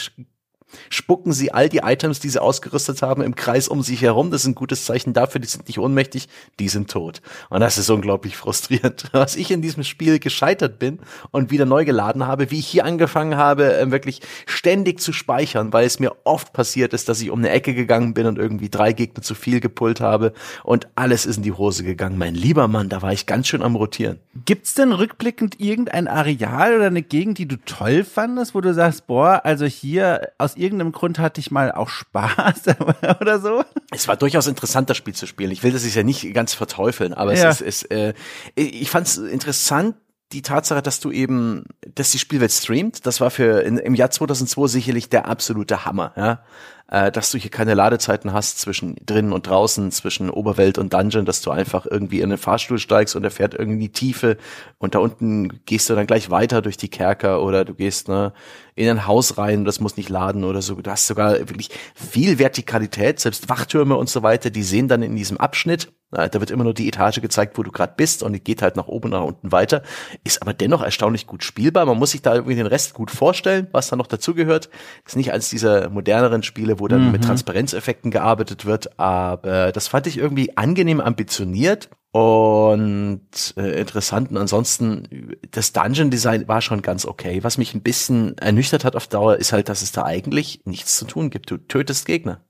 spucken 0.90 1.34
sie 1.34 1.52
all 1.52 1.70
die 1.70 1.80
Items, 1.80 2.20
die 2.20 2.30
sie 2.30 2.42
ausgerüstet 2.42 3.02
haben, 3.02 3.22
im 3.22 3.36
Kreis 3.36 3.68
um 3.68 3.82
sich 3.82 4.02
herum. 4.02 4.32
Das 4.32 4.42
ist 4.42 4.48
ein 4.48 4.56
gutes 4.56 4.86
Zeichen 4.86 5.14
dafür, 5.14 5.42
die 5.42 5.48
sind 5.48 5.68
nicht 5.68 5.80
ohnmächtig, 5.80 6.28
die 6.60 6.70
sind 6.70 6.90
tot. 6.90 7.22
Und 7.50 7.62
das 7.62 7.78
ist 7.78 7.90
unglaublich 7.90 8.38
frustrierend. 8.38 9.10
Was 9.12 9.36
ich 9.36 9.52
in 9.52 9.62
diesem 9.62 9.84
Spiel 9.84 10.20
gescheitert 10.20 10.80
bin 10.80 11.00
und 11.32 11.52
wieder 11.52 11.66
neu 11.66 11.86
geladen 11.86 12.28
habe, 12.28 12.52
wie 12.52 12.60
ich 12.60 12.68
hier 12.68 12.86
angefangen 12.86 13.38
habe, 13.38 13.64
ähm, 13.74 13.92
wirklich 13.92 14.22
ständig 14.46 15.00
zu 15.00 15.14
speichern, 15.14 15.74
weil 15.74 15.86
es 15.86 16.00
mir 16.00 16.16
oft 16.24 16.54
passiert 16.54 16.94
ist, 16.94 17.10
dass 17.10 17.22
ich 17.22 17.30
um 17.30 17.40
eine 17.40 17.50
Ecke 17.50 17.74
gegangen 17.74 18.14
bin 18.14 18.26
und 18.26 18.38
irgendwie 18.38 18.70
drei 18.70 18.94
Gegner 18.94 19.22
zu 19.22 19.36
viel 19.36 19.60
gepult 19.60 20.02
habe 20.02 20.34
und 20.64 20.88
alles 20.96 21.26
ist 21.26 21.38
in 21.38 21.44
die 21.44 21.52
Hose 21.52 21.84
gegangen. 21.84 22.18
Mein 22.18 22.36
lieber 22.36 22.68
Mann, 22.68 22.90
da 22.90 23.02
war 23.02 23.14
ich 23.14 23.26
ganz 23.26 23.48
schön 23.48 23.62
am 23.62 23.76
Rotieren. 23.76 24.20
Gibt's 24.46 24.74
denn 24.74 24.92
rückblickend 24.92 25.60
irgendein 25.60 26.08
Areal 26.08 26.76
oder 26.76 26.88
eine 26.88 27.02
Gegend, 27.02 27.38
die 27.38 27.48
du 27.48 27.58
toll 27.66 28.04
fandest, 28.04 28.56
wo 28.56 28.62
du 28.62 28.74
sagst, 28.74 29.08
boah, 29.08 29.42
also 29.44 29.66
hier 29.66 30.30
aus 30.38 30.56
irgendeinem 30.62 30.91
Grund 30.91 31.19
hatte 31.19 31.39
ich 31.41 31.52
mal 31.52 31.71
auch 31.71 31.89
Spaß 31.89 32.63
oder 33.21 33.39
so. 33.39 33.63
Es 33.91 34.08
war 34.08 34.15
durchaus 34.15 34.47
interessant, 34.47 34.89
das 34.89 34.97
Spiel 34.97 35.15
zu 35.15 35.26
spielen. 35.26 35.52
Ich 35.52 35.63
will 35.63 35.71
das 35.71 35.93
ja 35.93 36.04
nicht 36.04 36.34
ganz 36.34 36.54
verteufeln, 36.54 37.13
aber 37.13 37.36
ja. 37.36 37.50
es 37.50 37.62
ist, 37.62 37.84
ist 37.84 37.91
äh, 37.91 38.13
ich 38.56 38.89
fand 38.89 39.08
es 39.08 39.17
interessant, 39.17 39.95
die 40.32 40.41
Tatsache, 40.41 40.82
dass 40.82 41.02
du 41.02 41.12
eben, 41.12 41.65
dass 41.93 42.12
die 42.12 42.19
Spielwelt 42.19 42.54
streamt, 42.54 43.06
das 43.06 43.19
war 43.19 43.32
für 43.32 43.63
in, 43.63 43.78
im 43.78 43.95
Jahr 43.95 44.12
2002 44.12 44.67
sicherlich 44.67 45.10
der 45.10 45.28
absolute 45.28 45.84
Hammer, 45.84 46.13
ja 46.15 46.43
äh, 46.91 47.12
dass 47.12 47.32
du 47.32 47.38
hier 47.38 47.49
keine 47.49 47.73
Ladezeiten 47.73 48.34
hast 48.34 48.60
zwischen 48.60 48.95
drinnen 49.06 49.34
und 49.34 49.47
draußen, 49.47 49.91
zwischen 49.91 50.30
Oberwelt 50.30 50.77
und 50.77 50.93
Dungeon, 50.93 51.25
dass 51.25 51.41
du 51.41 51.49
einfach 51.49 51.86
irgendwie 51.89 52.19
in 52.21 52.30
den 52.30 52.38
Fahrstuhl 52.38 52.77
steigst 52.77 53.15
und 53.15 53.23
er 53.23 53.32
fährt 53.32 53.54
irgendwie 53.54 53.80
die 53.80 53.91
Tiefe 53.91 54.38
und 54.77 54.93
da 54.93 54.99
unten 54.99 55.62
gehst 55.65 55.89
du 55.89 55.95
dann 55.95 56.06
gleich 56.06 56.30
weiter 56.30 56.62
durch 56.62 56.77
die 56.77 56.89
Kerker 56.89 57.41
oder 57.41 57.65
du 57.65 57.73
gehst 57.73 58.10
ne, 58.10 58.34
in 58.75 58.89
ein 58.89 59.08
Haus 59.08 59.38
rein 59.38 59.65
das 59.65 59.80
muss 59.80 59.97
nicht 59.97 60.10
laden 60.10 60.43
oder 60.43 60.62
so. 60.62 60.75
Du 60.75 60.91
hast 60.91 61.08
sogar 61.08 61.39
wirklich 61.39 61.69
viel 61.95 62.39
Vertikalität, 62.39 63.19
selbst 63.19 63.49
Wachtürme 63.49 63.95
und 63.95 64.10
so 64.10 64.21
weiter, 64.21 64.49
die 64.49 64.63
sehen 64.63 64.88
dann 64.88 65.01
in 65.01 65.15
diesem 65.15 65.38
Abschnitt 65.38 65.91
da 66.12 66.34
wird 66.34 66.51
immer 66.51 66.65
nur 66.65 66.73
die 66.73 66.89
Etage 66.89 67.21
gezeigt, 67.21 67.58
wo 67.58 67.63
du 67.63 67.71
gerade 67.71 67.93
bist 67.95 68.21
und 68.21 68.34
die 68.34 68.43
geht 68.43 68.62
halt 68.62 68.75
nach 68.75 68.88
oben 68.88 69.06
und 69.06 69.12
nach 69.12 69.23
unten 69.23 69.51
weiter. 69.54 69.82
Ist 70.25 70.41
aber 70.41 70.54
dennoch 70.54 70.82
erstaunlich 70.82 71.25
gut 71.25 71.43
spielbar. 71.43 71.86
Man 71.86 71.97
muss 71.97 72.12
sich 72.12 72.21
da 72.21 72.36
irgendwie 72.36 72.56
den 72.56 72.65
Rest 72.65 72.93
gut 72.93 73.12
vorstellen, 73.12 73.67
was 73.71 73.88
da 73.88 73.95
noch 73.95 74.08
dazugehört. 74.08 74.69
Ist 75.06 75.15
nicht 75.15 75.32
eines 75.32 75.49
dieser 75.49 75.89
moderneren 75.89 76.43
Spiele, 76.43 76.80
wo 76.82 76.88
dann 76.88 77.06
mhm. 77.06 77.12
mit 77.12 77.24
Transparenzeffekten 77.24 78.12
gearbeitet 78.12 78.65
wird, 78.65 79.00
aber 79.00 79.72
das 79.72 79.88
fand 79.88 80.08
ich 80.08 80.17
irgendwie 80.17 80.58
angenehm 80.58 81.00
ambitioniert 81.00 81.89
und 82.12 83.54
äh, 83.56 83.80
interessant. 83.80 84.32
Und 84.32 84.38
ansonsten, 84.38 85.38
das 85.52 85.72
Dungeon-Design 85.72 86.48
war 86.48 86.62
schon 86.62 86.82
ganz 86.82 87.06
okay. 87.06 87.44
Was 87.44 87.58
mich 87.58 87.74
ein 87.74 87.82
bisschen 87.82 88.38
ernüchtert 88.38 88.84
hat 88.84 88.98
auf 88.98 89.08
Dauer, 89.08 89.38
ist 89.38 89.54
halt, 89.54 89.70
dass 89.70 89.82
es 89.82 89.94
da 89.94 90.04
eigentlich 90.04 90.62
nichts 90.65 90.98
zu 90.98 91.06
tun 91.06 91.30
gibt. 91.30 91.50
Du 91.50 91.58
tötest 91.58 92.06
Gegner. 92.06 92.41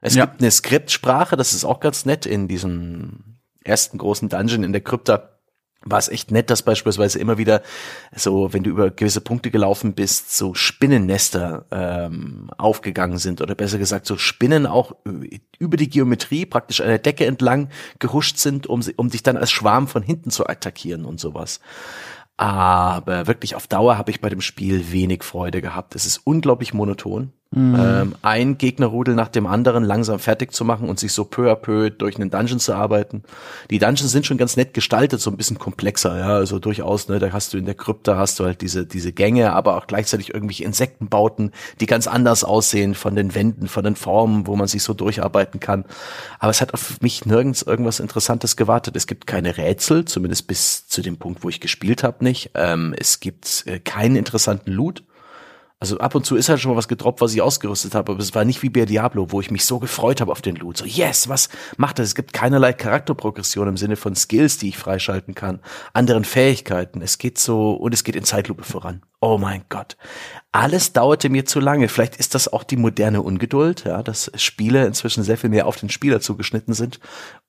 Es 0.00 0.14
ja. 0.14 0.24
gibt 0.24 0.40
eine 0.40 0.50
Skriptsprache, 0.50 1.36
das 1.36 1.52
ist 1.52 1.66
auch 1.66 1.80
ganz 1.80 2.06
nett 2.06 2.24
in 2.24 2.48
diesem 2.48 3.38
ersten 3.62 3.98
großen 3.98 4.30
Dungeon 4.30 4.64
in 4.64 4.72
der 4.72 4.80
Krypta. 4.80 5.39
War 5.82 5.98
es 5.98 6.08
echt 6.08 6.30
nett, 6.30 6.50
dass 6.50 6.62
beispielsweise 6.62 7.18
immer 7.18 7.38
wieder 7.38 7.62
so, 8.14 8.52
wenn 8.52 8.62
du 8.62 8.70
über 8.70 8.90
gewisse 8.90 9.22
Punkte 9.22 9.50
gelaufen 9.50 9.94
bist, 9.94 10.36
so 10.36 10.52
Spinnennester 10.52 11.64
ähm, 11.70 12.50
aufgegangen 12.58 13.16
sind 13.16 13.40
oder 13.40 13.54
besser 13.54 13.78
gesagt 13.78 14.04
so 14.04 14.18
Spinnen 14.18 14.66
auch 14.66 14.94
über 15.58 15.78
die 15.78 15.88
Geometrie 15.88 16.44
praktisch 16.44 16.82
an 16.82 16.88
der 16.88 16.98
Decke 16.98 17.24
entlang 17.24 17.70
gehuscht 17.98 18.36
sind, 18.36 18.66
um, 18.66 18.82
um 18.96 19.08
dich 19.08 19.22
dann 19.22 19.38
als 19.38 19.50
Schwarm 19.50 19.88
von 19.88 20.02
hinten 20.02 20.30
zu 20.30 20.46
attackieren 20.46 21.06
und 21.06 21.18
sowas. 21.18 21.60
Aber 22.36 23.26
wirklich 23.26 23.54
auf 23.54 23.66
Dauer 23.66 23.96
habe 23.98 24.10
ich 24.10 24.20
bei 24.20 24.28
dem 24.28 24.40
Spiel 24.40 24.92
wenig 24.92 25.24
Freude 25.24 25.60
gehabt. 25.60 25.94
Es 25.94 26.06
ist 26.06 26.18
unglaublich 26.24 26.74
monoton. 26.74 27.32
Mhm. 27.52 27.76
Ähm, 27.76 28.14
ein 28.22 28.58
Gegnerrudel 28.58 29.16
nach 29.16 29.26
dem 29.26 29.48
anderen 29.48 29.82
langsam 29.82 30.20
fertig 30.20 30.52
zu 30.52 30.64
machen 30.64 30.88
und 30.88 31.00
sich 31.00 31.12
so 31.12 31.24
peu 31.24 31.50
à 31.50 31.56
peu 31.56 31.90
durch 31.90 32.14
einen 32.14 32.30
Dungeon 32.30 32.60
zu 32.60 32.74
arbeiten. 32.74 33.24
Die 33.70 33.80
Dungeons 33.80 34.12
sind 34.12 34.24
schon 34.24 34.38
ganz 34.38 34.56
nett 34.56 34.72
gestaltet, 34.72 35.20
so 35.20 35.32
ein 35.32 35.36
bisschen 35.36 35.58
komplexer, 35.58 36.16
ja, 36.16 36.28
also 36.28 36.60
durchaus, 36.60 37.08
ne, 37.08 37.18
da 37.18 37.32
hast 37.32 37.52
du 37.52 37.58
in 37.58 37.64
der 37.64 37.74
Krypta 37.74 38.16
hast 38.16 38.38
du 38.38 38.44
halt 38.44 38.60
diese, 38.60 38.86
diese 38.86 39.12
Gänge, 39.12 39.52
aber 39.52 39.76
auch 39.76 39.88
gleichzeitig 39.88 40.32
irgendwelche 40.32 40.62
Insektenbauten, 40.62 41.50
die 41.80 41.86
ganz 41.86 42.06
anders 42.06 42.44
aussehen 42.44 42.94
von 42.94 43.16
den 43.16 43.34
Wänden, 43.34 43.66
von 43.66 43.82
den 43.82 43.96
Formen, 43.96 44.46
wo 44.46 44.54
man 44.54 44.68
sich 44.68 44.84
so 44.84 44.94
durcharbeiten 44.94 45.58
kann. 45.58 45.84
Aber 46.38 46.50
es 46.50 46.60
hat 46.60 46.72
auf 46.72 47.00
mich 47.00 47.26
nirgends 47.26 47.62
irgendwas 47.62 47.98
Interessantes 47.98 48.56
gewartet. 48.56 48.94
Es 48.94 49.08
gibt 49.08 49.26
keine 49.26 49.56
Rätsel, 49.56 50.04
zumindest 50.04 50.46
bis 50.46 50.86
zu 50.86 51.02
dem 51.02 51.16
Punkt, 51.16 51.42
wo 51.42 51.48
ich 51.48 51.60
gespielt 51.60 52.04
habe, 52.04 52.22
nicht. 52.22 52.52
Ähm, 52.54 52.94
es 52.96 53.18
gibt 53.18 53.64
äh, 53.66 53.80
keinen 53.80 54.14
interessanten 54.14 54.70
Loot 54.70 55.02
Also 55.82 55.96
ab 55.96 56.14
und 56.14 56.26
zu 56.26 56.36
ist 56.36 56.50
halt 56.50 56.60
schon 56.60 56.72
mal 56.72 56.76
was 56.76 56.88
gedroppt, 56.88 57.22
was 57.22 57.32
ich 57.32 57.40
ausgerüstet 57.40 57.94
habe, 57.94 58.12
aber 58.12 58.20
es 58.20 58.34
war 58.34 58.44
nicht 58.44 58.62
wie 58.62 58.68
bei 58.68 58.84
Diablo, 58.84 59.32
wo 59.32 59.40
ich 59.40 59.50
mich 59.50 59.64
so 59.64 59.78
gefreut 59.78 60.20
habe 60.20 60.30
auf 60.30 60.42
den 60.42 60.56
Loot. 60.56 60.76
So, 60.76 60.84
yes, 60.84 61.30
was 61.30 61.48
macht 61.78 61.98
das? 61.98 62.08
Es 62.08 62.14
gibt 62.14 62.34
keinerlei 62.34 62.74
Charakterprogression 62.74 63.66
im 63.66 63.78
Sinne 63.78 63.96
von 63.96 64.14
Skills, 64.14 64.58
die 64.58 64.68
ich 64.68 64.76
freischalten 64.76 65.34
kann, 65.34 65.60
anderen 65.94 66.24
Fähigkeiten. 66.24 67.00
Es 67.00 67.16
geht 67.16 67.38
so, 67.38 67.72
und 67.72 67.94
es 67.94 68.04
geht 68.04 68.14
in 68.14 68.24
Zeitlupe 68.24 68.62
voran. 68.62 69.00
Oh 69.22 69.36
mein 69.36 69.64
Gott. 69.68 69.98
Alles 70.50 70.94
dauerte 70.94 71.28
mir 71.28 71.44
zu 71.44 71.60
lange. 71.60 71.88
Vielleicht 71.88 72.16
ist 72.16 72.34
das 72.34 72.50
auch 72.50 72.64
die 72.64 72.78
moderne 72.78 73.20
Ungeduld, 73.20 73.84
ja, 73.84 74.02
dass 74.02 74.32
Spiele 74.34 74.86
inzwischen 74.86 75.22
sehr 75.22 75.36
viel 75.36 75.50
mehr 75.50 75.66
auf 75.66 75.76
den 75.76 75.90
Spieler 75.90 76.20
zugeschnitten 76.20 76.72
sind 76.72 77.00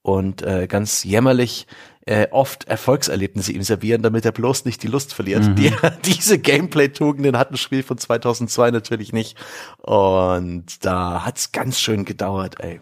und 0.01 0.41
äh, 0.41 0.67
ganz 0.67 1.05
jämmerlich 1.05 1.67
äh, 2.05 2.27
oft 2.31 2.65
Erfolgserlebnisse 2.65 3.53
ihm 3.53 3.63
servieren, 3.63 4.01
damit 4.01 4.25
er 4.25 4.33
bloß 4.33 4.65
nicht 4.65 4.83
die 4.83 4.87
Lust 4.87 5.13
verliert. 5.13 5.43
Mhm. 5.43 5.55
Die, 5.55 5.71
diese 6.05 6.39
Gameplay-Tugenden 6.39 7.37
hat 7.37 7.51
ein 7.51 7.57
Spiel 7.57 7.83
von 7.83 7.97
2002 7.97 8.71
natürlich 8.71 9.13
nicht. 9.13 9.37
Und 9.77 10.83
da 10.83 11.25
hat's 11.25 11.53
ganz 11.53 11.79
schön 11.79 12.03
gedauert, 12.03 12.55
ey. 12.59 12.81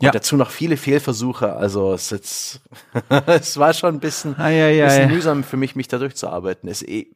Und 0.00 0.06
ja. 0.06 0.10
dazu 0.10 0.36
noch 0.36 0.50
viele 0.50 0.76
Fehlversuche. 0.76 1.54
Also 1.54 1.92
es, 1.92 2.10
jetzt, 2.10 2.60
es 3.26 3.58
war 3.58 3.74
schon 3.74 3.94
ein 3.94 4.00
bisschen, 4.00 4.34
ah, 4.38 4.48
ja, 4.48 4.68
ja, 4.68 4.86
bisschen 4.86 5.10
mühsam 5.10 5.44
für 5.44 5.56
mich, 5.56 5.76
mich 5.76 5.86
da 5.86 5.98
durchzuarbeiten. 5.98 6.68
Es, 6.68 6.82
eh, 6.82 7.06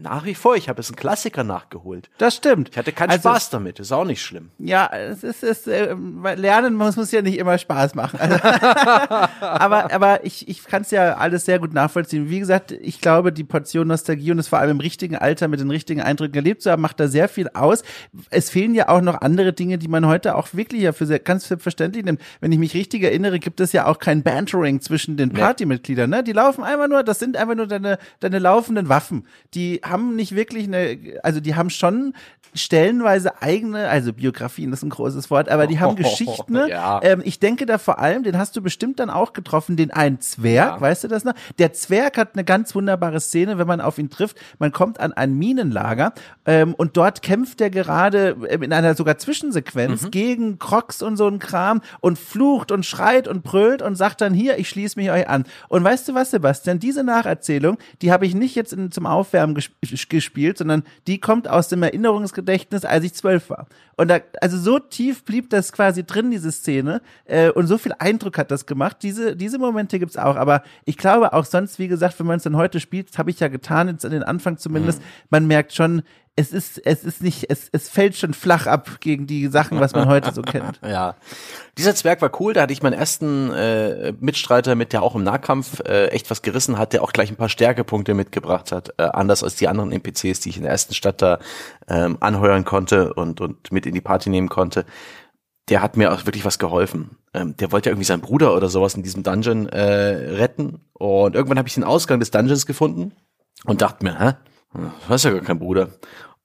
nach 0.00 0.24
wie 0.24 0.34
vor, 0.34 0.56
ich 0.56 0.68
habe 0.68 0.80
es 0.80 0.88
einen 0.88 0.96
Klassiker 0.96 1.44
nachgeholt. 1.44 2.10
Das 2.18 2.36
stimmt. 2.36 2.70
Ich 2.70 2.78
hatte 2.78 2.92
keinen 2.92 3.10
also, 3.10 3.28
Spaß 3.28 3.50
damit, 3.50 3.78
ist 3.78 3.92
auch 3.92 4.04
nicht 4.04 4.22
schlimm. 4.22 4.50
Ja, 4.58 4.90
es 4.92 5.22
ist, 5.22 5.42
es, 5.42 5.66
äh, 5.66 5.94
Lernen 6.36 6.74
muss, 6.74 6.96
muss 6.96 7.12
ja 7.12 7.22
nicht 7.22 7.38
immer 7.38 7.58
Spaß 7.58 7.94
machen. 7.94 8.18
Also, 8.20 8.36
aber 9.40 9.92
aber 9.92 10.24
ich, 10.24 10.48
ich 10.48 10.64
kann 10.64 10.82
es 10.82 10.90
ja 10.90 11.16
alles 11.16 11.44
sehr 11.44 11.58
gut 11.58 11.72
nachvollziehen. 11.72 12.28
Wie 12.28 12.38
gesagt, 12.38 12.72
ich 12.72 13.00
glaube, 13.00 13.32
die 13.32 13.44
Portion 13.44 13.88
Nostalgie 13.88 14.32
und 14.32 14.38
es 14.38 14.48
vor 14.48 14.58
allem 14.58 14.72
im 14.72 14.80
richtigen 14.80 15.16
Alter 15.16 15.48
mit 15.48 15.60
den 15.60 15.70
richtigen 15.70 16.00
Eindrücken 16.00 16.36
erlebt 16.36 16.62
zu 16.62 16.70
haben, 16.70 16.82
macht 16.82 17.00
da 17.00 17.08
sehr 17.08 17.28
viel 17.28 17.48
aus. 17.54 17.82
Es 18.30 18.50
fehlen 18.50 18.74
ja 18.74 18.88
auch 18.88 19.00
noch 19.00 19.20
andere 19.20 19.52
Dinge, 19.52 19.78
die 19.78 19.88
man 19.88 20.06
heute 20.06 20.34
auch 20.34 20.48
wirklich 20.52 20.82
ja 20.82 20.92
für 20.92 21.06
sehr, 21.06 21.18
ganz 21.18 21.48
selbstverständlich 21.48 22.04
nimmt. 22.04 22.20
Wenn 22.40 22.52
ich 22.52 22.58
mich 22.58 22.74
richtig 22.74 23.02
erinnere, 23.02 23.38
gibt 23.38 23.60
es 23.60 23.72
ja 23.72 23.86
auch 23.86 23.98
kein 23.98 24.22
Bantering 24.22 24.80
zwischen 24.80 25.16
den 25.16 25.30
Partymitgliedern. 25.30 26.10
Ne? 26.10 26.22
Die 26.22 26.32
laufen 26.32 26.64
einfach 26.64 26.88
nur, 26.88 27.02
das 27.02 27.18
sind 27.18 27.36
einfach 27.36 27.54
nur 27.54 27.66
deine, 27.66 27.98
deine 28.20 28.38
laufenden 28.38 28.88
Waffen 28.88 29.26
die 29.56 29.80
haben 29.82 30.14
nicht 30.14 30.36
wirklich 30.36 30.64
eine, 30.64 30.98
also 31.22 31.40
die 31.40 31.56
haben 31.56 31.70
schon 31.70 32.12
stellenweise 32.54 33.42
eigene, 33.42 33.88
also 33.88 34.12
Biografien 34.12 34.72
ist 34.72 34.82
ein 34.82 34.90
großes 34.90 35.30
Wort, 35.30 35.48
aber 35.48 35.66
die 35.66 35.80
haben 35.80 35.92
oh, 35.92 35.94
Geschichten. 35.94 36.56
Ja. 36.68 37.00
Ähm, 37.02 37.22
ich 37.24 37.38
denke 37.38 37.66
da 37.66 37.78
vor 37.78 37.98
allem, 37.98 38.22
den 38.22 38.38
hast 38.38 38.54
du 38.56 38.62
bestimmt 38.62 39.00
dann 39.00 39.10
auch 39.10 39.32
getroffen, 39.32 39.76
den 39.76 39.90
einen 39.90 40.20
Zwerg, 40.20 40.74
ja. 40.74 40.80
weißt 40.80 41.04
du 41.04 41.08
das 41.08 41.24
noch? 41.24 41.34
Der 41.58 41.72
Zwerg 41.72 42.18
hat 42.18 42.34
eine 42.34 42.44
ganz 42.44 42.74
wunderbare 42.74 43.20
Szene, 43.20 43.58
wenn 43.58 43.66
man 43.66 43.80
auf 43.80 43.98
ihn 43.98 44.10
trifft. 44.10 44.36
Man 44.58 44.72
kommt 44.72 45.00
an 45.00 45.12
ein 45.12 45.34
Minenlager 45.34 46.12
ähm, 46.44 46.74
und 46.74 46.96
dort 46.96 47.22
kämpft 47.22 47.60
er 47.60 47.70
gerade 47.70 48.36
ähm, 48.48 48.62
in 48.62 48.72
einer 48.72 48.94
sogar 48.94 49.16
Zwischensequenz 49.16 50.02
mhm. 50.02 50.10
gegen 50.10 50.58
Crocs 50.58 51.02
und 51.02 51.16
so 51.16 51.26
ein 51.26 51.38
Kram 51.38 51.80
und 52.00 52.18
flucht 52.18 52.72
und 52.72 52.84
schreit 52.84 53.26
und 53.26 53.42
brüllt 53.42 53.80
und 53.80 53.96
sagt 53.96 54.20
dann 54.20 54.34
hier, 54.34 54.58
ich 54.58 54.68
schließe 54.68 54.98
mich 54.98 55.10
euch 55.10 55.28
an. 55.28 55.44
Und 55.68 55.82
weißt 55.82 56.08
du 56.08 56.14
was, 56.14 56.30
Sebastian? 56.30 56.78
Diese 56.78 57.04
Nacherzählung, 57.04 57.78
die 58.02 58.12
habe 58.12 58.26
ich 58.26 58.34
nicht 58.34 58.54
jetzt 58.54 58.72
in, 58.72 58.90
zum 58.90 59.06
Aufwärmen 59.06 59.35
Aufwärmen 59.36 59.54
ges 59.54 60.08
gespielt, 60.08 60.58
sondern 60.58 60.82
die 61.06 61.18
kommt 61.18 61.48
aus 61.48 61.68
dem 61.68 61.82
Erinnerungsgedächtnis, 61.82 62.84
als 62.84 63.04
ich 63.04 63.14
zwölf 63.14 63.50
war. 63.50 63.66
Und 63.96 64.08
da, 64.08 64.20
also 64.40 64.58
so 64.58 64.78
tief 64.78 65.24
blieb 65.24 65.50
das 65.50 65.72
quasi 65.72 66.04
drin, 66.04 66.30
diese 66.30 66.52
Szene, 66.52 67.00
äh, 67.24 67.50
und 67.50 67.66
so 67.66 67.78
viel 67.78 67.92
Eindruck 67.98 68.38
hat 68.38 68.50
das 68.50 68.66
gemacht. 68.66 68.98
Diese, 69.02 69.36
diese 69.36 69.58
Momente 69.58 69.98
gibt's 69.98 70.16
auch. 70.16 70.36
Aber 70.36 70.62
ich 70.84 70.96
glaube 70.96 71.32
auch 71.32 71.44
sonst, 71.44 71.78
wie 71.78 71.88
gesagt, 71.88 72.18
wenn 72.18 72.26
man 72.26 72.38
es 72.38 72.44
dann 72.44 72.56
heute 72.56 72.80
spielt, 72.80 73.16
habe 73.18 73.30
ich 73.30 73.40
ja 73.40 73.48
getan, 73.48 73.88
jetzt 73.88 74.04
an 74.04 74.12
den 74.12 74.22
Anfang 74.22 74.58
zumindest, 74.58 75.00
mhm. 75.00 75.04
man 75.30 75.46
merkt 75.46 75.74
schon, 75.74 76.02
es 76.38 76.52
ist, 76.52 76.84
es 76.84 77.02
ist 77.02 77.22
nicht, 77.22 77.50
es, 77.50 77.70
es 77.72 77.88
fällt 77.88 78.14
schon 78.14 78.34
flach 78.34 78.66
ab 78.66 79.00
gegen 79.00 79.26
die 79.26 79.46
Sachen, 79.46 79.80
was 79.80 79.94
man 79.94 80.06
heute 80.06 80.32
so 80.32 80.42
kennt. 80.42 80.80
Ja. 80.86 81.16
Dieser 81.78 81.94
Zwerg 81.94 82.22
war 82.22 82.30
cool, 82.40 82.52
da 82.52 82.62
hatte 82.62 82.72
ich 82.72 82.82
meinen 82.82 82.92
ersten 82.92 83.50
äh, 83.52 84.12
Mitstreiter 84.20 84.74
mit, 84.74 84.92
der 84.92 85.02
auch 85.02 85.14
im 85.14 85.24
Nahkampf 85.24 85.80
äh, 85.80 86.08
echt 86.08 86.30
was 86.30 86.42
gerissen 86.42 86.78
hat, 86.78 86.92
der 86.92 87.02
auch 87.02 87.12
gleich 87.12 87.30
ein 87.30 87.36
paar 87.36 87.48
Stärkepunkte 87.48 88.14
mitgebracht 88.14 88.70
hat, 88.72 88.94
äh, 88.98 89.02
anders 89.04 89.42
als 89.42 89.56
die 89.56 89.68
anderen 89.68 89.92
NPCs, 89.92 90.40
die 90.40 90.50
ich 90.50 90.56
in 90.58 90.62
der 90.62 90.72
ersten 90.72 90.94
Stadt 90.94 91.22
da 91.22 91.38
ähm, 91.88 92.18
anheuern 92.20 92.64
konnte 92.64 93.14
und, 93.14 93.40
und 93.40 93.72
mit 93.72 93.86
in 93.86 93.94
die 93.94 94.00
Party 94.00 94.30
nehmen 94.30 94.48
konnte. 94.48 94.84
Der 95.68 95.82
hat 95.82 95.96
mir 95.96 96.12
auch 96.12 96.26
wirklich 96.26 96.44
was 96.44 96.58
geholfen. 96.58 97.16
Ähm, 97.34 97.56
der 97.56 97.72
wollte 97.72 97.88
ja 97.88 97.92
irgendwie 97.92 98.06
seinen 98.06 98.20
Bruder 98.20 98.54
oder 98.54 98.68
sowas 98.68 98.94
in 98.94 99.02
diesem 99.02 99.22
Dungeon 99.22 99.68
äh, 99.68 99.82
retten. 100.36 100.80
Und 100.92 101.34
irgendwann 101.34 101.58
habe 101.58 101.68
ich 101.68 101.74
den 101.74 101.84
Ausgang 101.84 102.20
des 102.20 102.30
Dungeons 102.30 102.66
gefunden 102.66 103.12
und 103.64 103.82
dachte 103.82 104.04
mir, 104.04 104.18
hä? 104.18 104.32
Du 104.72 104.90
hast 105.08 105.24
ja 105.24 105.30
gar 105.30 105.40
keinen 105.40 105.58
Bruder. 105.58 105.90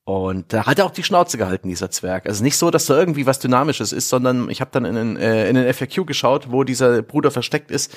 Und 0.04 0.52
da 0.52 0.66
hat 0.66 0.78
er 0.78 0.86
auch 0.86 0.90
die 0.90 1.04
Schnauze 1.04 1.38
gehalten, 1.38 1.68
dieser 1.68 1.90
Zwerg. 1.90 2.26
Also 2.26 2.42
nicht 2.42 2.56
so, 2.56 2.70
dass 2.70 2.86
da 2.86 2.98
irgendwie 2.98 3.26
was 3.26 3.38
Dynamisches 3.38 3.92
ist, 3.92 4.08
sondern 4.08 4.50
ich 4.50 4.60
habe 4.60 4.70
dann 4.72 4.84
in 4.84 4.94
den, 4.94 5.16
äh, 5.16 5.48
in 5.48 5.54
den 5.54 5.72
FAQ 5.72 6.06
geschaut, 6.06 6.50
wo 6.50 6.64
dieser 6.64 7.02
Bruder 7.02 7.30
versteckt 7.30 7.70
ist 7.70 7.94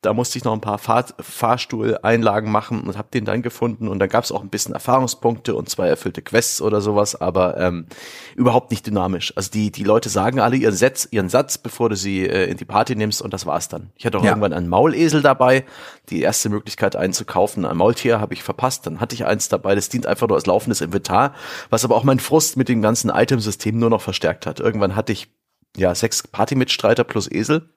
da 0.00 0.12
musste 0.12 0.38
ich 0.38 0.44
noch 0.44 0.52
ein 0.52 0.60
paar 0.60 0.78
Fahr 0.78 1.06
Fahrstuhleinlagen 1.18 2.52
machen 2.52 2.82
und 2.82 2.96
habe 2.96 3.08
den 3.12 3.24
dann 3.24 3.42
gefunden 3.42 3.88
und 3.88 3.98
dann 3.98 4.08
gab 4.08 4.22
es 4.22 4.30
auch 4.30 4.42
ein 4.42 4.48
bisschen 4.48 4.72
Erfahrungspunkte 4.72 5.56
und 5.56 5.68
zwei 5.68 5.88
erfüllte 5.88 6.22
Quests 6.22 6.62
oder 6.62 6.80
sowas, 6.80 7.20
aber 7.20 7.58
ähm, 7.58 7.86
überhaupt 8.36 8.70
nicht 8.70 8.86
dynamisch. 8.86 9.32
Also 9.36 9.50
die 9.50 9.72
die 9.72 9.82
Leute 9.82 10.08
sagen 10.08 10.38
alle 10.38 10.56
ihren 10.56 10.74
Satz, 10.74 11.08
ihren 11.10 11.28
Satz, 11.28 11.58
bevor 11.58 11.88
du 11.88 11.96
sie 11.96 12.24
äh, 12.24 12.48
in 12.48 12.56
die 12.56 12.64
Party 12.64 12.94
nimmst 12.94 13.20
und 13.20 13.32
das 13.32 13.44
war's 13.44 13.68
dann. 13.68 13.90
Ich 13.96 14.06
hatte 14.06 14.18
auch 14.18 14.22
ja. 14.22 14.30
irgendwann 14.30 14.52
einen 14.52 14.68
Maulesel 14.68 15.20
dabei, 15.20 15.64
die 16.10 16.22
erste 16.22 16.48
Möglichkeit 16.48 16.94
einen 16.94 17.12
zu 17.12 17.24
kaufen, 17.24 17.64
ein 17.64 17.76
Maultier 17.76 18.20
habe 18.20 18.34
ich 18.34 18.44
verpasst, 18.44 18.86
dann 18.86 19.00
hatte 19.00 19.16
ich 19.16 19.26
eins 19.26 19.48
dabei, 19.48 19.74
das 19.74 19.88
dient 19.88 20.06
einfach 20.06 20.28
nur 20.28 20.36
als 20.36 20.46
laufendes 20.46 20.80
Inventar, 20.80 21.34
was 21.70 21.84
aber 21.84 21.96
auch 21.96 22.04
mein 22.04 22.20
Frust 22.20 22.56
mit 22.56 22.68
dem 22.68 22.82
ganzen 22.82 23.10
Itemsystem 23.10 23.76
nur 23.76 23.90
noch 23.90 24.00
verstärkt 24.00 24.46
hat. 24.46 24.60
Irgendwann 24.60 24.94
hatte 24.94 25.12
ich 25.12 25.28
ja 25.76 25.92
sechs 25.94 26.22
Partymitstreiter 26.22 27.02
plus 27.02 27.28
Esel 27.30 27.68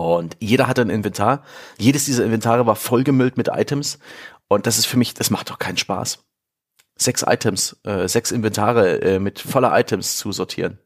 und 0.00 0.36
jeder 0.40 0.66
hatte 0.66 0.82
ein 0.82 0.90
Inventar. 0.90 1.42
Jedes 1.78 2.04
dieser 2.04 2.24
Inventare 2.24 2.66
war 2.66 2.76
vollgemüllt 2.76 3.36
mit 3.36 3.48
Items. 3.48 3.98
Und 4.48 4.66
das 4.66 4.78
ist 4.78 4.86
für 4.86 4.96
mich, 4.96 5.14
das 5.14 5.30
macht 5.30 5.50
doch 5.50 5.58
keinen 5.58 5.76
Spaß. 5.76 6.24
Sechs 6.98 7.22
Items, 7.26 7.76
äh, 7.84 8.08
sechs 8.08 8.30
Inventare 8.30 9.00
äh, 9.02 9.18
mit 9.18 9.38
voller 9.38 9.78
Items 9.78 10.16
zu 10.16 10.32
sortieren. 10.32 10.78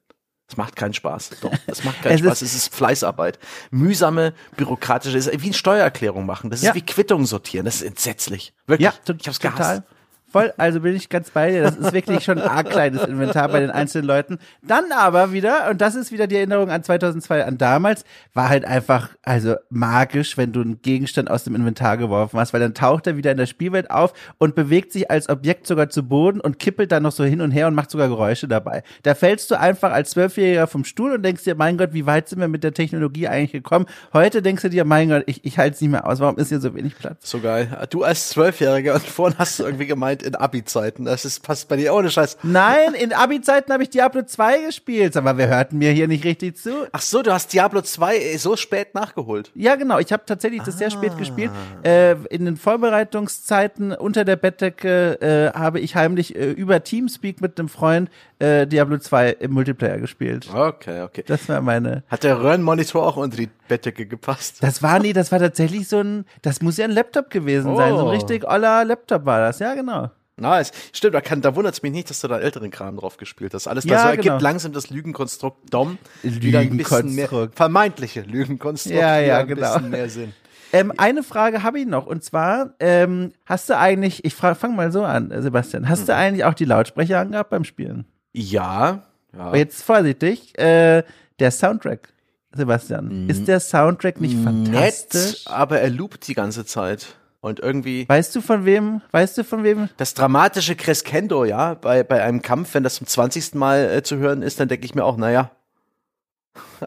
Das 0.49 0.57
macht 0.57 0.75
keinen 0.75 0.95
Spaß. 0.95 1.31
Doch, 1.43 1.53
das 1.69 1.85
macht 1.85 2.03
keinen 2.03 2.15
es 2.15 2.21
Spaß. 2.21 2.43
Ist 2.43 2.55
es 2.55 2.63
ist 2.63 2.75
Fleißarbeit. 2.75 3.39
Mühsame, 3.71 4.35
bürokratische, 4.57 5.17
ist 5.17 5.31
wie 5.31 5.47
eine 5.47 5.55
Steuererklärung 5.55 6.27
machen. 6.27 6.51
Das 6.51 6.61
ist 6.61 6.67
ja. 6.67 6.75
wie 6.75 6.83
Quittungen 6.83 7.27
sortieren. 7.27 7.65
Das 7.65 7.77
ist 7.77 7.83
entsetzlich. 7.83 8.53
Wirklich. 8.67 8.87
Ja, 8.87 9.15
ich 9.17 9.29
hab's 9.29 9.39
gehasst. 9.39 9.83
Voll, 10.31 10.53
also 10.57 10.81
bin 10.81 10.95
ich 10.95 11.09
ganz 11.09 11.31
bei 11.31 11.51
dir. 11.51 11.63
Das 11.63 11.77
ist 11.77 11.93
wirklich 11.93 12.23
schon 12.23 12.39
ein 12.39 12.49
arg 12.49 12.71
kleines 12.71 13.03
Inventar 13.03 13.49
bei 13.49 13.59
den 13.59 13.71
einzelnen 13.71 14.07
Leuten. 14.07 14.39
Dann 14.63 14.93
aber 14.93 15.33
wieder, 15.33 15.69
und 15.71 15.81
das 15.81 15.97
ist 15.97 16.13
wieder 16.13 16.29
die 16.29 16.37
Erinnerung 16.37 16.71
an 16.71 16.85
2002, 16.85 17.45
an 17.45 17.59
damals, 17.59 18.05
war 18.33 18.49
halt 18.49 18.65
einfach, 18.65 19.11
also 19.23 19.57
magisch, 19.71 20.37
wenn 20.37 20.53
du 20.53 20.61
einen 20.61 20.83
Gegenstand 20.83 21.29
aus 21.29 21.43
dem 21.43 21.57
Inventar 21.57 21.97
geworfen 21.97 22.39
hast, 22.39 22.53
weil 22.53 22.61
dann 22.61 22.75
taucht 22.75 23.09
er 23.09 23.17
wieder 23.17 23.33
in 23.33 23.39
der 23.39 23.47
Spielwelt 23.47 23.91
auf 23.91 24.13
und 24.39 24.55
bewegt 24.55 24.93
sich 24.93 25.11
als 25.11 25.29
Objekt 25.29 25.67
sogar 25.67 25.91
zu 25.91 26.05
Boden 26.05 26.41
und 26.41 26.61
kippelt 26.61 26.93
dann 26.93 27.03
noch 27.03 27.13
so 27.13 27.25
hin 27.25 27.41
und 27.41 27.51
her 27.51 27.67
und 27.67 27.75
macht 27.75 27.91
sogar 27.91 28.07
Geräusche 28.07 28.47
dabei. 28.47 28.85
Da 29.03 29.17
fällst 29.17 29.51
du 29.51 29.59
einfach 29.59 29.91
als 29.91 30.11
Zwölfjähriger 30.11 30.69
vom 30.69 30.85
Stuhl 30.85 31.13
und 31.13 31.25
denkst 31.25 31.43
dir, 31.43 31.57
mein 31.57 31.77
Gott, 31.77 31.93
wie 31.93 32.07
weit 32.07 32.29
sind 32.29 32.39
wir 32.39 32.49
mit 32.49 32.63
der 32.63 32.73
Technologie 32.73 33.27
eigentlich 33.27 33.53
gekommen? 33.53 33.87
Heute 34.13 34.43
denkst 34.43 34.63
du 34.63 34.71
dir, 34.71 34.85
mein 34.85 35.09
Gott, 35.09 35.25
ich, 35.27 35.45
ich 35.45 35.59
halte 35.59 35.75
es 35.75 35.81
nicht 35.81 35.91
mehr 35.91 36.07
aus. 36.07 36.21
Warum 36.21 36.37
ist 36.37 36.51
hier 36.51 36.61
so 36.61 36.73
wenig 36.77 36.97
Platz? 36.97 37.29
So 37.29 37.41
geil. 37.41 37.69
Du 37.91 38.05
als 38.05 38.29
Zwölfjähriger 38.29 38.95
und 38.95 39.03
vorhin 39.03 39.37
hast 39.37 39.59
du 39.59 39.65
irgendwie 39.65 39.87
gemeint, 39.87 40.20
Zeit 40.21 40.27
in 40.27 40.35
Abi-Zeiten. 40.35 41.05
Das 41.05 41.25
ist, 41.25 41.43
passt 41.43 41.69
bei 41.69 41.77
dir 41.77 41.95
ohne 41.95 42.11
Scheiß. 42.11 42.39
Nein, 42.43 42.95
in 42.95 43.13
Abi-Zeiten 43.13 43.73
habe 43.73 43.83
ich 43.83 43.91
Diablo 43.91 44.23
2 44.23 44.67
gespielt, 44.67 45.17
aber 45.17 45.39
wir 45.39 45.49
hörten 45.49 45.79
mir 45.79 45.93
hier 45.93 46.09
nicht 46.09 46.25
richtig 46.25 46.57
zu. 46.57 46.87
Ach 46.93 47.01
so, 47.01 47.23
du 47.23 47.33
hast 47.33 47.53
Diablo 47.53 47.83
2 47.83 48.37
so 48.37 48.57
spät 48.57 48.95
nachgeholt. 48.95 49.51
Ja, 49.55 49.77
genau. 49.77 49.99
Ich 49.99 50.13
habe 50.13 50.25
tatsächlich 50.27 50.63
das 50.63 50.77
ah. 50.77 50.79
sehr 50.79 50.91
spät 50.91 51.17
gespielt. 51.19 51.51
Äh, 51.83 52.13
in 52.31 52.45
den 52.45 52.57
Vorbereitungszeiten 52.57 53.93
unter 53.93 54.25
der 54.25 54.37
Bettdecke 54.37 55.21
äh, 55.21 55.59
habe 55.59 55.81
ich 55.81 55.97
heimlich 55.97 56.37
äh, 56.37 56.51
über 56.51 56.83
Teamspeak 56.83 57.41
mit 57.41 57.59
einem 57.59 57.69
Freund 57.69 58.11
äh, 58.41 58.67
Diablo 58.67 58.99
2 58.99 59.31
im 59.41 59.53
Multiplayer 59.53 59.99
gespielt. 59.99 60.49
Okay, 60.53 61.03
okay. 61.03 61.23
Das 61.27 61.49
war 61.49 61.61
meine. 61.61 62.03
Hat 62.09 62.25
der 62.25 62.41
Röhrenmonitor 62.41 63.07
auch 63.07 63.17
unter 63.17 63.37
die 63.37 63.51
Bettdecke 63.69 64.07
gepasst? 64.07 64.63
Das 64.63 64.83
war 64.83 64.99
nie, 64.99 65.13
das 65.13 65.31
war 65.31 65.39
tatsächlich 65.39 65.89
so 65.89 66.01
ein, 66.01 66.25
das 66.43 66.63
muss 66.63 66.77
ja 66.77 66.87
ein 66.87 66.91
Laptop 66.91 67.31
gewesen 67.31 67.73
oh. 67.73 67.77
sein. 67.77 67.93
So 67.95 68.01
ein 68.01 68.07
oh. 68.07 68.11
richtig 68.11 68.49
oller 68.49 68.85
Laptop 68.85 69.27
war 69.27 69.41
das, 69.41 69.59
ja, 69.59 69.75
genau. 69.75 70.11
Nice. 70.37 70.73
Stimmt, 70.93 71.15
da, 71.15 71.21
kann, 71.21 71.43
da 71.43 71.55
wundert 71.55 71.75
es 71.75 71.83
mich 71.83 71.93
nicht, 71.93 72.09
dass 72.09 72.21
du 72.21 72.29
da 72.29 72.39
älteren 72.39 72.71
Kram 72.71 72.97
drauf 72.97 73.19
gespielt 73.19 73.53
hast. 73.53 73.69
Alles 73.69 73.85
ja, 73.85 73.95
das 73.95 74.03
so 74.03 74.09
ergibt 74.09 74.25
genau. 74.25 74.41
langsam 74.41 74.73
das 74.73 74.89
Lügenkonstrukt 74.89 75.73
Dom 75.73 75.99
ein 76.25 77.15
mehr, 77.15 77.51
vermeintliche 77.55 78.23
Lügenkonstrukt 78.23 78.99
ja, 78.99 79.21
ja, 79.21 79.39
ein 79.39 79.49
genau. 79.49 79.75
bisschen 79.75 79.91
mehr 79.91 80.09
Sinn. 80.09 80.33
Ähm, 80.73 80.93
eine 80.97 81.23
Frage 81.23 81.63
habe 81.63 81.81
ich 81.81 81.87
noch 81.87 82.07
und 82.07 82.25
zwar 82.25 82.75
ähm, 82.81 83.33
hast 83.45 83.69
du 83.69 83.77
eigentlich, 83.77 84.25
ich 84.25 84.35
fang 84.35 84.77
mal 84.77 84.93
so 84.93 85.05
an, 85.05 85.31
Sebastian, 85.43 85.89
hast 85.89 86.01
hm. 86.01 86.07
du 86.07 86.15
eigentlich 86.15 86.45
auch 86.45 86.55
die 86.55 86.65
Lautsprecher 86.65 87.19
angehabt 87.19 87.51
beim 87.51 87.65
Spielen? 87.65 88.07
Ja. 88.33 89.03
ja. 89.37 89.55
Jetzt 89.55 89.83
vorsichtig, 89.83 90.59
äh, 90.59 91.03
der 91.39 91.51
Soundtrack, 91.51 92.13
Sebastian, 92.53 93.29
ist 93.29 93.47
der 93.49 93.61
Soundtrack 93.61 94.21
nicht 94.21 94.37
fantastisch? 94.43 95.45
Nett, 95.45 95.47
aber 95.47 95.81
er 95.81 95.91
loopt 95.91 96.27
die 96.29 96.35
ganze 96.35 96.65
Zeit. 96.65 97.17
Und 97.43 97.59
irgendwie. 97.61 98.07
Weißt 98.07 98.37
du 98.37 98.43
von 98.43 98.67
wem? 98.67 99.01
Weißt 99.13 99.39
du 99.39 99.45
von 99.45 99.65
wem? 99.65 99.89
Das 99.97 100.13
dramatische 100.13 100.77
Crescendo, 100.77 101.47
ja, 101.47 101.73
bei, 101.73 102.03
bei 102.03 102.23
einem 102.23 102.43
Kampf, 102.43 102.75
wenn 102.75 102.83
das 102.83 102.97
zum 102.97 103.07
20. 103.07 103.55
Mal 103.55 103.91
äh, 103.91 104.03
zu 104.03 104.19
hören 104.19 104.43
ist, 104.43 104.61
dann 104.61 104.69
denke 104.69 104.85
ich 104.85 104.95
mir 104.95 105.05
auch, 105.05 105.17
naja. 105.17 105.51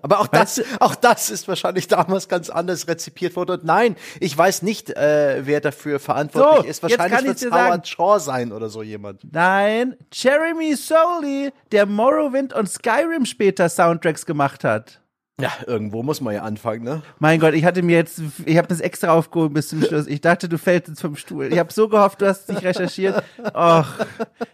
Aber 0.02 0.20
auch 0.20 0.28
das, 0.28 0.62
auch 0.80 0.96
das 0.96 1.30
ist 1.30 1.48
wahrscheinlich 1.48 1.88
damals 1.88 2.28
ganz 2.28 2.50
anders 2.50 2.88
rezipiert 2.88 3.36
worden. 3.36 3.60
Und 3.60 3.66
nein, 3.66 3.96
ich 4.20 4.38
weiß 4.38 4.62
nicht, 4.64 4.90
äh, 4.90 5.42
wer 5.46 5.62
dafür 5.62 6.00
verantwortlich 6.00 6.64
So, 6.64 6.70
ist. 6.70 6.84
Wahrscheinlich 6.84 7.24
wird 7.24 7.38
es. 7.38 7.52
Howard 7.52 7.88
Shaw 7.88 8.20
sein 8.20 8.52
oder 8.52 8.70
so 8.70 8.82
jemand. 8.82 9.22
Nein, 9.32 9.96
Jeremy 10.12 10.76
Soley, 10.76 11.52
der 11.72 11.86
Morrowind 11.86 12.54
und 12.54 12.70
Skyrim 12.70 13.26
später 13.26 13.70
Soundtracks 13.70 14.26
gemacht 14.26 14.64
hat. 14.64 15.00
Ja, 15.42 15.52
irgendwo 15.66 16.04
muss 16.04 16.22
man 16.22 16.36
ja 16.36 16.44
anfangen, 16.44 16.84
ne? 16.84 17.02
Mein 17.18 17.40
Gott, 17.40 17.56
ich 17.56 17.66
hatte 17.66 17.82
mir 17.82 17.98
jetzt, 17.98 18.22
ich 18.46 18.56
habe 18.56 18.68
das 18.68 18.80
extra 18.80 19.14
aufgehoben 19.14 19.56
bis 19.56 19.68
zum 19.68 19.82
Schluss. 19.82 20.06
Ich 20.06 20.22
dachte, 20.22 20.48
du 20.48 20.60
fällst 20.60 20.90
jetzt 20.90 21.02
vom 21.02 21.16
Stuhl. 21.16 21.52
Ich 21.52 21.58
habe 21.58 21.74
so 21.74 21.90
gehofft, 21.90 22.22
du 22.22 22.28
hast 22.28 22.50
nicht 22.50 22.64
recherchiert. 22.64 23.24
Och, 23.56 23.88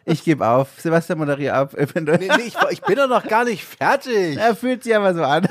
ich 0.05 0.23
gebe 0.23 0.47
auf. 0.47 0.69
Sebastian, 0.77 1.19
moderier 1.19 1.53
ab. 1.53 1.75
Wenn 1.75 2.05
Nee, 2.05 2.29
nee, 2.37 2.43
ich, 2.47 2.55
ich 2.69 2.81
bin 2.81 2.95
doch 2.95 3.09
noch 3.09 3.27
gar 3.27 3.43
nicht 3.43 3.65
fertig. 3.65 4.37
Er 4.37 4.55
fühlt 4.55 4.85
sich 4.85 4.95
aber 4.95 5.13
so 5.13 5.21
an. 5.21 5.49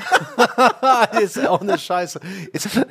ist 1.21 1.35
ja 1.35 1.51
auch 1.51 1.61
eine 1.61 1.77
Scheiße. 1.77 2.19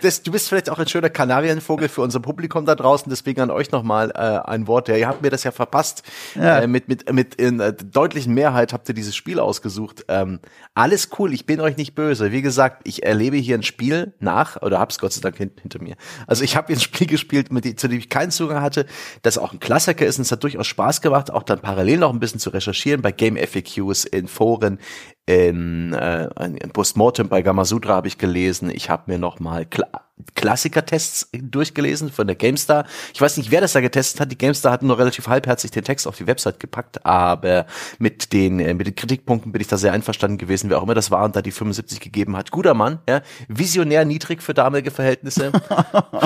Das, 0.00 0.22
du 0.22 0.30
bist 0.30 0.48
vielleicht 0.48 0.70
auch 0.70 0.78
ein 0.78 0.86
schöner 0.86 1.10
Kanarienvogel 1.10 1.88
für 1.88 2.02
unser 2.02 2.20
Publikum 2.20 2.64
da 2.66 2.76
draußen, 2.76 3.10
deswegen 3.10 3.40
an 3.40 3.50
euch 3.50 3.72
nochmal 3.72 4.12
äh, 4.12 4.48
ein 4.48 4.68
Wort. 4.68 4.86
Ja, 4.86 4.94
ihr 4.94 5.08
habt 5.08 5.22
mir 5.22 5.30
das 5.30 5.42
ja 5.42 5.50
verpasst. 5.50 6.04
Ja. 6.36 6.60
Äh, 6.60 6.68
mit 6.68 6.86
mit, 6.86 7.12
mit 7.12 7.34
in 7.34 7.58
äh, 7.58 7.72
deutlichen 7.72 8.32
Mehrheit 8.32 8.72
habt 8.72 8.88
ihr 8.88 8.94
dieses 8.94 9.16
Spiel 9.16 9.40
ausgesucht. 9.40 10.04
Ähm, 10.06 10.38
alles 10.74 11.10
cool, 11.18 11.32
ich 11.34 11.44
bin 11.44 11.60
euch 11.60 11.76
nicht 11.76 11.96
böse. 11.96 12.27
Wie 12.32 12.42
gesagt, 12.42 12.82
ich 12.84 13.02
erlebe 13.02 13.36
hier 13.36 13.56
ein 13.56 13.62
Spiel 13.62 14.14
nach, 14.20 14.60
oder 14.62 14.78
hab's 14.78 14.98
Gott 14.98 15.12
sei 15.12 15.20
Dank 15.20 15.36
hin, 15.36 15.50
hinter 15.60 15.82
mir. 15.82 15.96
Also 16.26 16.44
ich 16.44 16.56
habe 16.56 16.68
hier 16.68 16.76
ein 16.76 16.80
Spiel 16.80 17.06
gespielt, 17.06 17.52
mit 17.52 17.64
dem, 17.64 17.76
zu 17.76 17.88
dem 17.88 17.98
ich 17.98 18.08
keinen 18.08 18.30
Zugang 18.30 18.62
hatte, 18.62 18.86
das 19.22 19.38
auch 19.38 19.52
ein 19.52 19.60
Klassiker 19.60 20.06
ist 20.06 20.18
und 20.18 20.22
es 20.22 20.32
hat 20.32 20.42
durchaus 20.42 20.66
Spaß 20.66 21.00
gemacht, 21.00 21.30
auch 21.30 21.42
dann 21.42 21.60
parallel 21.60 21.98
noch 21.98 22.12
ein 22.12 22.20
bisschen 22.20 22.40
zu 22.40 22.50
recherchieren 22.50 23.02
bei 23.02 23.12
Game 23.12 23.36
FAQs, 23.36 24.04
in 24.04 24.28
Foren, 24.28 24.78
in, 25.26 25.92
äh, 25.92 26.28
in 26.44 26.70
Postmortem 26.70 27.28
bei 27.28 27.42
Gamasutra 27.42 27.94
habe 27.94 28.08
ich 28.08 28.18
gelesen. 28.18 28.70
Ich 28.70 28.90
habe 28.90 29.10
mir 29.10 29.18
noch 29.18 29.40
mal 29.40 29.66
Kla 29.66 30.07
Klassiker-Tests 30.34 31.30
durchgelesen 31.32 32.10
von 32.10 32.26
der 32.26 32.36
GameStar. 32.36 32.86
Ich 33.12 33.20
weiß 33.20 33.36
nicht, 33.36 33.50
wer 33.50 33.60
das 33.60 33.72
da 33.72 33.80
getestet 33.80 34.20
hat. 34.20 34.30
Die 34.32 34.38
GameStar 34.38 34.72
hat 34.72 34.82
nur 34.82 34.98
relativ 34.98 35.28
halbherzig 35.28 35.70
den 35.70 35.84
Text 35.84 36.06
auf 36.06 36.16
die 36.16 36.26
Website 36.26 36.60
gepackt, 36.60 37.04
aber 37.04 37.66
mit 37.98 38.32
den 38.32 38.60
äh, 38.60 38.74
mit 38.74 38.86
den 38.86 38.94
Kritikpunkten 38.94 39.52
bin 39.52 39.60
ich 39.60 39.68
da 39.68 39.76
sehr 39.76 39.92
einverstanden 39.92 40.38
gewesen, 40.38 40.70
wer 40.70 40.78
auch 40.78 40.82
immer 40.82 40.94
das 40.94 41.10
war 41.10 41.24
und 41.24 41.36
da 41.36 41.42
die 41.42 41.50
75 41.50 42.00
gegeben 42.00 42.36
hat. 42.36 42.50
Guter 42.50 42.74
Mann, 42.74 43.00
ja, 43.08 43.22
visionär 43.48 44.04
niedrig 44.04 44.42
für 44.42 44.54
damalige 44.54 44.90
Verhältnisse. 44.90 45.52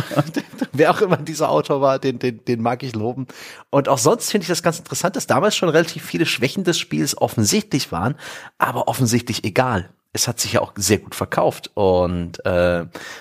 wer 0.73 0.91
auch 0.91 1.01
immer 1.01 1.17
dieser 1.17 1.51
Autor 1.51 1.81
war, 1.81 1.99
den, 1.99 2.19
den, 2.19 2.45
den 2.45 2.63
mag 2.63 2.83
ich 2.83 2.95
loben. 2.95 3.27
Und 3.71 3.89
auch 3.89 3.99
sonst 3.99 4.31
finde 4.31 4.45
ich 4.45 4.49
das 4.49 4.63
ganz 4.63 4.79
interessant, 4.79 5.17
dass 5.17 5.27
damals 5.27 5.57
schon 5.57 5.69
relativ 5.69 6.05
viele 6.05 6.27
Schwächen 6.27 6.65
des 6.65 6.79
Spiels 6.79 7.17
offensichtlich 7.17 7.93
waren, 7.93 8.15
aber 8.59 8.89
offensichtlich 8.89 9.45
egal. 9.45 9.89
Es 10.15 10.29
hat 10.29 10.39
sich 10.41 10.53
ja 10.53 10.61
auch 10.61 10.75
sehr 10.77 10.99
gut 10.99 11.15
verkauft 11.15 11.71
und 11.73 12.45
äh, 12.45 12.81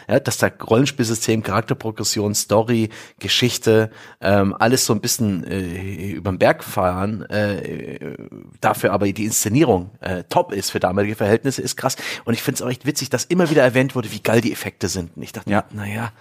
ja, 0.10 0.20
dass 0.22 0.38
da 0.40 0.48
Rollenspielsystem, 0.48 1.42
Charakterprogression, 1.42 2.36
Story, 2.36 2.90
Geschichte, 3.18 3.92
ähm, 4.20 4.54
alles 4.60 4.86
so 4.86 4.94
ein 4.94 5.00
bisschen 5.00 5.46
äh, 5.46 6.12
überm 6.12 6.38
Berg 6.38 6.66
fahren, 6.66 7.22
äh, 7.30 8.18
dafür 8.60 8.92
aber 8.92 9.10
die 9.10 9.24
Inszenierung 9.24 9.92
äh, 10.02 10.26
top 10.26 10.52
ist 10.52 10.70
für 10.72 10.82
damalige 10.82 11.16
Verhältnisse, 11.16 11.62
ist 11.62 11.78
krass. 11.78 11.96
Und 12.26 12.34
ich 12.34 12.44
finde 12.44 12.56
es 12.58 12.62
auch 12.62 12.70
echt 12.70 12.86
witzig, 12.86 13.10
dass 13.10 13.24
immer 13.24 13.50
wieder 13.50 13.64
erwähnt 13.64 13.96
wurde, 13.96 14.12
wie 14.12 14.20
geil 14.22 14.42
die 14.42 14.52
Effekte 14.52 14.90
sind. 14.90 15.16
Und 15.16 15.24
ich 15.24 15.32
dachte, 15.32 15.50
Ja. 15.50 15.64
naja, 15.72 16.12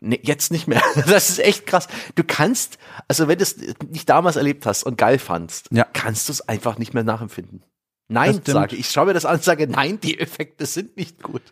Nee, 0.00 0.20
jetzt 0.22 0.50
nicht 0.52 0.66
mehr. 0.68 0.82
Das 1.08 1.30
ist 1.30 1.38
echt 1.40 1.66
krass. 1.66 1.88
Du 2.14 2.22
kannst, 2.24 2.78
also 3.08 3.26
wenn 3.28 3.38
du 3.38 3.42
es 3.42 3.56
nicht 3.90 4.08
damals 4.08 4.36
erlebt 4.36 4.66
hast 4.66 4.84
und 4.84 4.96
geil 4.98 5.18
fandst, 5.18 5.68
Ja. 5.72 5.86
kannst 5.92 6.28
du 6.28 6.32
es 6.32 6.48
einfach 6.48 6.78
nicht 6.78 6.94
mehr 6.94 7.04
nachempfinden. 7.04 7.62
Nein, 8.08 8.40
sage 8.44 8.74
ich. 8.76 8.80
Ich 8.80 8.90
schaue 8.90 9.06
mir 9.06 9.14
das 9.14 9.24
an 9.24 9.36
und 9.36 9.44
sage, 9.44 9.66
nein, 9.66 9.98
die 10.00 10.18
Effekte 10.18 10.66
sind 10.66 10.96
nicht 10.96 11.22
gut. 11.22 11.42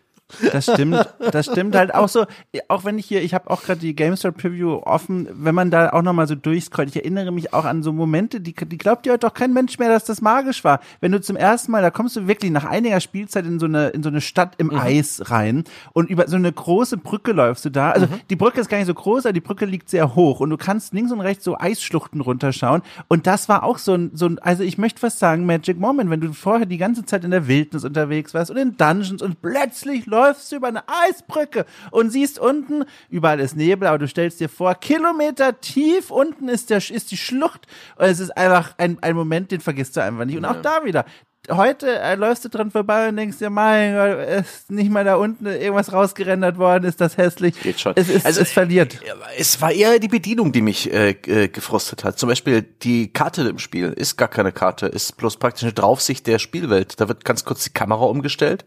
Das 0.51 0.65
stimmt, 0.71 1.07
das 1.31 1.45
stimmt 1.45 1.75
halt 1.75 1.93
auch 1.93 2.09
so. 2.09 2.25
Auch 2.67 2.85
wenn 2.85 2.97
ich 2.97 3.05
hier, 3.05 3.21
ich 3.21 3.33
habe 3.33 3.49
auch 3.49 3.63
gerade 3.63 3.79
die 3.79 3.95
GameStar 3.95 4.31
Preview 4.31 4.81
offen, 4.83 5.27
wenn 5.31 5.55
man 5.55 5.71
da 5.71 5.91
auch 5.91 6.01
noch 6.01 6.13
mal 6.13 6.27
so 6.27 6.35
durchscrollt. 6.35 6.89
Ich 6.89 6.95
erinnere 6.95 7.31
mich 7.31 7.53
auch 7.53 7.65
an 7.65 7.83
so 7.83 7.93
Momente, 7.93 8.41
die, 8.41 8.53
die 8.53 8.77
glaubt 8.77 9.05
ja 9.05 9.13
heute 9.13 9.27
doch 9.27 9.33
kein 9.33 9.53
Mensch 9.53 9.79
mehr, 9.79 9.89
dass 9.89 10.05
das 10.05 10.21
magisch 10.21 10.63
war. 10.63 10.79
Wenn 11.01 11.11
du 11.11 11.21
zum 11.21 11.35
ersten 11.35 11.71
Mal, 11.71 11.81
da 11.81 11.91
kommst 11.91 12.15
du 12.15 12.27
wirklich 12.27 12.51
nach 12.51 12.65
einiger 12.65 12.99
Spielzeit 12.99 13.45
in 13.45 13.59
so 13.59 13.65
eine 13.65 13.89
in 13.89 14.03
so 14.03 14.09
eine 14.09 14.21
Stadt 14.21 14.55
im 14.57 14.73
Eis 14.73 15.29
rein 15.29 15.63
und 15.93 16.09
über 16.09 16.27
so 16.27 16.35
eine 16.35 16.51
große 16.51 16.97
Brücke 16.97 17.31
läufst 17.31 17.65
du 17.65 17.69
da. 17.69 17.91
Also 17.91 18.07
die 18.29 18.35
Brücke 18.35 18.61
ist 18.61 18.69
gar 18.69 18.77
nicht 18.77 18.87
so 18.87 18.93
groß, 18.93 19.25
aber 19.25 19.33
die 19.33 19.41
Brücke 19.41 19.65
liegt 19.65 19.89
sehr 19.89 20.15
hoch 20.15 20.39
und 20.39 20.49
du 20.49 20.57
kannst 20.57 20.93
links 20.93 21.11
und 21.11 21.21
rechts 21.21 21.43
so 21.43 21.57
Eisschluchten 21.57 22.21
runterschauen. 22.21 22.81
Und 23.07 23.27
das 23.27 23.49
war 23.49 23.63
auch 23.63 23.77
so 23.77 23.93
ein, 23.93 24.11
so 24.13 24.25
ein, 24.25 24.39
also 24.39 24.63
ich 24.63 24.77
möchte 24.77 24.99
fast 24.99 25.19
sagen, 25.19 25.45
Magic 25.45 25.79
Moment, 25.79 26.09
wenn 26.09 26.21
du 26.21 26.33
vorher 26.33 26.65
die 26.65 26.77
ganze 26.77 27.05
Zeit 27.05 27.23
in 27.23 27.31
der 27.31 27.47
Wildnis 27.47 27.83
unterwegs 27.83 28.33
warst 28.33 28.51
und 28.51 28.57
in 28.57 28.77
Dungeons 28.77 29.21
und 29.21 29.41
plötzlich 29.41 30.05
läufst 30.05 30.22
du 30.31 30.55
über 30.55 30.67
eine 30.67 30.83
Eisbrücke 30.87 31.65
und 31.91 32.11
siehst 32.11 32.39
unten, 32.39 32.85
überall 33.09 33.39
ist 33.39 33.55
Nebel, 33.55 33.87
aber 33.87 33.99
du 33.99 34.07
stellst 34.07 34.39
dir 34.39 34.49
vor, 34.49 34.75
Kilometer 34.75 35.59
tief 35.59 36.11
unten 36.11 36.49
ist, 36.49 36.69
der, 36.69 36.77
ist 36.77 37.11
die 37.11 37.17
Schlucht. 37.17 37.67
Und 37.95 38.05
es 38.05 38.19
ist 38.19 38.35
einfach 38.37 38.75
ein, 38.77 38.97
ein 39.01 39.15
Moment, 39.15 39.51
den 39.51 39.61
vergisst 39.61 39.97
du 39.97 40.03
einfach 40.03 40.25
nicht. 40.25 40.37
Und 40.37 40.45
auch 40.45 40.61
da 40.61 40.85
wieder. 40.85 41.05
Heute 41.51 41.99
äh, 41.99 42.15
läufst 42.15 42.45
du 42.45 42.49
dran 42.49 42.71
vorbei 42.71 43.09
und 43.09 43.17
denkst 43.17 43.39
dir, 43.39 43.49
mein 43.49 43.95
Gott, 43.95 44.45
ist 44.45 44.71
nicht 44.71 44.89
mal 44.89 45.03
da 45.03 45.15
unten 45.15 45.45
irgendwas 45.45 45.91
rausgerendert 45.91 46.57
worden, 46.57 46.85
ist 46.85 47.01
das 47.01 47.17
hässlich. 47.17 47.59
Geht 47.59 47.81
schon. 47.81 47.91
Es, 47.97 48.07
ist, 48.07 48.25
Also, 48.25 48.39
es 48.39 48.51
verliert. 48.53 48.97
Ja, 49.05 49.15
Es 49.37 49.59
war 49.59 49.73
eher 49.73 49.99
die 49.99 50.07
Bedienung, 50.07 50.53
die 50.53 50.61
mich 50.61 50.93
äh, 50.93 51.09
äh, 51.09 51.49
gefrustet 51.49 52.05
hat. 52.05 52.17
Zum 52.17 52.29
Beispiel 52.29 52.61
die 52.61 53.11
Karte 53.11 53.41
im 53.41 53.59
Spiel 53.59 53.91
ist 53.91 54.15
gar 54.15 54.29
keine 54.29 54.53
Karte, 54.53 54.85
ist 54.85 55.17
bloß 55.17 55.35
praktisch 55.35 55.63
eine 55.63 55.73
Draufsicht 55.73 56.27
der 56.27 56.39
Spielwelt. 56.39 57.01
Da 57.01 57.09
wird 57.09 57.25
ganz 57.25 57.43
kurz 57.43 57.65
die 57.65 57.73
Kamera 57.73 58.05
umgestellt 58.05 58.63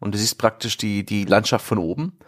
und 0.00 0.14
du 0.14 0.18
siehst 0.18 0.38
praktisch 0.38 0.76
die, 0.76 1.04
die 1.04 1.24
Landschaft 1.24 1.64
von 1.64 1.78
oben. 1.78 2.18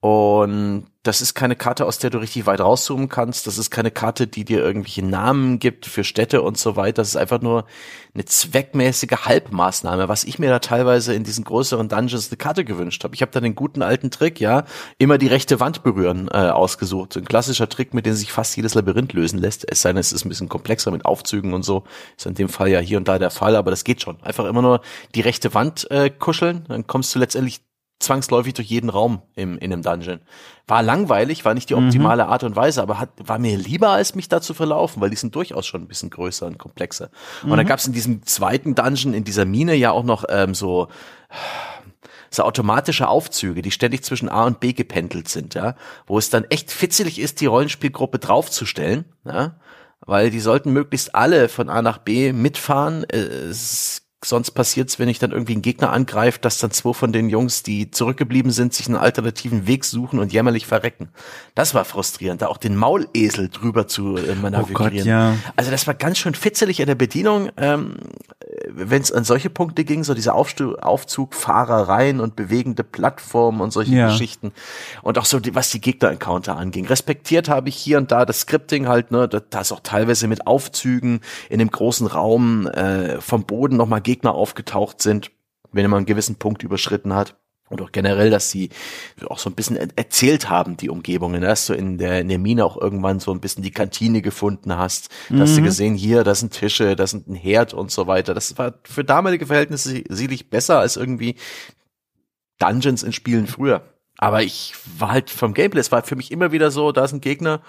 Und 0.00 0.86
das 1.02 1.20
ist 1.20 1.34
keine 1.34 1.56
Karte, 1.56 1.84
aus 1.84 1.98
der 1.98 2.08
du 2.08 2.18
richtig 2.18 2.46
weit 2.46 2.60
rauszoomen 2.60 3.10
kannst. 3.10 3.46
Das 3.46 3.58
ist 3.58 3.70
keine 3.70 3.90
Karte, 3.90 4.26
die 4.26 4.46
dir 4.46 4.62
irgendwelche 4.62 5.04
Namen 5.04 5.58
gibt 5.58 5.84
für 5.84 6.04
Städte 6.04 6.40
und 6.40 6.56
so 6.56 6.74
weiter. 6.76 7.02
Das 7.02 7.08
ist 7.08 7.16
einfach 7.16 7.42
nur 7.42 7.66
eine 8.14 8.24
zweckmäßige 8.24 9.26
Halbmaßnahme, 9.26 10.08
was 10.08 10.24
ich 10.24 10.38
mir 10.38 10.48
da 10.48 10.58
teilweise 10.58 11.14
in 11.14 11.24
diesen 11.24 11.44
größeren 11.44 11.88
Dungeons 11.88 12.28
eine 12.28 12.38
Karte 12.38 12.64
gewünscht 12.64 13.04
habe. 13.04 13.14
Ich 13.14 13.20
habe 13.20 13.32
da 13.32 13.40
den 13.40 13.54
guten 13.54 13.82
alten 13.82 14.10
Trick, 14.10 14.40
ja, 14.40 14.64
immer 14.96 15.18
die 15.18 15.26
rechte 15.26 15.60
Wand 15.60 15.82
berühren 15.82 16.28
äh, 16.32 16.48
ausgesucht. 16.48 17.18
Ein 17.18 17.26
klassischer 17.26 17.68
Trick, 17.68 17.92
mit 17.92 18.06
dem 18.06 18.14
sich 18.14 18.32
fast 18.32 18.56
jedes 18.56 18.74
Labyrinth 18.74 19.12
lösen 19.12 19.38
lässt. 19.38 19.70
Es 19.70 19.82
sei 19.82 19.90
denn, 19.90 19.98
es 19.98 20.12
ist 20.12 20.24
ein 20.24 20.30
bisschen 20.30 20.48
komplexer 20.48 20.90
mit 20.90 21.04
Aufzügen 21.04 21.52
und 21.52 21.62
so. 21.62 21.84
Ist 22.16 22.26
in 22.26 22.34
dem 22.34 22.48
Fall 22.48 22.68
ja 22.68 22.78
hier 22.78 22.96
und 22.96 23.08
da 23.08 23.18
der 23.18 23.30
Fall, 23.30 23.56
aber 23.56 23.70
das 23.70 23.84
geht 23.84 24.00
schon. 24.00 24.22
Einfach 24.22 24.46
immer 24.46 24.62
nur 24.62 24.80
die 25.14 25.20
rechte 25.20 25.52
Wand 25.52 25.90
äh, 25.90 26.08
kuscheln, 26.10 26.64
dann 26.68 26.86
kommst 26.86 27.14
du 27.14 27.18
letztendlich 27.18 27.60
zwangsläufig 28.00 28.54
durch 28.54 28.68
jeden 28.68 28.90
Raum 28.90 29.22
im, 29.36 29.58
in 29.58 29.72
einem 29.72 29.82
Dungeon. 29.82 30.20
War 30.66 30.82
langweilig, 30.82 31.44
war 31.44 31.54
nicht 31.54 31.68
die 31.70 31.74
optimale 31.74 32.26
Art 32.26 32.42
und 32.44 32.56
Weise, 32.56 32.82
aber 32.82 32.98
hat, 32.98 33.10
war 33.16 33.38
mir 33.38 33.56
lieber, 33.58 33.90
als 33.90 34.14
mich 34.14 34.28
da 34.28 34.40
zu 34.40 34.54
verlaufen, 34.54 35.00
weil 35.00 35.10
die 35.10 35.16
sind 35.16 35.34
durchaus 35.34 35.66
schon 35.66 35.82
ein 35.82 35.88
bisschen 35.88 36.10
größer 36.10 36.46
und 36.46 36.58
komplexer. 36.58 37.10
Und 37.42 37.56
dann 37.56 37.66
gab 37.66 37.78
es 37.78 37.86
in 37.86 37.92
diesem 37.92 38.24
zweiten 38.24 38.74
Dungeon, 38.74 39.14
in 39.14 39.24
dieser 39.24 39.44
Mine 39.44 39.74
ja 39.74 39.90
auch 39.90 40.04
noch 40.04 40.24
ähm, 40.28 40.54
so 40.54 40.88
so 42.32 42.44
automatische 42.44 43.08
Aufzüge, 43.08 43.60
die 43.60 43.72
ständig 43.72 44.04
zwischen 44.04 44.28
A 44.28 44.44
und 44.44 44.60
B 44.60 44.72
gependelt 44.72 45.28
sind, 45.28 45.54
ja, 45.54 45.74
wo 46.06 46.16
es 46.16 46.30
dann 46.30 46.44
echt 46.44 46.70
fitzelig 46.70 47.18
ist, 47.18 47.40
die 47.40 47.46
Rollenspielgruppe 47.46 48.20
draufzustellen, 48.20 49.04
ja, 49.24 49.56
weil 50.06 50.30
die 50.30 50.40
sollten 50.40 50.72
möglichst 50.72 51.14
alle 51.14 51.48
von 51.48 51.68
A 51.68 51.82
nach 51.82 51.98
B 51.98 52.32
mitfahren. 52.32 53.04
Äh, 53.10 53.48
Es, 53.50 54.02
sonst 54.24 54.50
passiert's, 54.50 54.98
wenn 54.98 55.08
ich 55.08 55.18
dann 55.18 55.30
irgendwie 55.32 55.54
einen 55.54 55.62
Gegner 55.62 55.92
angreife, 55.92 56.38
dass 56.40 56.58
dann 56.58 56.70
zwei 56.70 56.92
von 56.92 57.12
den 57.12 57.30
Jungs, 57.30 57.62
die 57.62 57.90
zurückgeblieben 57.90 58.52
sind, 58.52 58.74
sich 58.74 58.86
einen 58.86 58.96
alternativen 58.96 59.66
Weg 59.66 59.84
suchen 59.84 60.18
und 60.18 60.32
jämmerlich 60.32 60.66
verrecken. 60.66 61.08
Das 61.54 61.74
war 61.74 61.84
frustrierend, 61.84 62.42
da 62.42 62.48
auch 62.48 62.58
den 62.58 62.76
Maulesel 62.76 63.48
drüber 63.48 63.86
zu 63.86 64.16
äh, 64.16 64.34
manövrieren. 64.34 65.06
ja. 65.06 65.36
Also 65.56 65.70
das 65.70 65.86
war 65.86 65.94
ganz 65.94 66.18
schön 66.18 66.34
fitzelig 66.34 66.80
in 66.80 66.86
der 66.86 66.94
Bedienung, 66.96 67.50
ähm, 67.56 67.96
wenn 68.68 69.00
es 69.00 69.10
an 69.12 69.24
solche 69.24 69.48
Punkte 69.50 69.84
ging, 69.84 70.04
so 70.04 70.14
diese 70.14 70.34
Aufstu 70.34 70.74
Aufzug, 70.76 71.34
Fahrereien 71.34 72.20
und 72.20 72.36
bewegende 72.36 72.84
Plattformen 72.84 73.60
und 73.60 73.72
solche 73.72 73.94
Ja. 73.94 74.08
Geschichten. 74.08 74.52
Und 75.02 75.18
auch 75.18 75.24
so, 75.24 75.40
die, 75.40 75.54
was 75.54 75.70
die 75.70 75.80
Gegner-Encounter 75.80 76.56
anging. 76.56 76.86
Respektiert 76.86 77.48
habe 77.48 77.68
ich 77.68 77.76
hier 77.76 77.98
und 77.98 78.12
da 78.12 78.24
das 78.26 78.40
Scripting 78.40 78.86
halt, 78.88 79.10
ne, 79.10 79.28
da 79.28 79.40
da 79.48 79.60
ist 79.60 79.72
auch 79.72 79.80
teilweise 79.82 80.28
mit 80.28 80.46
Aufzügen 80.46 81.20
in 81.48 81.58
dem 81.58 81.70
großen 81.70 82.06
Raum 82.06 82.66
äh, 82.68 83.20
vom 83.20 83.44
Boden 83.44 83.76
nochmal 83.76 84.00
Gegner 84.10 84.34
aufgetaucht 84.34 85.00
sind, 85.00 85.30
wenn 85.72 85.88
man 85.88 85.98
einen 85.98 86.06
gewissen 86.06 86.36
Punkt 86.36 86.62
überschritten 86.64 87.14
hat. 87.14 87.36
Und 87.68 87.80
auch 87.82 87.92
generell, 87.92 88.30
dass 88.30 88.50
sie 88.50 88.70
auch 89.28 89.38
so 89.38 89.48
ein 89.48 89.54
bisschen 89.54 89.76
er- 89.76 89.86
erzählt 89.94 90.50
haben, 90.50 90.76
die 90.76 90.90
Umgebungen, 90.90 91.40
ne? 91.40 91.46
dass 91.46 91.66
du 91.66 91.74
in 91.74 91.98
der, 91.98 92.20
in 92.20 92.28
der 92.28 92.40
Mine 92.40 92.64
auch 92.64 92.76
irgendwann 92.76 93.20
so 93.20 93.30
ein 93.32 93.38
bisschen 93.40 93.62
die 93.62 93.70
Kantine 93.70 94.22
gefunden 94.22 94.76
hast. 94.76 95.08
Da 95.28 95.38
hast 95.42 95.56
du 95.56 95.62
gesehen, 95.62 95.94
hier, 95.94 96.24
das 96.24 96.40
sind 96.40 96.52
Tische, 96.52 96.96
das 96.96 97.12
sind 97.12 97.28
ein 97.28 97.36
Herd 97.36 97.72
und 97.72 97.92
so 97.92 98.08
weiter. 98.08 98.34
Das 98.34 98.58
war 98.58 98.74
für 98.82 99.04
damalige 99.04 99.46
Verhältnisse 99.46 100.02
sicherlich 100.08 100.50
besser 100.50 100.80
als 100.80 100.96
irgendwie 100.96 101.36
Dungeons 102.58 103.04
in 103.04 103.12
Spielen 103.12 103.46
früher. 103.46 103.82
Aber 104.18 104.42
ich 104.42 104.74
war 104.98 105.12
halt 105.12 105.30
vom 105.30 105.54
Gameplay, 105.54 105.80
es 105.80 105.92
war 105.92 106.02
für 106.02 106.16
mich 106.16 106.32
immer 106.32 106.50
wieder 106.50 106.72
so, 106.72 106.90
da 106.90 107.04
ist 107.04 107.12
ein 107.12 107.20
Gegner, 107.20 107.62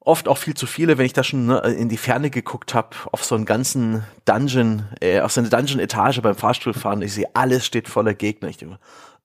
oft 0.00 0.28
auch 0.28 0.38
viel 0.38 0.54
zu 0.54 0.66
viele, 0.66 0.98
wenn 0.98 1.06
ich 1.06 1.12
da 1.12 1.22
schon 1.22 1.46
ne, 1.46 1.58
in 1.58 1.88
die 1.88 1.96
Ferne 1.96 2.30
geguckt 2.30 2.74
habe, 2.74 2.96
auf 3.12 3.24
so 3.24 3.34
einen 3.34 3.44
ganzen 3.44 4.04
Dungeon, 4.24 4.86
äh, 5.00 5.20
auf 5.20 5.32
so 5.32 5.40
eine 5.40 5.50
Dungeon-Etage 5.50 6.20
beim 6.22 6.34
Fahrstuhlfahren, 6.34 7.02
ich 7.02 7.14
sehe, 7.14 7.28
alles 7.34 7.66
steht 7.66 7.88
voller 7.88 8.14
Gegner. 8.14 8.48
Ich 8.48 8.56
denke, 8.56 8.78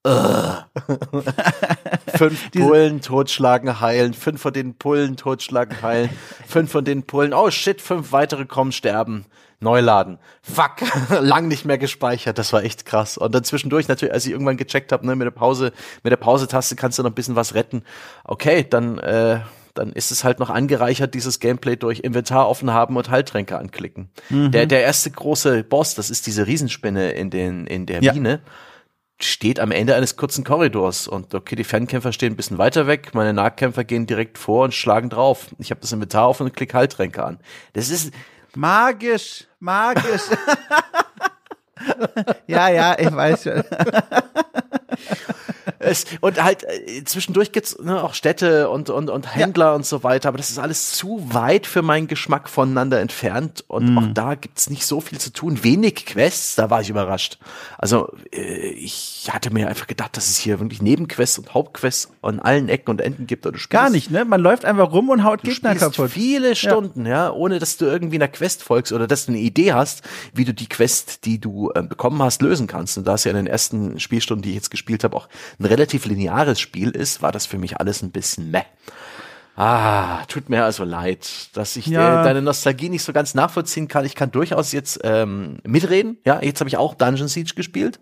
fünf 2.16 2.52
Pullen 2.52 3.02
totschlagen, 3.02 3.80
heilen, 3.80 4.14
fünf 4.14 4.42
von 4.42 4.54
den 4.54 4.76
Pullen 4.76 5.18
totschlagen, 5.18 5.82
heilen, 5.82 6.10
fünf 6.48 6.72
von 6.72 6.86
den 6.86 7.04
Pullen, 7.04 7.34
oh 7.34 7.50
shit, 7.50 7.82
fünf 7.82 8.12
weitere 8.12 8.46
kommen, 8.46 8.72
sterben, 8.72 9.26
neuladen. 9.62 10.20
Fuck, 10.44 10.82
lang 11.22 11.48
nicht 11.48 11.66
mehr 11.66 11.80
gespeichert, 11.80 12.38
das 12.38 12.54
war 12.54 12.64
echt 12.64 12.86
krass. 12.86 13.18
Und 13.18 13.34
dann 13.34 13.44
zwischendurch 13.44 13.88
natürlich, 13.88 14.14
als 14.14 14.26
ich 14.26 14.32
irgendwann 14.32 14.58
gecheckt 14.58 14.92
habe, 14.92 15.08
ne, 15.08 15.16
mit 15.16 15.26
der 15.26 15.32
Pause, 15.32 15.72
mit 16.04 16.12
der 16.12 16.18
Pause-Taste 16.18 16.76
kannst 16.76 17.00
du 17.00 17.04
noch 17.04 17.10
ein 17.10 17.16
bisschen 17.16 17.36
was 17.36 17.56
retten. 17.56 17.84
Okay, 18.26 18.68
dann 18.70 19.00
äh, 19.00 19.40
dann 19.76 19.92
ist 19.92 20.12
es 20.12 20.24
halt 20.24 20.40
noch 20.40 20.50
angereichert, 20.50 21.14
dieses 21.14 21.40
Gameplay 21.40 21.76
durch 21.76 22.00
Inventar 22.00 22.50
offen 22.50 22.72
haben 22.72 22.98
und 22.98 23.10
Heiltränke 23.10 23.58
anklicken. 23.58 24.10
Mhm. 24.30 24.52
Der, 24.52 24.66
der 24.66 24.82
erste 24.82 25.12
große 25.12 25.64
Boss, 25.64 25.96
das 25.96 26.10
ist 26.10 26.28
diese 26.28 26.48
Riesenspinne 26.48 27.12
in 27.12 27.30
den, 27.30 27.68
in 27.68 27.86
der 27.86 28.02
ja. 28.02 28.14
Mine, 28.14 28.42
steht 29.20 29.60
am 29.60 29.72
Ende 29.72 29.96
eines 29.96 30.18
kurzen 30.18 30.44
Korridors 30.44 31.08
und 31.08 31.34
okay, 31.34 31.56
die 31.56 31.64
Fernkämpfer 31.64 32.12
stehen 32.12 32.34
ein 32.34 32.36
bisschen 32.36 32.58
weiter 32.58 32.88
weg, 32.88 33.14
meine 33.14 33.34
Nahkämpfer 33.34 33.84
gehen 33.84 34.08
direkt 34.08 34.38
vor 34.38 34.66
und 34.66 34.74
schlagen 34.74 35.10
drauf. 35.10 35.48
Ich 35.58 35.72
habe 35.72 35.82
das 35.82 35.92
Inventar 35.92 36.30
offen 36.30 36.48
und 36.48 36.56
klick 36.56 36.74
Heiltränke 36.74 37.24
an. 37.24 37.40
Das 37.74 37.90
ist 37.90 38.14
magisch, 38.56 39.46
magisch. 39.60 40.24
ja, 42.48 42.70
ja, 42.70 43.00
ich 43.00 43.14
weiß 43.14 43.44
schon. 43.44 43.64
es, 45.80 46.06
und 46.22 46.44
halt 46.44 46.64
äh, 46.64 47.04
zwischendurch 47.04 47.52
gibt's 47.52 47.78
ne, 47.80 48.04
auch 48.04 48.14
Städte 48.14 48.70
und, 48.70 48.90
und, 48.90 49.10
und 49.10 49.36
Händler 49.36 49.68
ja. 49.68 49.76
und 49.76 49.86
so 49.86 50.04
weiter, 50.04 50.30
aber 50.30 50.38
das 50.38 50.50
ist 50.50 50.60
alles 50.60 50.92
zu 50.94 51.22
weit 51.34 51.66
für 51.66 51.82
meinen 51.82 52.08
Geschmack 52.08 52.50
voneinander 52.50 53.00
entfernt 53.00 53.64
und 53.68 53.94
mm. 53.94 53.98
auch 53.98 54.08
da 54.14 54.36
gibt's 54.36 54.70
nicht 54.70 54.86
so 54.86 55.02
viel 55.02 55.20
zu 55.20 55.32
tun. 55.32 55.64
Wenig 55.64 56.06
Quests, 56.06 56.56
da 56.56 56.70
war 56.70 56.82
ich 56.82 56.90
überrascht. 56.90 57.38
Also 57.78 58.14
äh, 58.32 58.70
ich 58.70 59.30
hatte 59.32 59.52
mir 59.52 59.68
einfach 59.68 59.88
gedacht, 59.88 60.18
dass 60.18 60.30
es 60.30 60.38
hier 60.38 60.60
wirklich 60.60 60.82
Nebenquests 60.82 61.40
und 61.40 61.54
Hauptquests 61.54 62.12
an 62.22 62.40
allen 62.40 62.70
Ecken 62.70 62.92
und 62.92 63.02
Enden 63.02 63.28
gibt. 63.28 63.46
Oder 63.46 63.58
Gar 63.70 63.90
nicht, 63.90 64.12
ne? 64.12 64.26
Man 64.26 64.42
läuft 64.42 64.66
einfach 64.66 64.92
rum 64.92 65.10
und 65.10 65.24
haut 65.24 65.42
Gegner 65.42 65.76
kaputt. 65.76 66.12
Viele 66.12 66.56
Stunden, 66.56 67.06
ja. 67.06 67.26
ja, 67.26 67.32
ohne 67.32 67.60
dass 67.60 67.78
du 67.78 67.86
irgendwie 67.86 68.16
einer 68.16 68.28
Quest 68.28 68.64
folgst 68.64 68.92
oder 68.92 69.08
dass 69.08 69.26
du 69.26 69.32
eine 69.32 69.42
Idee 69.42 69.74
hast, 69.74 70.04
wie 70.34 70.46
du 70.46 70.54
die 70.54 70.68
Quest, 70.68 71.26
die 71.26 71.40
du 71.40 71.72
äh, 71.74 71.82
bekommen 71.82 72.22
hast, 72.22 72.42
lösen 72.42 72.68
kannst. 72.68 72.98
Und 72.98 73.08
da 73.08 73.16
es 73.16 73.24
ja 73.24 73.32
in 73.32 73.38
den 73.38 73.48
ersten 73.48 74.00
Spielstunden, 74.00 74.44
die 74.44 74.50
ich 74.50 74.56
jetzt 74.56 74.72
gespielt 74.76 75.04
habe, 75.04 75.16
auch 75.16 75.28
ein 75.60 75.66
relativ 75.66 76.06
lineares 76.06 76.60
Spiel 76.60 76.92
ist, 76.92 77.22
war 77.22 77.32
das 77.32 77.46
für 77.46 77.58
mich 77.58 77.80
alles 77.80 78.02
ein 78.02 78.12
bisschen 78.12 78.52
meh. 78.52 78.64
Ah, 79.58 80.26
tut 80.26 80.50
mir 80.50 80.66
also 80.66 80.84
leid, 80.84 81.30
dass 81.54 81.78
ich 81.78 81.88
ja. 81.88 82.24
deine 82.24 82.42
Nostalgie 82.42 82.90
nicht 82.90 83.04
so 83.04 83.14
ganz 83.14 83.36
nachvollziehen 83.36 83.88
kann. 83.88 84.04
Ich 84.04 84.16
kann 84.16 84.30
durchaus 84.30 84.74
jetzt 84.74 85.00
ähm, 85.04 85.60
mitreden. 85.64 86.18
Ja, 86.26 86.42
jetzt 86.42 86.60
habe 86.60 86.68
ich 86.68 86.76
auch 86.76 86.94
Dungeon 86.94 87.30
Siege 87.30 87.54
gespielt. 87.56 88.02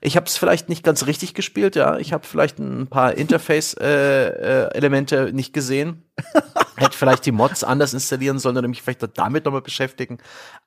Ich 0.00 0.16
habe 0.16 0.26
es 0.26 0.36
vielleicht 0.36 0.68
nicht 0.68 0.82
ganz 0.84 1.06
richtig 1.06 1.34
gespielt, 1.34 1.76
ja. 1.76 1.98
Ich 1.98 2.12
habe 2.12 2.26
vielleicht 2.26 2.58
ein 2.58 2.88
paar 2.88 3.14
Interface-Elemente 3.14 5.16
äh, 5.16 5.28
äh, 5.28 5.32
nicht 5.32 5.52
gesehen. 5.52 6.02
Hätte 6.76 6.96
vielleicht 6.96 7.26
die 7.26 7.32
Mods 7.32 7.64
anders 7.64 7.92
installieren 7.94 8.38
sollen 8.38 8.56
oder 8.56 8.68
mich 8.68 8.82
vielleicht 8.82 9.18
damit 9.18 9.44
nochmal 9.44 9.62
beschäftigen. 9.62 10.18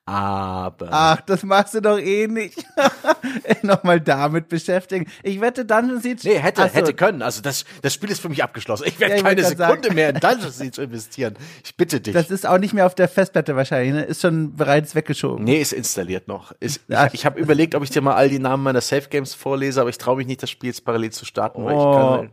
Aber. 0.04 0.88
Ach, 0.90 1.20
das 1.20 1.44
machst 1.44 1.74
du 1.74 1.80
doch 1.80 1.98
eh 1.98 2.26
nicht. 2.26 2.64
nochmal 3.62 4.00
damit 4.00 4.48
beschäftigen. 4.48 5.06
Ich 5.22 5.40
wette, 5.40 5.64
Dungeon 5.64 6.00
Siege. 6.00 6.20
Nee, 6.24 6.38
hätte, 6.38 6.62
so. 6.62 6.68
hätte 6.68 6.92
können. 6.92 7.22
Also 7.22 7.40
das, 7.40 7.64
das 7.82 7.94
Spiel 7.94 8.10
ist 8.10 8.20
für 8.20 8.28
mich 8.28 8.42
abgeschloest. 8.42 8.84
Ich 8.84 8.98
werde 8.98 9.16
ja, 9.16 9.22
keine 9.22 9.44
Sekunde 9.44 9.82
sagen. 9.84 9.94
mehr 9.94 10.10
in 10.10 10.16
Dungeon 10.20 10.50
Siege 10.50 10.82
investieren. 10.82 11.34
Ich 11.64 11.76
bitte 11.76 12.00
dich. 12.00 12.14
Das 12.14 12.30
ist 12.30 12.46
auch 12.46 12.58
nicht 12.58 12.74
mehr 12.74 12.86
auf 12.86 12.96
der 12.96 13.08
Festplatte 13.08 13.54
wahrscheinlich, 13.54 13.94
ne? 13.94 14.02
Ist 14.02 14.22
schon 14.22 14.56
bereits 14.56 14.96
weggeschoben. 14.96 15.44
Nee, 15.44 15.60
ist 15.60 15.72
installiert 15.72 16.26
noch. 16.26 16.52
Ist, 16.58 16.80
ich 16.88 17.22
ich 17.22 17.26
habe 17.26 17.38
überlegt, 17.38 17.76
ob 17.76 17.84
ich 17.84 17.90
dir 17.90 18.02
mal 18.02 18.14
all 18.14 18.28
die 18.28 18.40
Namen 18.40 18.64
meiner 18.64 18.80
Safe 18.80 19.08
Games 19.08 19.34
vorlese, 19.34 19.80
aber 19.80 19.90
ich 19.90 19.98
traue 19.98 20.16
mich 20.16 20.26
nicht, 20.26 20.42
das 20.42 20.50
Spiel 20.50 20.70
jetzt 20.70 20.84
parallel 20.84 21.12
zu 21.12 21.24
starten, 21.24 21.64
weil 21.64 21.76
oh. 21.76 21.90
ich 21.92 21.96
kann. 21.96 22.30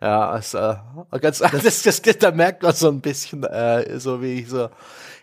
Ja, 0.00 0.36
ist, 0.36 0.54
äh, 0.54 0.74
ganz, 1.20 1.38
das, 1.38 1.82
das, 1.82 2.02
das, 2.02 2.18
da 2.18 2.30
merkt 2.32 2.62
man 2.64 2.74
so 2.74 2.88
ein 2.88 3.00
bisschen, 3.00 3.44
äh, 3.44 3.98
so 4.00 4.20
wie 4.20 4.40
ich 4.40 4.48
so, 4.48 4.68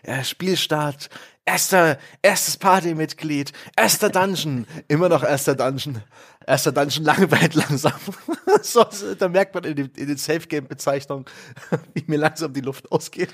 ja, 0.04 0.24
Spielstart, 0.24 1.10
erster, 1.44 1.98
erstes 2.22 2.56
Partymitglied, 2.56 3.52
erster 3.76 4.10
Dungeon, 4.10 4.66
immer 4.88 5.08
noch 5.08 5.24
erster 5.24 5.54
Dungeon, 5.54 6.02
erster 6.46 6.72
Dungeon 6.72 7.04
langweilt 7.04 7.54
langsam. 7.54 7.92
so, 8.62 8.84
da 9.18 9.28
merkt 9.28 9.54
man 9.54 9.64
in, 9.64 9.76
den, 9.76 9.90
in 9.96 10.08
den 10.08 10.16
Safe-Game-Bezeichnungen, 10.16 11.24
wie 11.94 12.04
mir 12.06 12.18
langsam 12.18 12.52
die 12.52 12.60
Luft 12.60 12.90
ausgeht. 12.92 13.30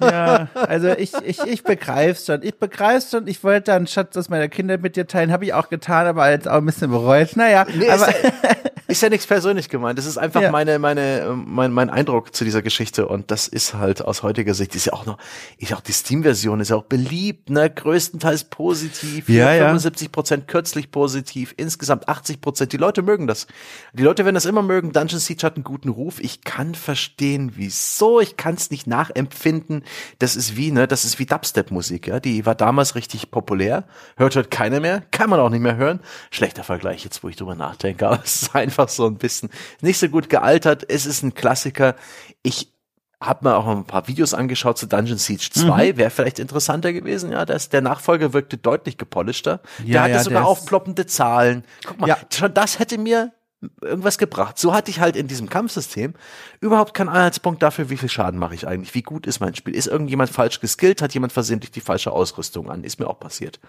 ja, 0.00 0.48
also 0.54 0.90
ich, 0.90 1.12
ich, 1.24 1.40
ich 1.40 1.62
begreif's 1.64 2.26
schon. 2.26 2.42
Ich 2.42 2.58
begreif's 2.58 3.10
schon. 3.10 3.26
Ich 3.26 3.42
wollte 3.42 3.74
einen 3.74 3.86
Schatz 3.86 4.16
aus 4.16 4.28
meiner 4.28 4.48
Kindheit 4.48 4.82
mit 4.82 4.96
dir 4.96 5.06
teilen, 5.06 5.32
habe 5.32 5.44
ich 5.44 5.54
auch 5.54 5.68
getan, 5.68 6.06
aber 6.06 6.30
jetzt 6.30 6.48
auch 6.48 6.58
ein 6.58 6.66
bisschen 6.66 6.90
bereut. 6.90 7.36
Naja, 7.36 7.66
nee, 7.74 7.88
aber 7.88 8.08
ist 8.08 8.32
ja 9.00 9.08
nichts 9.08 9.26
persönlich 9.26 9.68
gemeint. 9.68 9.98
Das 9.98 10.06
ist 10.06 10.18
einfach 10.18 10.42
ja. 10.42 10.50
meine, 10.50 10.78
meine, 10.78 11.34
mein, 11.46 11.72
mein 11.72 11.90
Eindruck 11.90 12.34
zu 12.34 12.44
dieser 12.44 12.62
Geschichte. 12.62 13.06
Und 13.06 13.30
das 13.30 13.48
ist 13.48 13.74
halt 13.74 14.02
aus 14.04 14.22
heutiger 14.22 14.54
Sicht, 14.54 14.74
ist 14.74 14.86
ja 14.86 14.92
auch 14.92 15.06
noch, 15.06 15.18
ist 15.58 15.70
ja 15.70 15.76
auch 15.76 15.80
die 15.80 15.92
Steam-Version 15.92 16.60
ist 16.60 16.70
ja 16.70 16.76
auch 16.76 16.84
beliebt, 16.84 17.50
ne? 17.50 17.70
Größtenteils 17.70 18.44
positiv. 18.44 19.28
Ja, 19.28 19.52
75 19.52 20.12
Prozent 20.12 20.48
kürzlich 20.48 20.90
positiv. 20.90 21.54
Insgesamt 21.56 22.08
80 22.08 22.40
Prozent. 22.40 22.72
Die 22.72 22.76
Leute 22.76 23.02
mögen 23.02 23.26
das. 23.26 23.46
Die 23.92 24.02
Leute 24.02 24.24
werden 24.24 24.34
das 24.34 24.46
immer 24.46 24.62
mögen. 24.62 24.92
Dungeon 24.92 25.20
Siege 25.20 25.46
hat 25.46 25.56
einen 25.56 25.64
guten 25.64 25.88
Ruf. 25.88 26.20
Ich 26.20 26.42
kann 26.42 26.74
verstehen, 26.74 27.52
wieso. 27.54 28.20
Ich 28.20 28.36
kann 28.36 28.54
es 28.54 28.70
nicht 28.70 28.86
nachempfinden. 28.86 29.84
Das 30.18 30.36
ist 30.36 30.56
wie, 30.56 30.70
ne? 30.70 30.88
Das 30.88 31.04
ist 31.04 31.18
wie 31.18 31.26
Dubstep-Musik, 31.26 32.08
ja? 32.08 32.20
Die 32.20 32.46
war 32.46 32.54
damals 32.54 32.94
richtig 32.94 33.30
populär. 33.30 33.84
Hört 34.16 34.36
heute 34.36 34.48
keiner 34.48 34.80
mehr. 34.80 35.02
Kann 35.10 35.30
man 35.30 35.40
auch 35.40 35.50
nicht 35.50 35.60
mehr 35.62 35.76
hören. 35.76 36.00
Schlechter 36.30 36.64
Vergleich 36.64 37.04
jetzt, 37.04 37.22
wo 37.22 37.28
ich 37.28 37.36
drüber 37.36 37.54
nachdenke. 37.54 38.06
Aber 38.12 38.20
es 38.24 38.42
ist 38.42 38.54
einfach 38.54 38.81
einfach 38.82 38.94
so 38.94 39.06
ein 39.06 39.16
bisschen 39.16 39.50
nicht 39.80 39.98
so 39.98 40.08
gut 40.08 40.28
gealtert. 40.28 40.84
Es 40.88 41.06
ist 41.06 41.22
ein 41.22 41.34
Klassiker. 41.34 41.94
Ich 42.42 42.72
habe 43.20 43.48
mir 43.48 43.56
auch 43.56 43.68
ein 43.68 43.84
paar 43.84 44.08
Videos 44.08 44.34
angeschaut 44.34 44.78
zu 44.78 44.86
Dungeon 44.86 45.18
Siege 45.18 45.48
2, 45.52 45.92
mhm. 45.92 45.96
wäre 45.96 46.10
vielleicht 46.10 46.40
interessanter 46.40 46.92
gewesen. 46.92 47.30
Ja, 47.30 47.44
das, 47.44 47.68
der 47.68 47.80
Nachfolger 47.80 48.32
wirkte 48.32 48.56
deutlich 48.56 48.98
gepolischter. 48.98 49.60
Ja, 49.78 49.84
der 49.84 50.02
hatte 50.02 50.12
ja, 50.12 50.24
sogar 50.24 50.46
aufploppende 50.46 51.06
Zahlen. 51.06 51.64
Guck 51.86 52.00
mal, 52.00 52.08
ja. 52.08 52.18
schon 52.32 52.52
das 52.52 52.80
hätte 52.80 52.98
mir 52.98 53.32
irgendwas 53.80 54.18
gebracht. 54.18 54.58
So 54.58 54.74
hatte 54.74 54.90
ich 54.90 54.98
halt 54.98 55.14
in 55.14 55.28
diesem 55.28 55.48
Kampfsystem 55.48 56.14
überhaupt 56.60 56.94
keinen 56.94 57.08
Anhaltspunkt 57.08 57.62
dafür, 57.62 57.90
wie 57.90 57.96
viel 57.96 58.08
Schaden 58.08 58.38
mache 58.40 58.54
ich 58.54 58.66
eigentlich, 58.66 58.94
wie 58.94 59.02
gut 59.02 59.26
ist 59.26 59.38
mein 59.38 59.54
Spiel. 59.54 59.76
Ist 59.76 59.86
irgendjemand 59.86 60.30
falsch 60.30 60.58
geskillt, 60.58 61.00
hat 61.00 61.14
jemand 61.14 61.32
versehentlich 61.32 61.70
die 61.70 61.80
falsche 61.80 62.10
Ausrüstung 62.10 62.70
an, 62.70 62.82
ist 62.82 62.98
mir 62.98 63.06
auch 63.06 63.20
passiert. 63.20 63.60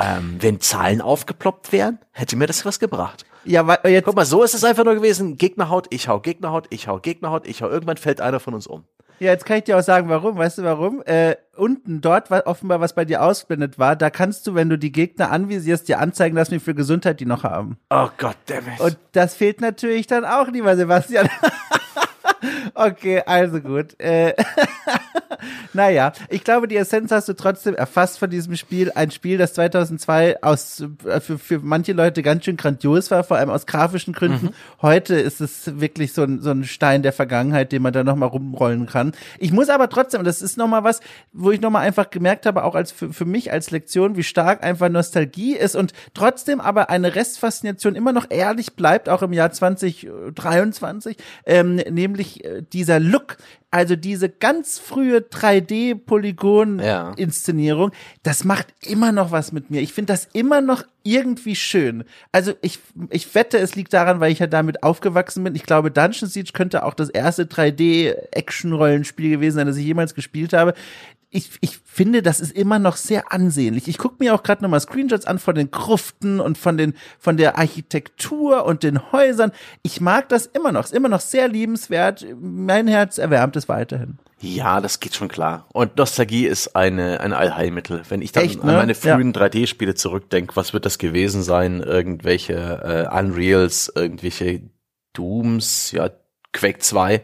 Ähm, 0.00 0.36
wenn 0.40 0.60
Zahlen 0.60 1.00
aufgeploppt 1.00 1.72
wären, 1.72 1.98
hätte 2.12 2.36
mir 2.36 2.46
das 2.46 2.64
was 2.64 2.78
gebracht. 2.78 3.24
Ja, 3.44 3.66
weil 3.66 3.78
jetzt 3.84 4.04
Guck 4.04 4.14
mal, 4.14 4.26
so 4.26 4.42
ist 4.42 4.54
es 4.54 4.62
einfach 4.62 4.84
nur 4.84 4.94
gewesen. 4.94 5.36
Gegner 5.36 5.70
haut, 5.70 5.86
ich 5.90 6.06
hau, 6.08 6.20
Gegner 6.20 6.50
haut, 6.52 6.66
ich 6.70 6.86
hau, 6.86 6.98
Gegner 6.98 7.30
haut, 7.30 7.46
ich 7.46 7.62
hau. 7.62 7.68
Irgendwann 7.68 7.96
fällt 7.96 8.20
einer 8.20 8.40
von 8.40 8.54
uns 8.54 8.66
um. 8.66 8.84
Ja, 9.20 9.32
jetzt 9.32 9.44
kann 9.44 9.58
ich 9.58 9.64
dir 9.64 9.76
auch 9.76 9.82
sagen, 9.82 10.08
warum. 10.08 10.36
Weißt 10.36 10.58
du 10.58 10.62
warum? 10.62 11.02
Äh, 11.04 11.36
unten 11.56 12.00
dort, 12.00 12.30
war 12.30 12.46
offenbar 12.46 12.80
was 12.80 12.94
bei 12.94 13.04
dir 13.04 13.22
ausblendet 13.22 13.78
war, 13.78 13.96
da 13.96 14.10
kannst 14.10 14.46
du, 14.46 14.54
wenn 14.54 14.68
du 14.68 14.78
die 14.78 14.92
Gegner 14.92 15.32
anvisierst, 15.32 15.88
dir 15.88 15.98
anzeigen 15.98 16.36
lassen, 16.36 16.52
wie 16.52 16.60
viel 16.60 16.74
Gesundheit 16.74 17.18
die 17.18 17.26
noch 17.26 17.42
haben. 17.42 17.78
Oh 17.90 18.08
Gott, 18.16 18.36
damn 18.46 18.68
it. 18.68 18.80
Und 18.80 18.96
das 19.12 19.34
fehlt 19.34 19.60
natürlich 19.60 20.06
dann 20.06 20.24
auch, 20.24 20.48
lieber 20.48 20.76
Sebastian. 20.76 21.28
okay, 22.74 23.22
also 23.26 23.60
gut. 23.60 23.98
Äh, 24.00 24.34
naja, 25.72 26.12
ich 26.28 26.44
glaube, 26.44 26.68
die 26.68 26.76
Essenz 26.76 27.10
hast 27.10 27.28
du 27.28 27.34
trotzdem 27.34 27.74
erfasst 27.74 28.18
von 28.18 28.30
diesem 28.30 28.56
Spiel. 28.56 28.92
Ein 28.94 29.10
Spiel, 29.10 29.38
das 29.38 29.54
2002 29.54 30.42
aus, 30.42 30.84
äh, 31.04 31.20
für, 31.20 31.38
für 31.38 31.60
manche 31.60 31.92
Leute 31.92 32.22
ganz 32.22 32.44
schön 32.44 32.56
grandios 32.56 33.10
war, 33.10 33.24
vor 33.24 33.36
allem 33.36 33.50
aus 33.50 33.66
grafischen 33.66 34.12
Gründen. 34.12 34.46
Mhm. 34.46 34.54
Heute 34.82 35.14
ist 35.14 35.40
es 35.40 35.80
wirklich 35.80 36.12
so 36.12 36.22
ein, 36.22 36.40
so 36.40 36.50
ein 36.50 36.64
Stein 36.64 37.02
der 37.02 37.12
Vergangenheit, 37.12 37.72
den 37.72 37.82
man 37.82 37.92
da 37.92 38.04
nochmal 38.04 38.28
rumrollen 38.28 38.86
kann. 38.86 39.12
Ich 39.38 39.52
muss 39.52 39.68
aber 39.68 39.88
trotzdem, 39.88 40.20
und 40.20 40.26
das 40.26 40.42
ist 40.42 40.56
nochmal 40.56 40.84
was, 40.84 41.00
wo 41.32 41.50
ich 41.50 41.60
nochmal 41.60 41.86
einfach 41.86 42.10
gemerkt 42.10 42.46
habe, 42.46 42.64
auch 42.64 42.74
als 42.74 42.92
für, 42.92 43.12
für 43.12 43.24
mich 43.24 43.52
als 43.52 43.70
Lektion, 43.70 44.16
wie 44.16 44.22
stark 44.22 44.62
einfach 44.62 44.88
Nostalgie 44.88 45.56
ist 45.56 45.76
und 45.76 45.92
trotzdem 46.14 46.60
aber 46.60 46.90
eine 46.90 47.14
Restfaszination 47.14 47.94
immer 47.94 48.12
noch 48.12 48.26
ehrlich 48.30 48.74
bleibt, 48.74 49.08
auch 49.08 49.22
im 49.22 49.32
Jahr 49.32 49.50
2023, 49.50 51.16
ähm, 51.46 51.76
nämlich 51.76 52.44
äh, 52.44 52.62
dieser 52.62 53.00
Look, 53.00 53.36
also 53.70 53.96
diese 53.96 54.30
ganz 54.30 54.78
frühe 54.78 55.18
3D-Polygon-Inszenierung, 55.18 57.90
ja. 57.90 57.96
das 58.22 58.44
macht 58.44 58.68
immer 58.82 59.12
noch 59.12 59.30
was 59.30 59.52
mit 59.52 59.70
mir. 59.70 59.82
Ich 59.82 59.92
finde 59.92 60.14
das 60.14 60.26
immer 60.32 60.62
noch 60.62 60.84
irgendwie 61.02 61.54
schön. 61.54 62.04
Also 62.32 62.54
ich, 62.62 62.78
ich 63.10 63.34
wette, 63.34 63.58
es 63.58 63.76
liegt 63.76 63.92
daran, 63.92 64.20
weil 64.20 64.32
ich 64.32 64.38
ja 64.38 64.46
damit 64.46 64.82
aufgewachsen 64.82 65.44
bin. 65.44 65.54
Ich 65.54 65.64
glaube, 65.64 65.90
Dungeon 65.90 66.30
Siege 66.30 66.52
könnte 66.54 66.82
auch 66.82 66.94
das 66.94 67.10
erste 67.10 67.44
3D-Action-Rollenspiel 67.44 69.28
gewesen 69.30 69.56
sein, 69.56 69.66
das 69.66 69.76
ich 69.76 69.84
jemals 69.84 70.14
gespielt 70.14 70.54
habe 70.54 70.72
ich, 71.30 71.50
ich 71.60 71.78
finde, 71.84 72.22
das 72.22 72.40
ist 72.40 72.52
immer 72.52 72.78
noch 72.78 72.96
sehr 72.96 73.32
ansehnlich. 73.32 73.86
Ich 73.86 73.98
gucke 73.98 74.16
mir 74.18 74.34
auch 74.34 74.42
gerade 74.42 74.62
nochmal 74.62 74.80
Screenshots 74.80 75.26
an 75.26 75.38
von 75.38 75.54
den 75.54 75.70
Kruften 75.70 76.40
und 76.40 76.56
von 76.56 76.78
den 76.78 76.94
von 77.18 77.36
der 77.36 77.58
Architektur 77.58 78.64
und 78.64 78.82
den 78.82 79.12
Häusern. 79.12 79.52
Ich 79.82 80.00
mag 80.00 80.28
das 80.30 80.46
immer 80.46 80.72
noch, 80.72 80.84
ist 80.84 80.94
immer 80.94 81.10
noch 81.10 81.20
sehr 81.20 81.48
liebenswert. 81.48 82.24
Mein 82.40 82.88
Herz 82.88 83.18
erwärmt 83.18 83.56
es 83.56 83.68
weiterhin. 83.68 84.18
Ja, 84.40 84.80
das 84.80 85.00
geht 85.00 85.16
schon 85.16 85.28
klar. 85.28 85.66
Und 85.72 85.96
Nostalgie 85.96 86.46
ist 86.46 86.76
eine, 86.76 87.20
ein 87.20 87.32
Allheilmittel. 87.32 88.02
Wenn 88.08 88.22
ich 88.22 88.32
dann 88.32 88.44
Echt, 88.44 88.60
an 88.60 88.66
ne? 88.66 88.72
meine 88.74 88.94
frühen 88.94 89.32
Ja. 89.34 89.42
3D-Spiele 89.42 89.94
zurückdenke, 89.96 90.54
was 90.54 90.72
wird 90.72 90.86
das 90.86 90.98
gewesen 90.98 91.42
sein? 91.42 91.80
Irgendwelche 91.80 93.08
äh, 93.12 93.18
Unreals, 93.18 93.92
irgendwelche 93.94 94.62
Dooms, 95.12 95.90
ja, 95.90 96.10
Quake 96.52 96.78
2. 96.78 97.22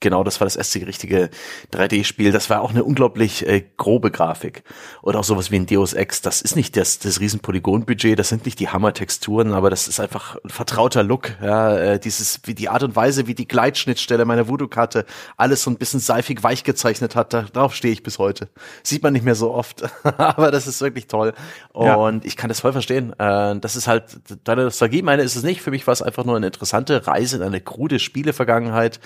Genau, 0.00 0.24
das 0.24 0.40
war 0.40 0.44
das 0.44 0.56
erste 0.56 0.86
richtige 0.86 1.30
3D-Spiel. 1.72 2.30
Das 2.30 2.50
war 2.50 2.60
auch 2.60 2.70
eine 2.70 2.84
unglaublich 2.84 3.46
äh, 3.46 3.64
grobe 3.78 4.10
Grafik. 4.10 4.62
Oder 5.00 5.20
auch 5.20 5.24
sowas 5.24 5.50
wie 5.50 5.56
ein 5.56 5.64
Deus 5.64 5.94
Ex. 5.94 6.20
Das 6.20 6.42
ist 6.42 6.54
nicht 6.54 6.76
das, 6.76 6.98
das 6.98 7.18
riesen 7.18 7.40
Polygon-Budget, 7.40 8.18
das 8.18 8.28
sind 8.28 8.44
nicht 8.44 8.60
die 8.60 8.68
Hammer-Texturen, 8.68 9.54
aber 9.54 9.70
das 9.70 9.88
ist 9.88 9.98
einfach 9.98 10.36
ein 10.44 10.50
vertrauter 10.50 11.02
Look. 11.02 11.30
Ja, 11.42 11.78
äh, 11.78 11.98
dieses, 11.98 12.40
wie 12.44 12.54
die 12.54 12.68
Art 12.68 12.82
und 12.82 12.94
Weise, 12.94 13.26
wie 13.26 13.34
die 13.34 13.48
Gleitschnittstelle 13.48 14.26
meiner 14.26 14.48
Voodoo-Karte 14.48 15.06
alles 15.38 15.62
so 15.62 15.70
ein 15.70 15.78
bisschen 15.78 16.00
seifig 16.00 16.42
weich 16.42 16.62
gezeichnet 16.62 17.16
hat. 17.16 17.32
Da, 17.32 17.46
darauf 17.50 17.74
stehe 17.74 17.92
ich 17.92 18.02
bis 18.02 18.18
heute. 18.18 18.50
Sieht 18.82 19.02
man 19.02 19.14
nicht 19.14 19.24
mehr 19.24 19.34
so 19.34 19.54
oft, 19.54 19.82
aber 20.04 20.50
das 20.50 20.66
ist 20.66 20.82
wirklich 20.82 21.06
toll. 21.06 21.32
Ja. 21.74 21.94
Und 21.94 22.26
ich 22.26 22.36
kann 22.36 22.48
das 22.48 22.60
voll 22.60 22.72
verstehen. 22.72 23.14
Äh, 23.18 23.58
das 23.60 23.76
ist 23.76 23.88
halt, 23.88 24.04
deine 24.44 24.64
Nostalgie, 24.64 25.00
meine 25.00 25.22
ist 25.22 25.36
es 25.36 25.42
nicht. 25.42 25.62
Für 25.62 25.70
mich 25.70 25.86
war 25.86 25.92
es 25.92 26.02
einfach 26.02 26.26
nur 26.26 26.36
eine 26.36 26.46
interessante 26.46 27.06
Reise 27.06 27.36
in 27.36 27.42
eine 27.42 27.62
krude 27.62 27.98
Spiele-Vergangenheit. 27.98 29.00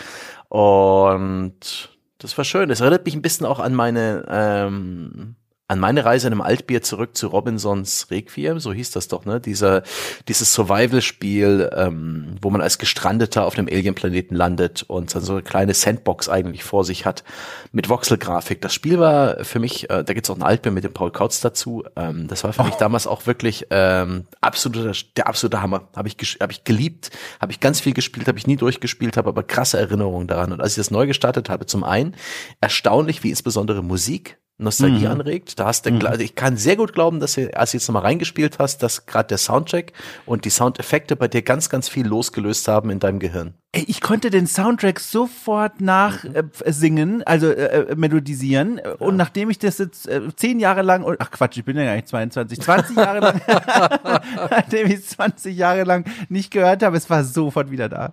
Und 0.50 1.96
das 2.18 2.36
war 2.36 2.44
schön. 2.44 2.70
Es 2.70 2.80
erinnert 2.80 3.04
mich 3.04 3.14
ein 3.14 3.22
bisschen 3.22 3.46
auch 3.46 3.60
an 3.60 3.72
meine, 3.72 4.26
ähm, 4.28 5.36
an 5.70 5.78
meine 5.78 6.04
Reise 6.04 6.26
in 6.26 6.32
einem 6.32 6.42
Altbier 6.42 6.82
zurück 6.82 7.16
zu 7.16 7.28
Robinsons 7.28 8.08
Requiem, 8.10 8.58
so 8.58 8.72
hieß 8.72 8.90
das 8.90 9.06
doch, 9.06 9.24
ne? 9.24 9.40
Dieser, 9.40 9.84
dieses 10.26 10.52
Survival-Spiel, 10.52 11.70
ähm, 11.76 12.34
wo 12.42 12.50
man 12.50 12.60
als 12.60 12.78
Gestrandeter 12.78 13.46
auf 13.46 13.56
einem 13.56 13.68
Alien-Planeten 13.68 14.34
landet 14.34 14.82
und 14.82 15.14
dann 15.14 15.22
so 15.22 15.34
eine 15.34 15.42
kleine 15.42 15.72
Sandbox 15.72 16.28
eigentlich 16.28 16.64
vor 16.64 16.84
sich 16.84 17.06
hat 17.06 17.22
mit 17.70 17.88
Voxel-Grafik. 17.88 18.60
Das 18.60 18.74
Spiel 18.74 18.98
war 18.98 19.44
für 19.44 19.60
mich, 19.60 19.88
äh, 19.90 20.02
da 20.02 20.12
gibt's 20.12 20.28
auch 20.28 20.34
ein 20.34 20.42
Altbier 20.42 20.72
mit 20.72 20.82
dem 20.82 20.92
Paul 20.92 21.12
Kautz 21.12 21.40
dazu. 21.40 21.84
Ähm, 21.94 22.26
das 22.26 22.42
war 22.42 22.52
für 22.52 22.64
mich 22.64 22.74
damals 22.74 23.06
auch 23.06 23.28
wirklich 23.28 23.68
ähm, 23.70 24.26
absoluter, 24.40 24.90
der 25.16 25.28
absolute 25.28 25.62
Hammer. 25.62 25.88
Habe 25.94 26.08
ich, 26.08 26.16
hab 26.40 26.50
ich 26.50 26.64
geliebt, 26.64 27.12
habe 27.40 27.52
ich 27.52 27.60
ganz 27.60 27.78
viel 27.78 27.94
gespielt, 27.94 28.26
habe 28.26 28.38
ich 28.38 28.48
nie 28.48 28.56
durchgespielt, 28.56 29.16
habe 29.16 29.28
aber 29.28 29.44
krasse 29.44 29.78
Erinnerungen 29.78 30.26
daran. 30.26 30.52
Und 30.52 30.60
als 30.60 30.72
ich 30.72 30.78
das 30.78 30.90
neu 30.90 31.06
gestartet 31.06 31.48
habe, 31.48 31.66
zum 31.66 31.84
einen 31.84 32.16
erstaunlich, 32.60 33.22
wie 33.22 33.30
insbesondere 33.30 33.84
Musik 33.84 34.40
Nostalgie 34.60 35.06
anregt. 35.06 35.58
Da 35.58 35.66
hast 35.66 35.86
du, 35.86 35.90
gla- 35.90 36.18
ich 36.18 36.34
kann 36.34 36.56
sehr 36.56 36.76
gut 36.76 36.92
glauben, 36.92 37.18
dass 37.20 37.34
du, 37.34 37.56
als 37.56 37.70
du 37.72 37.78
jetzt 37.78 37.88
nochmal 37.88 38.02
reingespielt 38.02 38.58
hast, 38.58 38.82
dass 38.82 39.06
gerade 39.06 39.28
der 39.28 39.38
Soundtrack 39.38 39.92
und 40.26 40.44
die 40.44 40.50
Soundeffekte 40.50 41.16
bei 41.16 41.28
dir 41.28 41.42
ganz, 41.42 41.68
ganz 41.68 41.88
viel 41.88 42.06
losgelöst 42.06 42.68
haben 42.68 42.90
in 42.90 42.98
deinem 43.00 43.18
Gehirn. 43.18 43.54
Ey, 43.72 43.84
ich 43.86 44.00
konnte 44.00 44.30
den 44.30 44.46
Soundtrack 44.48 44.98
sofort 44.98 45.80
nachsingen, 45.80 46.50
äh, 46.64 46.72
singen, 46.72 47.22
also 47.22 47.46
äh, 47.46 47.90
äh, 47.90 47.94
melodisieren. 47.94 48.80
Und 48.98 49.16
nachdem 49.16 49.48
ich 49.48 49.58
das 49.58 49.78
jetzt 49.78 50.08
äh, 50.08 50.22
zehn 50.34 50.58
Jahre 50.58 50.82
lang, 50.82 51.04
und, 51.04 51.16
ach 51.20 51.30
Quatsch, 51.30 51.56
ich 51.56 51.64
bin 51.64 51.76
ja 51.76 51.84
gar 51.84 51.94
nicht 51.94 52.08
22, 52.08 52.60
20 52.60 52.96
Jahre 52.96 53.20
lang, 53.20 53.40
nachdem 54.50 54.86
ich 54.88 54.94
es 54.94 55.08
20 55.10 55.56
Jahre 55.56 55.84
lang 55.84 56.04
nicht 56.28 56.50
gehört 56.50 56.82
habe, 56.82 56.96
es 56.96 57.08
war 57.08 57.22
sofort 57.24 57.70
wieder 57.70 57.88
da. 57.88 58.12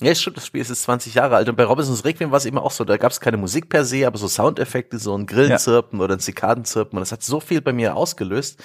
Ja, 0.00 0.10
es 0.12 0.20
stimmt, 0.20 0.36
das 0.36 0.46
Spiel 0.46 0.60
ist 0.60 0.68
jetzt 0.68 0.82
20 0.82 1.14
Jahre 1.14 1.36
alt. 1.36 1.48
Und 1.48 1.56
bei 1.56 1.64
Robinsons 1.64 2.04
Requiem 2.04 2.30
war 2.30 2.38
es 2.38 2.44
immer 2.44 2.62
auch 2.62 2.70
so, 2.70 2.84
da 2.84 2.96
gab 2.96 3.12
es 3.12 3.20
keine 3.20 3.36
Musik 3.36 3.68
per 3.68 3.84
se, 3.84 4.06
aber 4.06 4.18
so 4.18 4.28
Soundeffekte, 4.28 4.98
so 4.98 5.16
ein 5.16 5.26
Grillenzirpen 5.26 6.00
oder 6.00 6.14
ein 6.14 6.20
Zikadenzirpen. 6.20 6.96
Und 6.98 7.00
das 7.00 7.12
hat 7.12 7.22
so 7.22 7.40
viel 7.40 7.60
bei 7.60 7.72
mir 7.72 7.96
ausgelöst. 7.96 8.62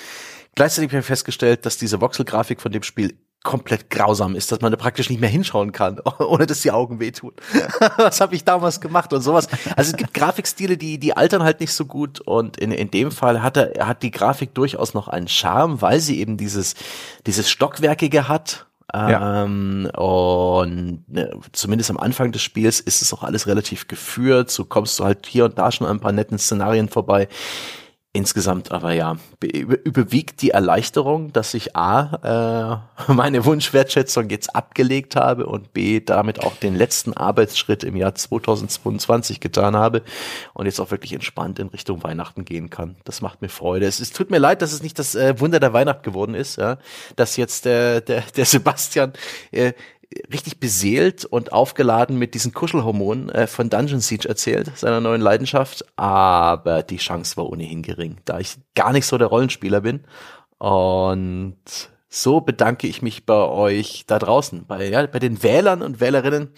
Gleichzeitig 0.56 0.92
habe 0.92 1.00
ich 1.00 1.06
festgestellt, 1.06 1.66
dass 1.66 1.78
diese 1.78 2.00
Voxel-Grafik 2.00 2.62
von 2.62 2.72
dem 2.72 2.84
Spiel 2.84 3.18
komplett 3.44 3.90
grausam 3.90 4.36
ist, 4.36 4.52
dass 4.52 4.62
man 4.62 4.72
da 4.72 4.78
praktisch 4.78 5.10
nicht 5.10 5.20
mehr 5.20 5.30
hinschauen 5.30 5.74
kann, 5.74 6.00
ohne 6.20 6.48
dass 6.48 6.62
die 6.62 6.72
Augen 6.72 7.00
wehtun. 7.00 7.34
Was 7.98 8.22
habe 8.22 8.36
ich 8.36 8.46
damals 8.46 8.80
gemacht 8.80 9.14
und 9.14 9.22
sowas. 9.22 9.48
Also 9.76 9.92
es 9.92 9.98
gibt 9.98 10.14
Grafikstile, 10.14 10.78
die 10.78 10.98
die 10.98 11.16
altern 11.16 11.44
halt 11.44 11.60
nicht 11.60 11.74
so 11.74 11.86
gut 11.86 12.22
und 12.22 12.58
in, 12.58 12.72
in 12.72 12.90
dem 12.90 13.12
Fall 13.12 13.44
hat 13.44 13.58
er 13.58 13.86
hat 13.86 14.02
die 14.02 14.12
Grafik 14.12 14.54
durchaus 14.54 14.94
noch 14.94 15.10
einen 15.10 15.28
Charme, 15.28 15.82
weil 15.82 16.00
sie 16.00 16.20
eben 16.20 16.38
dieses 16.38 16.76
dieses 17.28 17.50
stockwerkige 17.50 18.28
hat. 18.30 18.66
Ja. 18.92 19.44
Ähm, 19.44 19.90
und 19.96 21.04
ne, 21.08 21.32
zumindest 21.52 21.90
am 21.90 21.98
Anfang 21.98 22.32
des 22.32 22.42
Spiels 22.42 22.80
ist 22.80 23.02
es 23.02 23.14
auch 23.14 23.24
alles 23.24 23.48
relativ 23.48 23.88
geführt. 23.88 24.50
So 24.50 24.66
kommst 24.66 25.00
du 25.00 25.06
halt 25.06 25.26
hier 25.26 25.46
und 25.46 25.58
da 25.58 25.72
schon 25.72 25.88
an 25.88 25.98
ein 25.98 26.00
paar 26.00 26.12
netten 26.12 26.38
Szenarien 26.38 26.90
vorbei. 26.90 27.28
Insgesamt 28.16 28.72
aber 28.72 28.94
ja, 28.94 29.18
be- 29.40 29.48
über- 29.48 29.84
überwiegt 29.84 30.44
die 30.44 30.52
Erleichterung, 30.52 31.34
dass 31.34 31.56
ich 31.56 31.76
A, 31.76 32.84
äh, 33.08 33.12
meine 33.12 33.44
Wunschwertschätzung 33.44 34.30
jetzt 34.30 34.56
abgelegt 34.56 35.16
habe 35.16 35.48
und 35.48 35.74
B, 35.74 36.00
damit 36.00 36.44
auch 36.44 36.56
den 36.58 36.76
letzten 36.76 37.14
Arbeitsschritt 37.14 37.84
im 37.84 37.96
Jahr 37.96 38.14
2022 38.14 39.40
getan 39.40 39.76
habe 39.76 40.04
und 40.54 40.68
jetzt 40.68 40.80
auch 40.80 40.92
wirklich 40.92 41.14
entspannt 41.14 41.58
in 41.58 41.70
Richtung 41.70 42.04
Weihnachten 42.04 42.46
gehen 42.46 42.70
kann. 42.70 42.98
Das 43.04 43.22
macht 43.22 43.42
mir 43.42 43.50
Freude. 43.50 43.88
Es, 43.88 44.00
es 44.00 44.12
tut 44.12 44.30
mir 44.30 44.38
leid, 44.38 44.62
dass 44.62 44.74
es 44.74 44.84
nicht 44.84 45.00
das 45.00 45.16
äh, 45.16 45.40
Wunder 45.40 45.60
der 45.60 45.74
Weihnacht 45.74 46.04
geworden 46.04 46.36
ist, 46.36 46.58
ja, 46.58 46.78
dass 47.16 47.36
jetzt 47.36 47.66
der, 47.66 48.02
der, 48.02 48.22
der 48.38 48.46
Sebastian 48.46 49.14
äh, 49.52 49.74
richtig 50.32 50.60
beseelt 50.60 51.26
und 51.26 51.54
aufgeladen 51.54 52.18
mit 52.18 52.34
diesen 52.34 52.54
Kuschelhormonen 52.54 53.30
äh, 53.30 53.48
von 53.48 53.70
Dungeon 53.70 54.00
Siege 54.00 54.28
erzählt, 54.28 54.72
seiner 54.78 55.02
neuen 55.02 55.22
Leidenschaft. 55.22 55.86
Aber 55.96 56.84
die 56.84 56.98
Chance 56.98 57.38
war 57.38 57.50
ohnehin 57.50 57.82
gering, 57.82 58.18
da 58.26 58.40
ich 58.40 58.58
gar 58.76 58.94
nicht 58.94 59.06
so 59.06 59.18
der 59.18 59.28
Rollenspieler 59.28 59.82
bin. 59.82 60.02
Und 60.58 61.58
so 62.10 62.42
bedanke 62.42 62.88
ich 62.88 63.02
mich 63.02 63.26
bei 63.26 63.34
euch 63.34 64.06
da 64.08 64.20
draußen, 64.20 64.66
bei, 64.66 64.88
ja, 64.88 65.06
bei 65.08 65.20
den 65.20 65.42
Wählern 65.44 65.82
und 65.82 66.00
Wählerinnen 66.00 66.50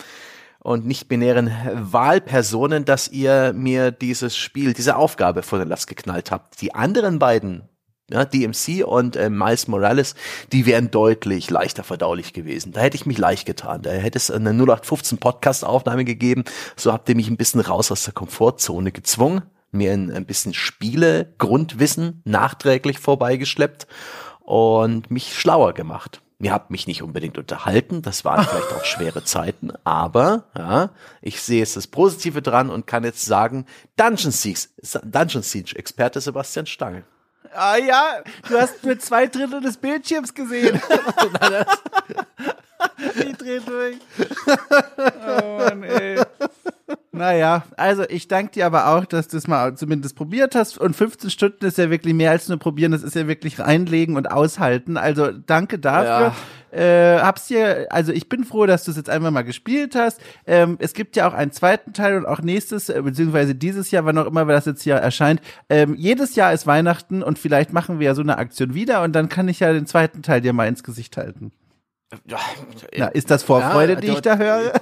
und 0.60 0.86
nicht-binären 0.86 1.52
Wahlpersonen, 1.74 2.86
dass 2.86 3.08
ihr 3.08 3.54
mir 3.54 3.92
dieses 3.92 4.36
Spiel, 4.36 4.74
diese 4.74 4.96
Aufgabe 4.96 5.44
vor 5.44 5.60
den 5.60 5.70
Last 5.70 5.88
geknallt 5.88 6.32
habt. 6.32 6.60
Die 6.62 6.74
anderen 6.74 7.20
beiden 7.20 7.70
ja, 8.10 8.24
DMC 8.24 8.84
und 8.86 9.16
äh, 9.16 9.30
Miles 9.30 9.68
Morales, 9.68 10.16
die 10.52 10.66
wären 10.66 10.92
deutlich 10.92 11.50
leichter 11.50 11.84
verdaulich 11.84 12.34
gewesen. 12.34 12.72
Da 12.72 12.82
hätte 12.82 12.96
ich 12.96 13.06
mich 13.06 13.18
leicht 13.18 13.46
getan. 13.46 13.82
Da 13.82 13.92
hätte 13.92 14.18
es 14.18 14.30
eine 14.30 14.52
0815 14.52 15.18
Podcast-Aufnahme 15.18 16.06
gegeben. 16.06 16.44
So 16.76 16.94
habt 16.94 17.10
ihr 17.10 17.16
mich 17.16 17.30
ein 17.30 17.38
bisschen 17.38 17.62
raus 17.62 17.92
aus 17.92 18.04
der 18.04 18.14
Komfortzone 18.14 18.92
gezwungen, 18.92 19.42
mir 19.72 19.92
ein, 19.92 20.12
ein 20.12 20.26
bisschen 20.26 20.54
Spiele, 20.54 21.34
Grundwissen 21.38 22.22
nachträglich 22.26 23.00
vorbeigeschleppt 23.00 23.88
und 24.42 25.10
mich 25.10 25.38
schlauer 25.38 25.74
gemacht. 25.74 26.22
Ihr 26.40 26.52
habt 26.52 26.70
mich 26.70 26.86
nicht 26.86 27.02
unbedingt 27.02 27.38
unterhalten, 27.38 28.02
das 28.02 28.26
waren 28.26 28.46
vielleicht 28.50 28.74
auch 28.74 28.84
schwere 28.84 29.24
Zeiten, 29.24 29.72
aber 29.84 30.44
ja, 30.56 30.92
ich 31.22 31.42
sehe 31.42 31.60
jetzt 31.60 31.78
das 31.78 31.88
Positive 31.88 32.42
dran 32.42 32.70
und 32.70 32.86
kann 32.86 33.04
jetzt 33.04 33.26
sagen, 33.26 33.66
Dungeon 33.96 34.32
Siege, 34.32 34.60
Dungeon 35.04 35.44
Siege 35.44 35.76
Experte 35.76 36.20
Sebastian 36.20 36.66
Stange. 36.66 37.06
Ah 37.56 37.78
ja, 37.78 38.22
du 38.50 38.60
hast 38.60 38.84
nur 38.84 39.00
zwei 39.00 39.28
Drittel 39.28 39.62
des 39.62 39.78
Bildschirms 39.78 40.34
gesehen. 40.34 40.82
ich 43.16 43.38
dreh 43.38 43.60
durch. 43.60 43.98
Oh 45.28 45.58
Mann, 45.60 45.84
ey. 45.84 46.20
Naja, 47.12 47.64
also 47.78 48.04
ich 48.10 48.28
danke 48.28 48.52
dir 48.52 48.66
aber 48.66 48.88
auch, 48.88 49.06
dass 49.06 49.28
du 49.30 49.38
es 49.38 49.48
mal 49.48 49.76
zumindest 49.76 50.16
probiert 50.16 50.54
hast. 50.54 50.78
Und 50.78 50.96
15 50.96 51.30
Stunden 51.30 51.66
ist 51.66 51.78
ja 51.78 51.90
wirklich 51.90 52.14
mehr 52.14 52.32
als 52.32 52.50
nur 52.50 52.60
probieren, 52.60 52.92
das 52.92 53.04
ist 53.04 53.16
ja 53.16 53.28
wirklich 53.28 53.60
reinlegen 53.60 54.18
und 54.18 54.30
aushalten. 54.30 54.98
Also 54.98 55.32
danke 55.32 55.80
dafür. 55.80 56.34
Äh, 56.72 57.20
hab's 57.22 57.48
dir, 57.48 57.88
also 57.90 58.12
ich 58.12 58.28
bin 58.28 58.44
froh, 58.44 58.66
dass 58.66 58.84
du 58.84 58.92
es 58.92 58.98
jetzt 58.98 59.10
einmal 59.10 59.32
mal 59.32 59.44
gespielt 59.44 59.96
hast. 59.96 60.20
Ähm, 60.46 60.76
es 60.82 60.94
gibt 60.94 61.16
ja 61.16 61.26
auch 61.26 61.34
einen 61.34 61.54
zweiten 61.54 61.94
Teil 61.94 62.18
und 62.18 62.26
auch 62.26 62.42
nächstes, 62.42 62.90
äh, 62.90 63.02
beziehungsweise 63.02 63.56
dieses 63.56 63.92
Jahr, 63.92 64.04
wann 64.04 64.18
auch 64.18 64.26
immer 64.26 64.44
das 64.46 64.66
jetzt 64.66 64.82
hier 64.82 64.96
erscheint. 64.96 65.40
Ähm, 65.70 65.96
jedes 65.96 66.36
Jahr 66.36 66.52
ist 66.52 66.68
Weihnachten 66.68 67.24
und 67.24 67.40
vielleicht 67.40 67.72
machen 67.72 68.00
wir 68.00 68.08
ja 68.08 68.16
so 68.16 68.22
eine 68.22 68.38
Aktion 68.38 68.74
wieder 68.74 69.04
und 69.04 69.14
dann 69.14 69.30
kann 69.30 69.48
ich 69.48 69.62
ja 69.62 69.72
den 69.72 69.86
zweiten 69.86 70.22
Teil 70.22 70.42
dir 70.42 70.52
mal 70.52 70.68
ins 70.68 70.84
Gesicht 70.84 71.16
halten. 71.16 71.54
Ja, 72.28 72.40
Na, 72.98 73.08
ist 73.08 73.30
das 73.32 73.44
Vorfreude, 73.44 73.94
Ja, 73.94 74.00
die 74.00 74.08
ich 74.10 74.22
da 74.22 74.38
höre? 74.38 74.74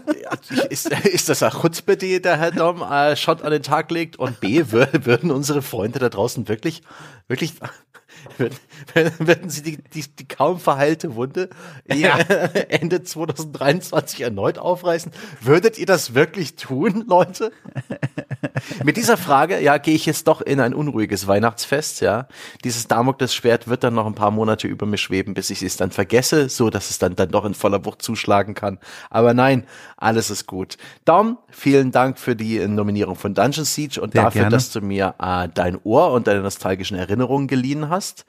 Ist, 0.70 0.90
ist 1.06 1.30
das 1.30 1.42
eine 1.42 1.52
Chutzpe, 1.52 1.96
die 1.98 2.22
der 2.22 2.38
Herr 2.38 2.52
Dom 2.52 2.82
äh, 2.82 3.16
schon 3.16 3.42
an 3.42 3.52
den 3.52 3.64
Tag 3.64 3.90
legt? 3.92 4.18
Und 4.18 4.40
B, 4.40 4.62
wür- 4.64 4.88
würden 5.06 5.32
unsere 5.32 5.62
Freunde 5.62 6.00
da 6.00 6.10
draußen 6.10 6.48
wirklich, 6.48 6.84
wirklich, 7.28 7.54
würden, 8.38 8.58
würden 9.20 9.50
sie 9.50 9.64
die, 9.64 9.78
die, 9.78 10.04
die 10.08 10.28
kaum 10.28 10.60
verheilte 10.60 11.16
Wunde 11.16 11.50
Ja. 11.92 12.18
Ende 12.70 13.04
2023 13.04 14.22
erneut 14.22 14.58
aufreißen? 14.58 15.12
Würdet 15.42 15.78
ihr 15.78 15.86
das 15.86 16.14
wirklich 16.14 16.56
tun, 16.56 17.06
Leute? 17.08 17.52
Mit 18.84 18.98
dieser 18.98 19.18
Frage, 19.18 19.60
ja, 19.62 19.78
gehe 19.78 19.96
ich 19.96 20.06
jetzt 20.06 20.28
doch 20.28 20.42
in 20.42 20.60
ein 20.60 20.74
unruhiges 20.74 21.28
Weihnachtsfest, 21.28 22.02
ja. 22.02 22.28
Dieses 22.64 22.88
Damoklesschwert 22.88 23.68
wird 23.68 23.84
dann 23.84 23.96
noch 23.96 24.06
ein 24.06 24.16
paar 24.16 24.32
Monate 24.32 24.68
über 24.68 24.86
mir 24.86 24.98
schweben, 24.98 25.34
bis 25.34 25.50
ich 25.50 25.62
es 25.62 25.78
dann 25.78 25.92
vergesse, 25.92 26.50
so 26.50 26.70
dass 26.70 26.90
es 26.90 27.00
dann, 27.00 27.16
dann 27.16 27.30
doch 27.30 27.46
in 27.46 27.54
voller 27.54 27.86
Wucht 27.86 28.02
zuschlagen 28.02 28.54
kann. 28.54 28.80
Aber 29.10 29.34
nein, 29.34 29.66
alles 29.98 30.30
ist 30.30 30.48
gut. 30.48 30.78
Dom, 31.06 31.38
vielen 31.50 31.92
Dank 31.92 32.20
für 32.20 32.36
die 32.36 32.66
Nominierung 32.68 33.16
von 33.16 33.34
Dungeon 33.34 33.66
Siege 33.66 34.02
und 34.02 34.14
Sehr 34.14 34.24
dafür, 34.24 34.42
gerne. 34.42 34.56
dass 34.56 34.72
du 34.72 34.82
mir 34.82 35.16
äh, 35.20 35.48
dein 35.54 35.78
Ohr 35.84 36.12
und 36.12 36.28
deine 36.28 36.42
nostalgischen 36.42 36.98
Erinnerungen 36.98 37.48
geliehen 37.48 37.90
hast. 38.14 38.26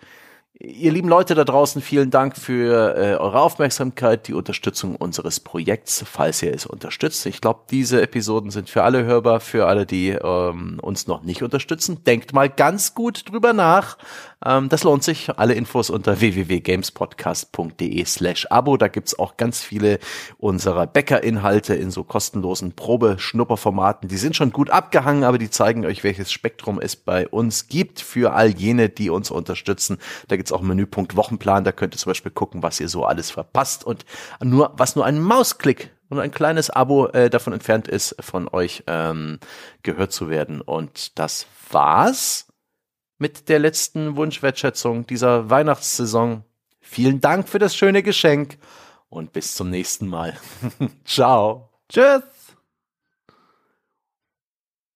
Ihr 0.56 0.92
lieben 0.92 1.08
Leute 1.08 1.34
da 1.34 1.42
draußen, 1.42 1.82
vielen 1.82 2.10
Dank 2.10 2.36
für 2.36 2.96
äh, 2.96 3.16
eure 3.16 3.40
Aufmerksamkeit, 3.40 4.28
die 4.28 4.34
Unterstützung 4.34 4.94
unseres 4.94 5.40
Projekts, 5.40 6.04
falls 6.06 6.42
ihr 6.44 6.54
es 6.54 6.64
unterstützt. 6.64 7.26
Ich 7.26 7.40
glaube, 7.40 7.62
diese 7.70 8.00
Episoden 8.00 8.52
sind 8.52 8.70
für 8.70 8.84
alle 8.84 9.04
hörbar, 9.04 9.40
für 9.40 9.66
alle, 9.66 9.84
die 9.84 10.10
ähm, 10.10 10.78
uns 10.80 11.08
noch 11.08 11.24
nicht 11.24 11.42
unterstützen. 11.42 12.04
Denkt 12.04 12.32
mal 12.32 12.48
ganz 12.48 12.94
gut 12.94 13.28
drüber 13.28 13.52
nach. 13.52 13.98
Ähm, 14.44 14.68
das 14.68 14.84
lohnt 14.84 15.02
sich. 15.02 15.30
Alle 15.36 15.54
Infos 15.54 15.90
unter 15.90 16.20
www.gamespodcast.de 16.20 18.04
slash 18.04 18.46
Abo. 18.50 18.76
Da 18.76 18.88
gibt's 18.88 19.18
auch 19.18 19.36
ganz 19.36 19.62
viele 19.62 19.98
unserer 20.38 20.86
Bäcker-Inhalte 20.86 21.74
in 21.74 21.90
so 21.90 22.04
kostenlosen 22.04 22.72
Probe-Schnupperformaten. 22.72 24.08
Die 24.08 24.16
sind 24.16 24.36
schon 24.36 24.50
gut 24.50 24.70
abgehangen, 24.70 25.24
aber 25.24 25.38
die 25.38 25.50
zeigen 25.50 25.86
euch, 25.86 26.04
welches 26.04 26.30
Spektrum 26.30 26.80
es 26.80 26.96
bei 26.96 27.28
uns 27.28 27.68
gibt 27.68 28.00
für 28.00 28.34
all 28.34 28.48
jene, 28.48 28.88
die 28.88 29.10
uns 29.10 29.30
unterstützen. 29.30 29.98
Da 30.28 30.36
gibt's 30.36 30.52
auch 30.52 30.60
einen 30.60 30.68
Menüpunkt 30.68 31.16
Wochenplan. 31.16 31.64
Da 31.64 31.72
könnt 31.72 31.94
ihr 31.94 31.98
zum 31.98 32.10
Beispiel 32.10 32.32
gucken, 32.32 32.62
was 32.62 32.80
ihr 32.80 32.88
so 32.88 33.04
alles 33.04 33.30
verpasst 33.30 33.84
und 33.84 34.04
nur, 34.42 34.72
was 34.76 34.96
nur 34.96 35.04
ein 35.04 35.20
Mausklick 35.20 35.90
und 36.10 36.18
ein 36.18 36.30
kleines 36.30 36.70
Abo 36.70 37.08
äh, 37.08 37.30
davon 37.30 37.52
entfernt 37.52 37.88
ist, 37.88 38.16
von 38.20 38.48
euch 38.48 38.84
ähm, 38.86 39.38
gehört 39.82 40.12
zu 40.12 40.28
werden. 40.28 40.60
Und 40.60 41.18
das 41.18 41.46
war's 41.70 42.46
mit 43.18 43.48
der 43.48 43.58
letzten 43.58 44.16
Wunschwertschätzung 44.16 45.06
dieser 45.06 45.50
Weihnachtssaison. 45.50 46.44
Vielen 46.80 47.20
Dank 47.20 47.48
für 47.48 47.58
das 47.58 47.76
schöne 47.76 48.02
Geschenk 48.02 48.58
und 49.08 49.32
bis 49.32 49.54
zum 49.54 49.70
nächsten 49.70 50.06
Mal. 50.06 50.36
Ciao. 51.04 51.70
Tschüss. 51.88 52.33